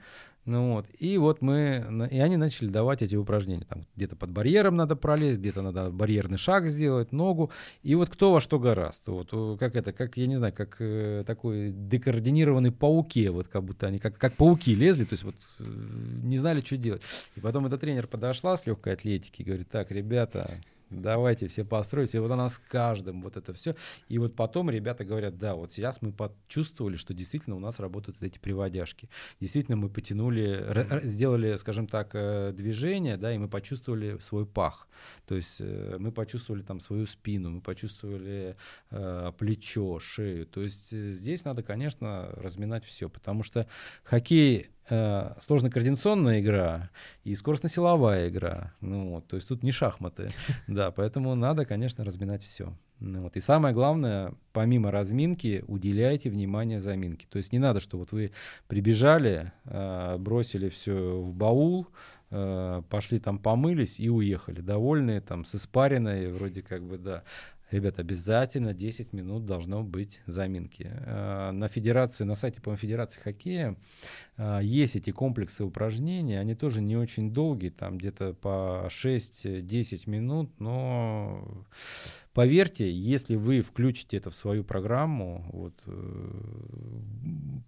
ну 0.45 0.73
вот, 0.73 0.87
и 0.99 1.17
вот 1.17 1.41
мы, 1.41 2.09
и 2.11 2.19
они 2.19 2.35
начали 2.35 2.67
давать 2.67 3.01
эти 3.01 3.15
упражнения. 3.15 3.65
Там 3.65 3.85
где-то 3.95 4.17
под 4.17 4.31
барьером 4.31 4.75
надо 4.75 4.97
пролезть, 4.97 5.39
где-то 5.39 5.61
надо 5.61 5.89
барьерный 5.89 6.37
шаг 6.37 6.65
сделать, 6.65 7.13
ногу. 7.13 7.49
И 7.81 7.95
вот 7.95 8.09
кто 8.09 8.33
во 8.33 8.41
что 8.41 8.59
гораст. 8.59 9.07
Вот 9.07 9.29
как 9.57 9.75
это, 9.75 9.93
как, 9.93 10.17
я 10.17 10.27
не 10.27 10.35
знаю, 10.35 10.53
как 10.53 10.75
э, 10.79 11.23
такой 11.25 11.71
декоординированный 11.71 12.71
пауке, 12.71 13.29
вот 13.31 13.47
как 13.47 13.63
будто 13.63 13.87
они 13.87 13.99
как, 13.99 14.17
как 14.17 14.35
пауки 14.35 14.75
лезли, 14.75 15.05
то 15.05 15.13
есть 15.13 15.23
вот 15.23 15.35
э, 15.59 15.63
не 16.23 16.37
знали, 16.37 16.59
что 16.59 16.75
делать. 16.75 17.03
И 17.37 17.39
потом 17.39 17.65
эта 17.67 17.77
тренер 17.77 18.07
подошла 18.07 18.57
с 18.57 18.65
легкой 18.65 18.93
атлетики 18.93 19.43
и 19.43 19.45
говорит, 19.45 19.69
так, 19.69 19.91
ребята, 19.91 20.49
давайте 21.01 21.47
все 21.47 21.63
построить. 21.63 22.15
И 22.15 22.19
вот 22.19 22.31
она 22.31 22.49
с 22.49 22.57
каждым 22.57 23.21
вот 23.21 23.37
это 23.37 23.53
все. 23.53 23.75
И 24.09 24.17
вот 24.17 24.35
потом 24.35 24.69
ребята 24.69 25.03
говорят, 25.03 25.37
да, 25.37 25.55
вот 25.55 25.71
сейчас 25.71 26.01
мы 26.01 26.11
почувствовали, 26.11 26.95
что 26.95 27.13
действительно 27.13 27.55
у 27.55 27.59
нас 27.59 27.79
работают 27.79 28.21
эти 28.21 28.37
приводяшки. 28.39 29.09
Действительно 29.39 29.77
мы 29.77 29.89
потянули, 29.89 31.01
сделали, 31.03 31.55
скажем 31.55 31.87
так, 31.87 32.11
э, 32.13 32.51
движение, 32.53 33.17
да, 33.17 33.33
и 33.33 33.37
мы 33.37 33.47
почувствовали 33.47 34.17
свой 34.19 34.45
пах. 34.45 34.87
То 35.25 35.35
есть 35.35 35.57
э, 35.59 35.97
мы 35.99 36.11
почувствовали 36.11 36.61
там 36.61 36.79
свою 36.79 37.05
спину, 37.05 37.49
мы 37.49 37.61
почувствовали 37.61 38.55
э, 38.91 39.31
плечо, 39.37 39.99
шею. 39.99 40.45
То 40.45 40.61
есть 40.61 40.93
э, 40.93 41.09
здесь 41.11 41.45
надо, 41.45 41.63
конечно, 41.63 42.29
разминать 42.35 42.85
все, 42.85 43.09
потому 43.09 43.43
что 43.43 43.67
хоккей 44.03 44.69
э, 44.89 45.33
сложно-координационная 45.39 46.41
игра 46.41 46.89
и 47.23 47.35
скоростно-силовая 47.35 48.29
игра. 48.29 48.73
Ну, 48.81 49.11
вот, 49.11 49.27
то 49.27 49.35
есть 49.35 49.47
тут 49.47 49.63
не 49.63 49.71
шахматы. 49.71 50.31
Да, 50.67 50.91
поэтому 50.91 51.35
надо, 51.35 51.65
конечно, 51.65 52.03
разминать 52.03 52.43
все. 52.43 52.73
Ну, 52.99 53.21
вот. 53.21 53.35
И 53.35 53.39
самое 53.39 53.73
главное, 53.73 54.33
помимо 54.53 54.89
разминки, 54.91 55.63
уделяйте 55.67 56.29
внимание 56.29 56.79
заминке. 56.79 57.27
То 57.29 57.37
есть 57.37 57.51
не 57.51 57.59
надо, 57.59 57.79
что 57.79 57.97
вот 57.97 58.11
вы 58.11 58.31
прибежали, 58.67 59.51
э, 59.65 60.17
бросили 60.17 60.69
все 60.69 61.19
в 61.21 61.33
баул, 61.33 61.87
э, 62.31 62.81
пошли 62.89 63.19
там 63.19 63.39
помылись 63.39 63.99
и 63.99 64.09
уехали, 64.09 64.61
довольные, 64.61 65.21
там, 65.21 65.43
с 65.43 65.55
испариной, 65.55 66.31
вроде 66.31 66.61
как 66.61 66.83
бы, 66.83 66.97
да. 66.97 67.23
Ребята, 67.73 68.01
обязательно 68.01 68.71
10 68.75 69.13
минут 69.13 69.47
должно 69.47 69.81
быть 69.83 70.21
заминки. 70.27 70.91
Э, 70.91 71.49
на 71.49 71.67
федерации, 71.67 72.23
на 72.23 72.35
сайте, 72.35 72.61
по 72.61 72.75
Федерации 72.75 73.19
хоккея 73.19 73.75
э, 74.37 74.59
есть 74.61 74.95
эти 74.95 75.09
комплексы 75.09 75.63
упражнений, 75.63 76.35
они 76.35 76.53
тоже 76.53 76.83
не 76.83 76.95
очень 76.95 77.33
долгие, 77.33 77.69
там 77.69 77.97
где-то 77.97 78.35
по 78.35 78.85
6-10 78.91 80.07
минут, 80.07 80.51
но 80.59 81.65
поверьте, 82.33 82.93
если 82.93 83.37
вы 83.37 83.61
включите 83.61 84.17
это 84.17 84.29
в 84.29 84.35
свою 84.35 84.63
программу, 84.63 85.43
вот, 85.51 85.73
э, 85.87 86.41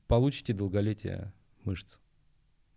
получите 0.06 0.54
долголетие 0.54 1.34
мышц 1.64 1.98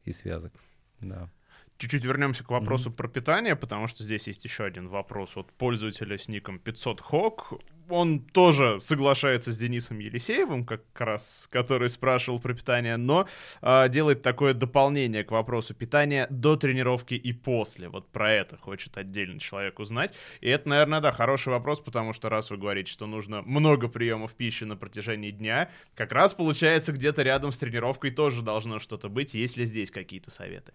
и 0.04 0.12
связок. 0.12 0.54
Да. 1.02 1.30
Чуть-чуть 1.78 2.04
вернемся 2.04 2.42
к 2.42 2.50
вопросу 2.50 2.90
mm-hmm. 2.90 2.94
про 2.94 3.08
питание, 3.08 3.54
потому 3.54 3.86
что 3.86 4.02
здесь 4.02 4.26
есть 4.26 4.44
еще 4.44 4.64
один 4.64 4.88
вопрос 4.88 5.36
от 5.36 5.52
пользователя 5.52 6.18
с 6.18 6.26
ником 6.26 6.58
500 6.58 7.00
хок. 7.00 7.60
Он 7.88 8.18
тоже 8.18 8.80
соглашается 8.80 9.52
с 9.52 9.58
Денисом 9.58 10.00
Елисеевым, 10.00 10.66
как 10.66 10.82
раз, 10.98 11.48
который 11.50 11.88
спрашивал 11.88 12.40
про 12.40 12.52
питание, 12.52 12.96
но 12.96 13.28
э, 13.62 13.88
делает 13.90 14.22
такое 14.22 14.54
дополнение 14.54 15.22
к 15.22 15.30
вопросу 15.30 15.72
питания 15.72 16.26
до 16.30 16.56
тренировки 16.56 17.14
и 17.14 17.32
после. 17.32 17.88
Вот 17.88 18.08
про 18.10 18.32
это 18.32 18.56
хочет 18.56 18.98
отдельно 18.98 19.38
человек 19.38 19.78
узнать. 19.78 20.12
И 20.40 20.48
это, 20.48 20.68
наверное, 20.68 21.00
да, 21.00 21.12
хороший 21.12 21.50
вопрос, 21.50 21.78
потому 21.78 22.12
что 22.12 22.28
раз 22.28 22.50
вы 22.50 22.56
говорите, 22.56 22.90
что 22.90 23.06
нужно 23.06 23.42
много 23.42 23.86
приемов 23.86 24.34
пищи 24.34 24.64
на 24.64 24.76
протяжении 24.76 25.30
дня, 25.30 25.70
как 25.94 26.10
раз 26.10 26.34
получается 26.34 26.92
где-то 26.92 27.22
рядом 27.22 27.52
с 27.52 27.58
тренировкой 27.58 28.10
тоже 28.10 28.42
должно 28.42 28.80
что-то 28.80 29.08
быть. 29.08 29.34
Есть 29.34 29.56
ли 29.56 29.64
здесь 29.64 29.92
какие-то 29.92 30.32
советы? 30.32 30.72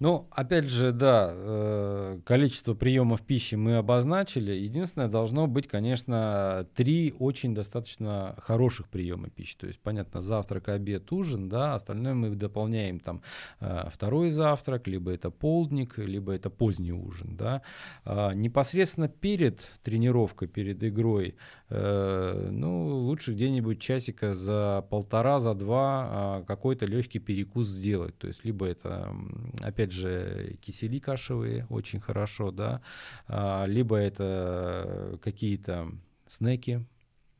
Ну, 0.00 0.26
опять 0.30 0.68
же, 0.68 0.92
да, 0.92 1.30
э, 1.32 2.20
количество 2.24 2.74
приемов 2.74 3.22
пищи 3.22 3.54
мы 3.54 3.76
обозначили. 3.76 4.52
Единственное, 4.52 5.08
должно 5.08 5.46
быть, 5.46 5.68
конечно, 5.68 6.66
три 6.74 7.14
очень 7.18 7.54
достаточно 7.54 8.34
хороших 8.38 8.88
приема 8.88 9.30
пищи. 9.30 9.56
То 9.56 9.68
есть, 9.68 9.78
понятно, 9.78 10.20
завтрак, 10.20 10.68
обед, 10.68 11.12
ужин, 11.12 11.48
да, 11.48 11.74
остальное 11.74 12.14
мы 12.14 12.30
дополняем 12.30 12.98
там 12.98 13.22
э, 13.60 13.88
второй 13.92 14.30
завтрак, 14.30 14.88
либо 14.88 15.12
это 15.12 15.30
полдник, 15.30 15.96
либо 15.98 16.32
это 16.32 16.50
поздний 16.50 16.92
ужин, 16.92 17.36
да. 17.36 17.62
А 18.04 18.32
непосредственно 18.32 19.08
перед 19.08 19.60
тренировкой, 19.82 20.48
перед 20.48 20.82
игрой 20.82 21.36
Э, 21.70 22.50
ну, 22.52 22.86
лучше 22.88 23.32
где-нибудь 23.32 23.80
часика 23.80 24.34
за 24.34 24.86
полтора, 24.90 25.40
за 25.40 25.54
два 25.54 26.08
а, 26.08 26.44
какой-то 26.46 26.84
легкий 26.84 27.18
перекус 27.18 27.66
сделать. 27.68 28.16
То 28.18 28.26
есть, 28.26 28.44
либо 28.44 28.66
это, 28.66 29.12
опять 29.60 29.83
же, 29.92 30.56
кисели 30.60 30.98
кашевые, 30.98 31.66
очень 31.70 32.00
хорошо, 32.00 32.50
да, 32.50 32.82
а, 33.26 33.64
либо 33.66 33.96
это 33.96 35.18
какие-то 35.22 35.92
снеки, 36.26 36.84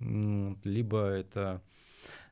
либо 0.00 1.06
это 1.06 1.62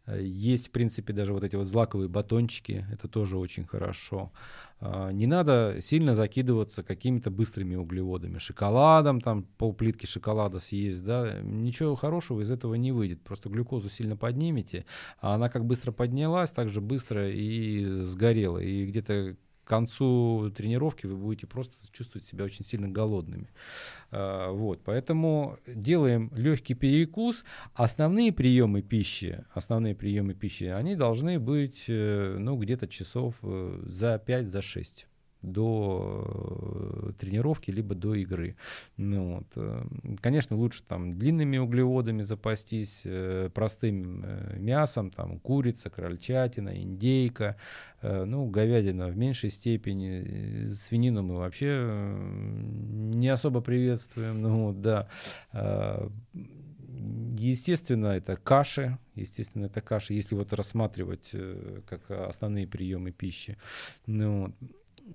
Э, 0.06 0.20
есть, 0.22 0.68
в 0.68 0.70
принципе, 0.70 1.12
даже 1.12 1.32
вот 1.32 1.44
эти 1.44 1.56
вот 1.56 1.66
злаковые 1.66 2.08
батончики, 2.08 2.86
это 2.90 3.08
тоже 3.08 3.38
очень 3.38 3.66
хорошо. 3.66 4.32
А, 4.80 5.10
не 5.10 5.26
надо 5.26 5.76
сильно 5.80 6.14
закидываться 6.14 6.82
какими-то 6.82 7.30
быстрыми 7.30 7.76
углеводами. 7.76 8.38
Шоколадом, 8.38 9.20
там 9.20 9.44
полплитки 9.58 10.06
шоколада 10.06 10.58
съесть, 10.58 11.04
да, 11.04 11.40
ничего 11.42 11.94
хорошего 11.94 12.40
из 12.40 12.50
этого 12.50 12.74
не 12.74 12.92
выйдет. 12.92 13.22
Просто 13.22 13.48
глюкозу 13.48 13.88
сильно 13.88 14.16
поднимете, 14.16 14.86
а 15.20 15.34
она 15.34 15.48
как 15.48 15.64
быстро 15.64 15.92
поднялась, 15.92 16.50
так 16.50 16.68
же 16.68 16.80
быстро 16.80 17.30
и 17.30 17.84
сгорела. 18.00 18.58
И 18.58 18.86
где-то 18.86 19.36
к 19.64 19.68
концу 19.68 20.52
тренировки 20.56 21.06
вы 21.06 21.16
будете 21.16 21.46
просто 21.46 21.74
чувствовать 21.92 22.26
себя 22.26 22.44
очень 22.44 22.64
сильно 22.64 22.88
голодными. 22.88 23.50
А, 24.10 24.50
вот, 24.50 24.80
поэтому 24.84 25.58
делаем 25.66 26.30
легкий 26.34 26.74
перекус. 26.74 27.44
Основные 27.74 28.32
приемы 28.32 28.82
пищи, 28.82 29.44
основные 29.52 29.94
приемы 29.94 30.34
пищи, 30.34 30.64
они 30.64 30.96
должны 30.96 31.38
быть, 31.38 31.84
э, 31.88 32.36
ну, 32.38 32.56
где-то 32.56 32.88
часов 32.88 33.36
э, 33.42 33.82
за 33.86 34.22
5-6. 34.24 34.44
За 34.52 34.62
6 34.62 35.06
до 35.42 36.24
э, 37.08 37.12
тренировки, 37.18 37.70
либо 37.70 37.94
до 37.94 38.14
игры. 38.14 38.56
Ну, 38.96 39.36
вот. 39.36 39.46
Э, 39.56 39.84
конечно, 40.20 40.56
лучше 40.56 40.82
там 40.84 41.12
длинными 41.12 41.58
углеводами 41.58 42.22
запастись, 42.22 43.02
э, 43.04 43.50
простым 43.52 44.24
мясом, 44.56 45.10
там 45.10 45.38
курица, 45.40 45.90
крольчатина, 45.90 46.80
индейка, 46.80 47.56
ну, 48.02 48.46
говядина 48.46 49.08
в 49.08 49.16
меньшей 49.16 49.50
степени, 49.50 50.64
свинину 50.66 51.22
мы 51.22 51.36
вообще 51.36 52.16
не 53.14 53.28
особо 53.28 53.60
приветствуем, 53.60 54.42
ну, 54.42 54.66
вот, 54.66 54.80
да. 54.80 55.08
Естественно, 57.38 58.08
это 58.08 58.36
каши, 58.36 58.98
естественно, 59.14 59.66
это 59.66 59.80
каши, 59.80 60.14
если 60.14 60.34
вот 60.36 60.52
рассматривать 60.52 61.34
как 61.88 62.10
основные 62.10 62.66
приемы 62.68 63.10
пищи. 63.10 63.56
Ну, 64.06 64.42
вот 64.42 64.54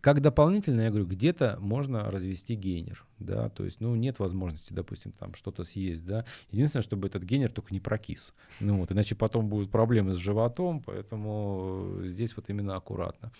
как 0.01 0.21
дополнительно, 0.21 0.81
я 0.81 0.89
говорю, 0.89 1.05
где-то 1.05 1.57
можно 1.59 2.09
развести 2.11 2.55
гейнер, 2.55 3.05
да, 3.19 3.49
то 3.49 3.65
есть, 3.65 3.81
ну, 3.81 3.95
нет 3.95 4.19
возможности, 4.19 4.73
допустим, 4.73 5.11
там 5.11 5.33
что-то 5.33 5.63
съесть, 5.63 6.05
да, 6.05 6.25
единственное, 6.51 6.83
чтобы 6.83 7.07
этот 7.07 7.23
гейнер 7.23 7.51
только 7.51 7.73
не 7.73 7.79
прокис, 7.79 8.33
ну, 8.59 8.77
вот, 8.79 8.91
иначе 8.91 9.15
потом 9.15 9.47
будут 9.47 9.71
проблемы 9.71 10.13
с 10.13 10.17
животом, 10.17 10.81
поэтому 10.81 12.01
здесь 12.03 12.35
вот 12.35 12.49
именно 12.49 12.75
аккуратно. 12.75 13.31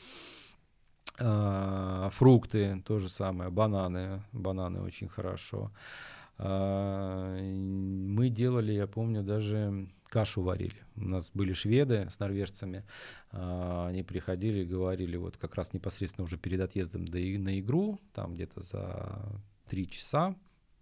А, 1.19 2.09
фрукты, 2.11 2.83
то 2.85 2.99
же 2.99 3.09
самое, 3.09 3.49
бананы, 3.49 4.21
бананы 4.33 4.81
очень 4.81 5.07
хорошо. 5.07 5.71
А, 5.71 6.16
мы 6.39 8.29
делали, 8.29 8.73
я 8.73 8.87
помню, 8.87 9.23
даже 9.23 9.87
кашу 10.07 10.41
варили. 10.41 10.83
У 10.95 11.05
нас 11.05 11.31
были 11.33 11.53
шведы 11.53 12.07
с 12.09 12.19
норвежцами, 12.19 12.83
а, 13.31 13.87
они 13.89 14.03
приходили 14.03 14.59
и 14.59 14.65
говорили, 14.65 15.17
вот 15.17 15.37
как 15.37 15.55
раз 15.55 15.73
непосредственно 15.73 16.25
уже 16.25 16.37
перед 16.37 16.61
отъездом 16.61 17.07
до, 17.07 17.17
на 17.17 17.59
игру, 17.59 17.99
там 18.13 18.33
где-то 18.33 18.61
за 18.61 19.41
три 19.67 19.89
часа, 19.89 20.35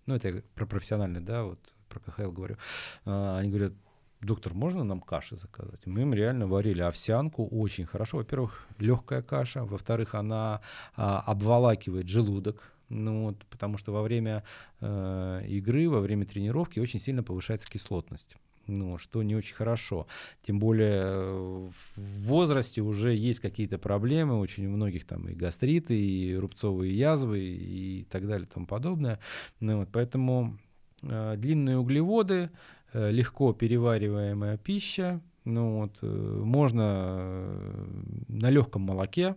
ну 0.05 0.15
это 0.15 0.43
про 0.53 0.65
профессиональный, 0.65 1.21
да, 1.21 1.43
вот 1.43 1.59
про 1.89 1.99
КХЛ 1.99 2.31
говорю, 2.31 2.57
а, 3.05 3.37
они 3.39 3.49
говорят, 3.49 3.73
доктор, 4.21 4.53
можно 4.53 4.83
нам 4.83 5.01
каши 5.01 5.35
заказать? 5.35 5.85
Мы 5.85 6.01
им 6.01 6.13
реально 6.13 6.47
варили 6.47 6.81
овсянку, 6.81 7.45
очень 7.47 7.85
хорошо. 7.85 8.17
Во-первых, 8.17 8.67
легкая 8.79 9.21
каша, 9.21 9.63
во-вторых, 9.63 10.15
она 10.15 10.61
а, 10.95 11.19
обволакивает 11.21 12.07
желудок, 12.07 12.74
ну, 12.89 13.23
вот, 13.23 13.45
потому 13.49 13.77
что 13.77 13.91
во 13.91 14.01
время 14.01 14.43
э, 14.81 15.45
игры, 15.47 15.89
во 15.89 15.99
время 15.99 16.25
тренировки 16.25 16.79
очень 16.79 16.99
сильно 16.99 17.23
повышается 17.23 17.69
кислотность 17.69 18.37
ну, 18.67 18.97
что 18.97 19.23
не 19.23 19.35
очень 19.35 19.55
хорошо. 19.55 20.07
Тем 20.41 20.59
более 20.59 21.01
э, 21.03 21.69
в 21.95 21.99
возрасте 22.27 22.81
уже 22.81 23.13
есть 23.15 23.39
какие-то 23.39 23.77
проблемы, 23.77 24.39
очень 24.39 24.65
у 24.67 24.71
многих 24.71 25.05
там 25.05 25.27
и 25.27 25.33
гастриты, 25.33 25.99
и 25.99 26.35
рубцовые 26.35 26.97
язвы, 26.97 27.39
и 27.39 28.07
так 28.09 28.27
далее, 28.27 28.47
и 28.47 28.49
тому 28.51 28.65
подобное. 28.65 29.19
Ну, 29.59 29.79
вот, 29.79 29.89
поэтому 29.91 30.57
э, 31.03 31.35
длинные 31.37 31.77
углеводы, 31.77 32.49
э, 32.93 33.11
легко 33.11 33.53
перевариваемая 33.53 34.57
пища, 34.57 35.21
ну, 35.43 35.81
вот, 35.81 35.97
э, 36.01 36.07
можно 36.07 36.83
э, 37.17 37.85
на 38.27 38.49
легком 38.49 38.83
молоке, 38.83 39.35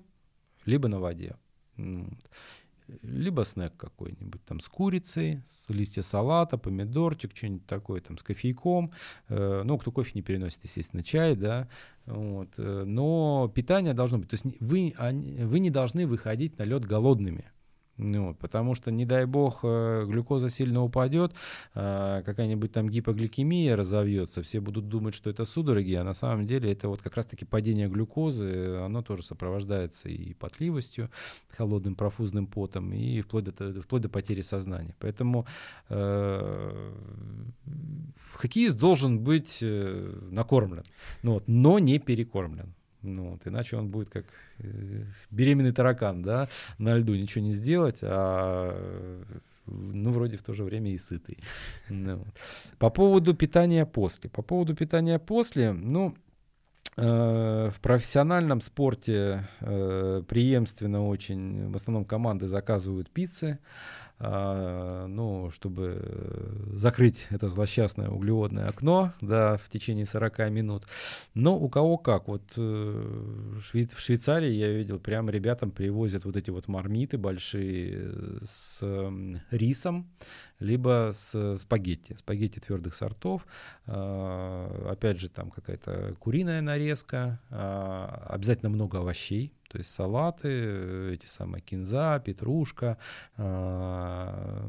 либо 0.65 0.89
на 0.89 1.01
воде. 1.01 1.37
Ну, 1.77 2.05
вот 2.05 2.19
либо 3.03 3.43
снэк 3.43 3.77
какой-нибудь, 3.77 4.45
там 4.45 4.61
с 4.61 4.69
курицей, 4.69 5.43
с 5.47 5.71
листья 5.71 6.03
салата, 6.03 6.59
помидорчик, 6.59 7.37
что-нибудь 7.37 7.67
такое, 7.67 8.01
там 8.01 8.19
с 8.19 8.23
кофейком. 8.23 8.93
Э, 9.29 9.63
ну, 9.65 9.79
кто 9.79 9.93
кофе 9.93 10.13
не 10.15 10.23
переносит, 10.23 10.65
естественно, 10.65 11.03
чай, 11.03 11.37
да. 11.37 11.69
Вот. 12.07 12.49
Э, 12.59 12.85
но 12.85 13.51
питание 13.55 13.95
должно 13.95 14.19
быть. 14.19 14.31
То 14.31 14.35
есть 14.35 14.47
вы, 14.61 14.95
вы 14.99 15.59
не 15.61 15.71
должны 15.71 16.07
выходить 16.07 16.59
на 16.59 16.63
лед 16.65 16.85
голодными. 16.85 17.45
Ну, 17.99 18.29
вот, 18.29 18.39
потому 18.39 18.77
что, 18.77 18.93
не 18.93 19.05
дай 19.05 19.27
бог, 19.27 19.61
э, 19.65 20.05
глюкоза 20.07 20.51
сильно 20.51 20.85
упадет, 20.85 21.35
э, 21.75 22.23
какая-нибудь 22.25 22.71
там 22.71 22.89
гипогликемия 22.89 23.75
разовьется, 23.77 24.43
все 24.43 24.61
будут 24.61 24.89
думать, 24.89 25.15
что 25.15 25.31
это 25.31 25.45
судороги, 25.45 25.95
а 25.95 26.05
на 26.05 26.15
самом 26.15 26.47
деле 26.47 26.71
это 26.71 26.89
вот 26.89 27.03
как 27.03 27.17
раз-таки 27.17 27.45
падение 27.45 27.89
глюкозы, 27.89 28.77
оно 28.85 29.03
тоже 29.03 29.25
сопровождается 29.25 30.09
и 30.09 30.33
потливостью, 30.35 31.11
холодным 31.49 31.97
профузным 31.97 32.47
потом, 32.47 32.93
и 32.93 33.21
вплоть 33.21 33.45
до, 33.45 33.83
вплоть 33.83 34.03
до 34.03 34.09
потери 34.09 34.43
сознания. 34.43 34.95
Поэтому 35.01 35.45
э, 35.89 36.93
хоккеист 38.35 38.77
должен 38.77 39.19
быть 39.19 39.59
э, 39.61 40.21
накормлен, 40.31 40.85
ну, 41.25 41.33
вот, 41.33 41.45
но 41.49 41.81
не 41.81 41.99
перекормлен. 41.99 42.75
Ну, 43.03 43.31
вот, 43.31 43.47
иначе 43.47 43.77
он 43.77 43.89
будет 43.89 44.11
как 44.11 44.25
э, 44.59 45.05
беременный 45.31 45.73
таракан, 45.73 46.23
да, 46.23 46.49
на 46.79 46.97
льду 46.97 47.15
ничего 47.15 47.45
не 47.45 47.53
сделать, 47.53 48.01
а 48.03 49.23
ну, 49.67 50.13
вроде 50.13 50.37
в 50.37 50.43
то 50.43 50.55
же 50.55 50.65
время 50.65 50.93
и 50.93 50.99
сытый. 50.99 51.39
Ну, 51.89 52.25
По 52.79 52.91
поводу 52.91 53.35
питания 53.35 53.87
после. 53.87 54.31
По 54.31 54.43
поводу 54.43 54.75
питания 54.75 55.19
после, 55.19 55.73
ну, 55.73 56.17
Э, 57.01 57.71
в 57.73 57.81
профессиональном 57.81 58.61
спорте 58.61 59.49
э, 59.61 60.23
преемственно 60.27 61.07
очень, 61.07 61.71
в 61.71 61.77
основном 61.77 62.05
команды 62.05 62.49
заказывают 62.49 63.09
пиццы, 63.09 63.61
ну, 64.21 65.51
чтобы 65.53 66.73
закрыть 66.75 67.27
это 67.31 67.49
злосчастное 67.49 68.09
углеводное 68.09 68.69
окно, 68.69 69.13
да, 69.21 69.57
в 69.57 69.69
течение 69.69 70.07
40 70.07 70.51
минут. 70.51 70.87
Но 71.35 71.57
у 71.57 71.69
кого 71.69 71.99
как, 71.99 72.29
вот 72.29 72.57
в 72.57 73.63
Швейцарии 73.63 74.51
я 74.51 74.71
видел, 74.71 74.99
прям 74.99 75.31
ребятам 75.31 75.71
привозят 75.71 76.25
вот 76.25 76.37
эти 76.37 76.51
вот 76.51 76.69
мармиты 76.69 77.17
большие 77.17 78.41
с 78.45 78.83
рисом, 79.51 80.09
либо 80.61 81.11
с 81.13 81.57
спагетти, 81.57 82.15
спагетти 82.15 82.59
твердых 82.59 82.95
сортов. 82.95 83.47
А, 83.87 84.89
опять 84.91 85.19
же, 85.21 85.29
там 85.29 85.51
какая-то 85.51 86.17
куриная 86.19 86.61
нарезка, 86.61 87.41
а, 87.51 88.27
обязательно 88.29 88.71
много 88.71 88.99
овощей, 88.99 89.53
то 89.69 89.79
есть 89.79 89.91
салаты, 89.91 91.13
эти 91.13 91.27
самые 91.27 91.61
кинза, 91.61 92.21
петрушка, 92.25 92.99
а, 93.37 94.69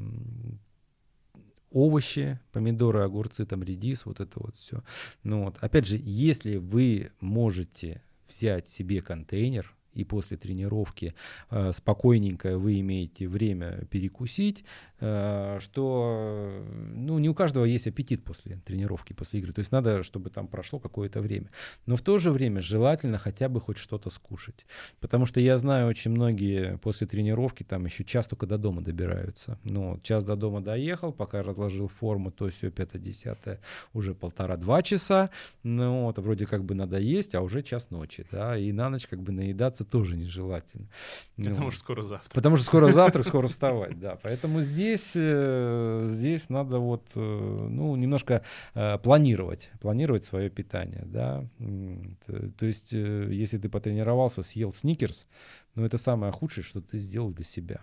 овощи, 1.72 2.40
помидоры, 2.52 3.02
огурцы, 3.02 3.46
там 3.46 3.64
редис, 3.64 4.06
вот 4.06 4.20
это 4.20 4.40
вот 4.40 4.56
все. 4.56 4.84
Ну 5.24 5.46
вот, 5.46 5.58
опять 5.62 5.86
же, 5.86 5.98
если 6.02 6.58
вы 6.58 7.12
можете 7.20 8.04
взять 8.28 8.68
себе 8.68 9.02
контейнер, 9.02 9.76
и 9.94 10.04
после 10.04 10.38
тренировки 10.38 11.16
э, 11.50 11.72
спокойненько 11.74 12.60
вы 12.60 12.80
имеете 12.80 13.28
время 13.28 13.86
перекусить, 13.90 14.64
Э, 14.64 14.89
что 15.00 16.64
ну, 16.94 17.20
не 17.20 17.30
у 17.30 17.34
каждого 17.34 17.66
есть 17.66 17.88
аппетит 17.88 18.24
после 18.24 18.58
тренировки, 18.58 19.14
после 19.14 19.40
игры. 19.40 19.54
То 19.54 19.60
есть 19.60 19.72
надо, 19.72 20.04
чтобы 20.04 20.30
там 20.30 20.48
прошло 20.48 20.80
какое-то 20.80 21.22
время. 21.22 21.50
Но 21.86 21.96
в 21.96 22.02
то 22.02 22.20
же 22.20 22.32
время 22.32 22.62
желательно 22.62 23.18
хотя 23.18 23.50
бы 23.50 23.62
хоть 23.62 23.78
что-то 23.78 24.10
скушать. 24.10 24.66
Потому 25.00 25.26
что 25.26 25.40
я 25.40 25.58
знаю, 25.58 25.88
очень 25.88 26.12
многие 26.12 26.78
после 26.78 27.08
тренировки 27.08 27.64
там 27.64 27.86
еще 27.86 28.04
час 28.04 28.28
только 28.28 28.46
до 28.46 28.58
дома 28.58 28.82
добираются. 28.82 29.58
Ну, 29.64 30.00
час 30.04 30.24
до 30.24 30.36
дома 30.36 30.62
доехал, 30.62 31.14
пока 31.14 31.44
разложил 31.44 31.88
форму, 31.88 32.32
то 32.32 32.50
все, 32.50 32.70
пятое-десятое, 32.70 33.62
уже 33.94 34.14
полтора-два 34.14 34.82
часа. 34.82 35.30
Ну, 35.64 36.06
вот, 36.06 36.18
вроде 36.20 36.46
как 36.46 36.66
бы 36.66 36.76
надо 36.76 37.00
есть, 37.00 37.36
а 37.36 37.42
уже 37.42 37.62
час 37.62 37.90
ночи, 37.90 38.26
да, 38.32 38.58
и 38.58 38.72
на 38.72 38.90
ночь 38.90 39.08
как 39.08 39.22
бы 39.22 39.32
наедаться 39.32 39.86
тоже 39.86 40.18
нежелательно. 40.18 40.90
Потому 41.38 41.66
ну, 41.66 41.72
что 41.72 41.80
скоро 41.80 42.02
завтра. 42.02 42.34
Потому 42.34 42.58
что 42.58 42.66
скоро 42.66 42.92
завтра, 42.92 43.24
скоро 43.24 43.48
вставать, 43.50 44.00
да. 44.00 44.18
Поэтому 44.22 44.62
здесь 44.62 44.89
здесь, 44.90 45.12
э, 45.16 46.02
здесь 46.06 46.50
надо 46.50 46.80
вот, 46.80 47.12
э, 47.16 47.20
ну, 47.20 47.96
немножко 47.96 48.44
э, 48.74 48.98
планировать, 48.98 49.70
планировать 49.82 50.26
свое 50.26 50.50
питание, 50.50 51.04
да. 51.06 51.46
То 52.58 52.66
есть, 52.66 52.92
если 52.94 53.58
ты 53.58 53.70
потренировался, 53.70 54.44
съел 54.44 54.72
сникерс, 54.72 55.28
ну, 55.76 55.86
это 55.86 55.98
самое 55.98 56.32
худшее, 56.32 56.64
что 56.64 56.82
ты 56.82 56.98
сделал 56.98 57.32
для 57.32 57.46
себя. 57.46 57.82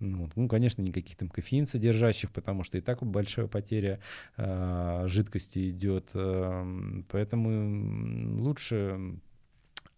Ну, 0.00 0.28
ну, 0.36 0.48
конечно, 0.48 0.80
никаких 0.82 1.16
там 1.16 1.28
кофеин 1.28 1.66
содержащих, 1.66 2.30
потому 2.30 2.62
что 2.62 2.78
и 2.78 2.80
так 2.80 3.02
большая 3.02 3.48
потеря 3.48 3.98
э, 4.36 5.04
жидкости 5.06 5.70
идет. 5.70 6.08
Э, 6.14 7.02
поэтому 7.08 8.36
лучше 8.40 9.18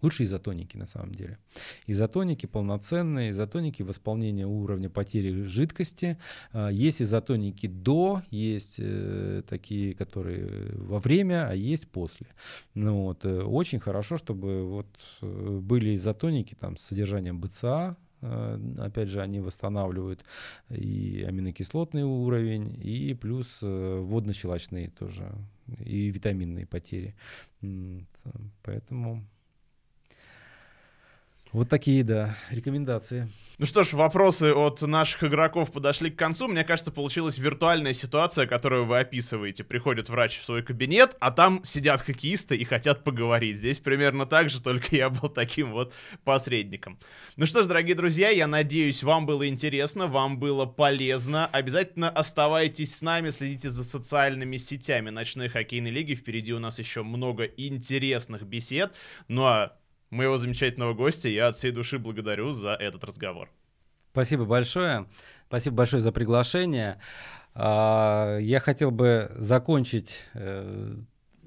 Лучше 0.03 0.25
изотоники 0.25 0.77
на 0.77 0.87
самом 0.87 1.15
деле. 1.15 1.39
Изотоники 1.87 2.47
полноценные, 2.47 3.31
изотоники 3.31 3.83
восполнения 3.83 4.47
уровня 4.47 4.89
потери 4.89 5.45
жидкости. 5.45 6.19
А, 6.53 6.69
есть 6.69 7.03
изотоники 7.03 7.67
до, 7.67 8.23
есть 8.31 8.77
э, 8.79 9.43
такие, 9.49 9.95
которые 9.95 10.73
во 10.77 10.99
время, 10.99 11.49
а 11.49 11.55
есть 11.55 11.89
после. 11.89 12.27
Ну, 12.75 13.05
вот, 13.05 13.25
э, 13.25 13.43
очень 13.43 13.81
хорошо, 13.81 14.17
чтобы 14.17 14.65
вот 14.65 14.89
э, 15.21 15.59
были 15.63 15.95
изотоники 15.95 16.55
там, 16.55 16.77
с 16.77 16.83
содержанием 16.83 17.41
БЦА, 17.41 17.97
Опять 18.77 19.09
же, 19.09 19.23
они 19.23 19.41
восстанавливают 19.41 20.27
и 20.69 21.25
аминокислотный 21.27 22.03
уровень, 22.03 22.79
и 22.79 23.15
плюс 23.15 23.61
водно-щелочные 23.63 24.91
тоже, 24.91 25.33
и 25.87 26.11
витаминные 26.11 26.67
потери. 26.67 27.15
Поэтому 28.63 29.25
вот 31.53 31.69
такие, 31.69 32.05
да, 32.05 32.37
рекомендации. 32.51 33.29
Ну 33.61 33.67
что 33.67 33.85
ж, 33.85 33.93
вопросы 33.93 34.55
от 34.55 34.81
наших 34.81 35.25
игроков 35.25 35.71
подошли 35.71 36.11
к 36.11 36.17
концу. 36.17 36.49
Мне 36.49 36.65
кажется, 36.65 36.91
получилась 36.91 37.37
виртуальная 37.37 37.93
ситуация, 37.93 38.47
которую 38.47 38.87
вы 38.87 39.01
описываете. 39.01 39.65
Приходит 39.65 40.09
врач 40.09 40.39
в 40.39 40.45
свой 40.47 40.63
кабинет, 40.63 41.15
а 41.21 41.31
там 41.31 41.63
сидят 41.65 42.01
хоккеисты 42.01 42.57
и 42.57 42.65
хотят 42.65 43.05
поговорить. 43.05 43.59
Здесь 43.59 43.79
примерно 43.79 44.25
так 44.25 44.49
же, 44.49 44.63
только 44.63 44.87
я 44.97 45.11
был 45.11 45.29
таким 45.29 45.73
вот 45.73 45.93
посредником. 46.25 46.99
Ну 47.37 47.45
что 47.45 47.63
ж, 47.63 47.67
дорогие 47.67 47.95
друзья, 47.95 48.31
я 48.31 48.47
надеюсь, 48.47 49.03
вам 49.03 49.27
было 49.27 49.47
интересно, 49.47 50.07
вам 50.07 50.39
было 50.39 50.65
полезно. 50.65 51.47
Обязательно 51.47 52.09
оставайтесь 52.09 52.97
с 52.97 53.03
нами, 53.03 53.29
следите 53.29 53.69
за 53.69 53.85
социальными 53.85 54.57
сетями 54.57 55.11
ночной 55.11 55.49
хоккейной 55.49 55.91
лиги. 55.91 56.15
Впереди 56.15 56.55
у 56.55 56.61
нас 56.61 56.79
еще 56.79 57.03
много 57.03 57.45
интересных 57.45 58.45
бесед. 58.45 58.95
Ну 59.29 59.45
а 59.45 59.77
моего 60.11 60.37
замечательного 60.37 60.95
гостя. 60.95 61.29
Я 61.29 61.49
от 61.49 61.57
всей 61.57 61.71
души 61.71 61.99
благодарю 61.99 62.53
за 62.53 62.71
этот 62.71 63.05
разговор. 63.05 63.49
Спасибо 64.13 64.45
большое. 64.45 65.07
Спасибо 65.47 65.77
большое 65.77 66.01
за 66.01 66.13
приглашение. 66.13 67.01
А, 67.55 68.39
я 68.39 68.61
хотел 68.61 68.91
бы 68.91 69.31
закончить 69.37 70.25
э, 70.35 70.97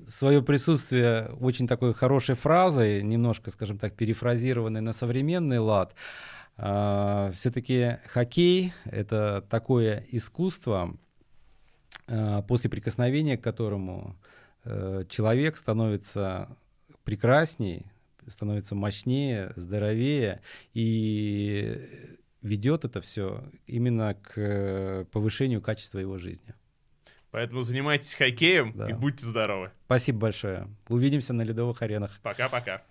свое 0.08 0.42
присутствие 0.42 1.30
очень 1.40 1.68
такой 1.68 1.94
хорошей 1.94 2.36
фразой, 2.36 3.04
немножко, 3.04 3.52
скажем 3.52 3.78
так, 3.78 3.96
перефразированной 3.96 4.82
на 4.82 4.94
современный 4.94 5.60
лад. 5.60 5.96
А, 6.58 7.32
Все-таки 7.32 7.98
хоккей— 8.08 8.74
это 8.86 9.46
такое 9.50 10.06
искусство, 10.12 10.96
а, 12.08 12.42
после 12.44 12.70
прикосновения 12.70 13.38
к 13.38 13.44
которому 13.44 14.16
э, 14.66 15.04
человек 15.10 15.58
становится 15.58 16.56
прекрасней, 17.04 17.86
становится 18.28 18.76
мощнее, 18.76 19.54
здоровее 19.56 20.42
и 20.74 21.80
ведет 22.42 22.86
это 22.86 23.02
все 23.02 23.44
именно 23.66 24.16
к 24.16 25.08
повышению 25.12 25.62
качества 25.62 26.00
его 26.00 26.18
жизни. 26.18 26.54
Поэтому 27.32 27.62
занимайтесь 27.62 28.14
хоккеем 28.14 28.74
да. 28.76 28.90
и 28.90 28.94
будьте 28.94 29.26
здоровы. 29.26 29.72
Спасибо 29.86 30.20
большое. 30.20 30.68
Увидимся 30.88 31.34
на 31.34 31.42
ледовых 31.42 31.82
аренах. 31.82 32.20
Пока-пока. 32.22 32.84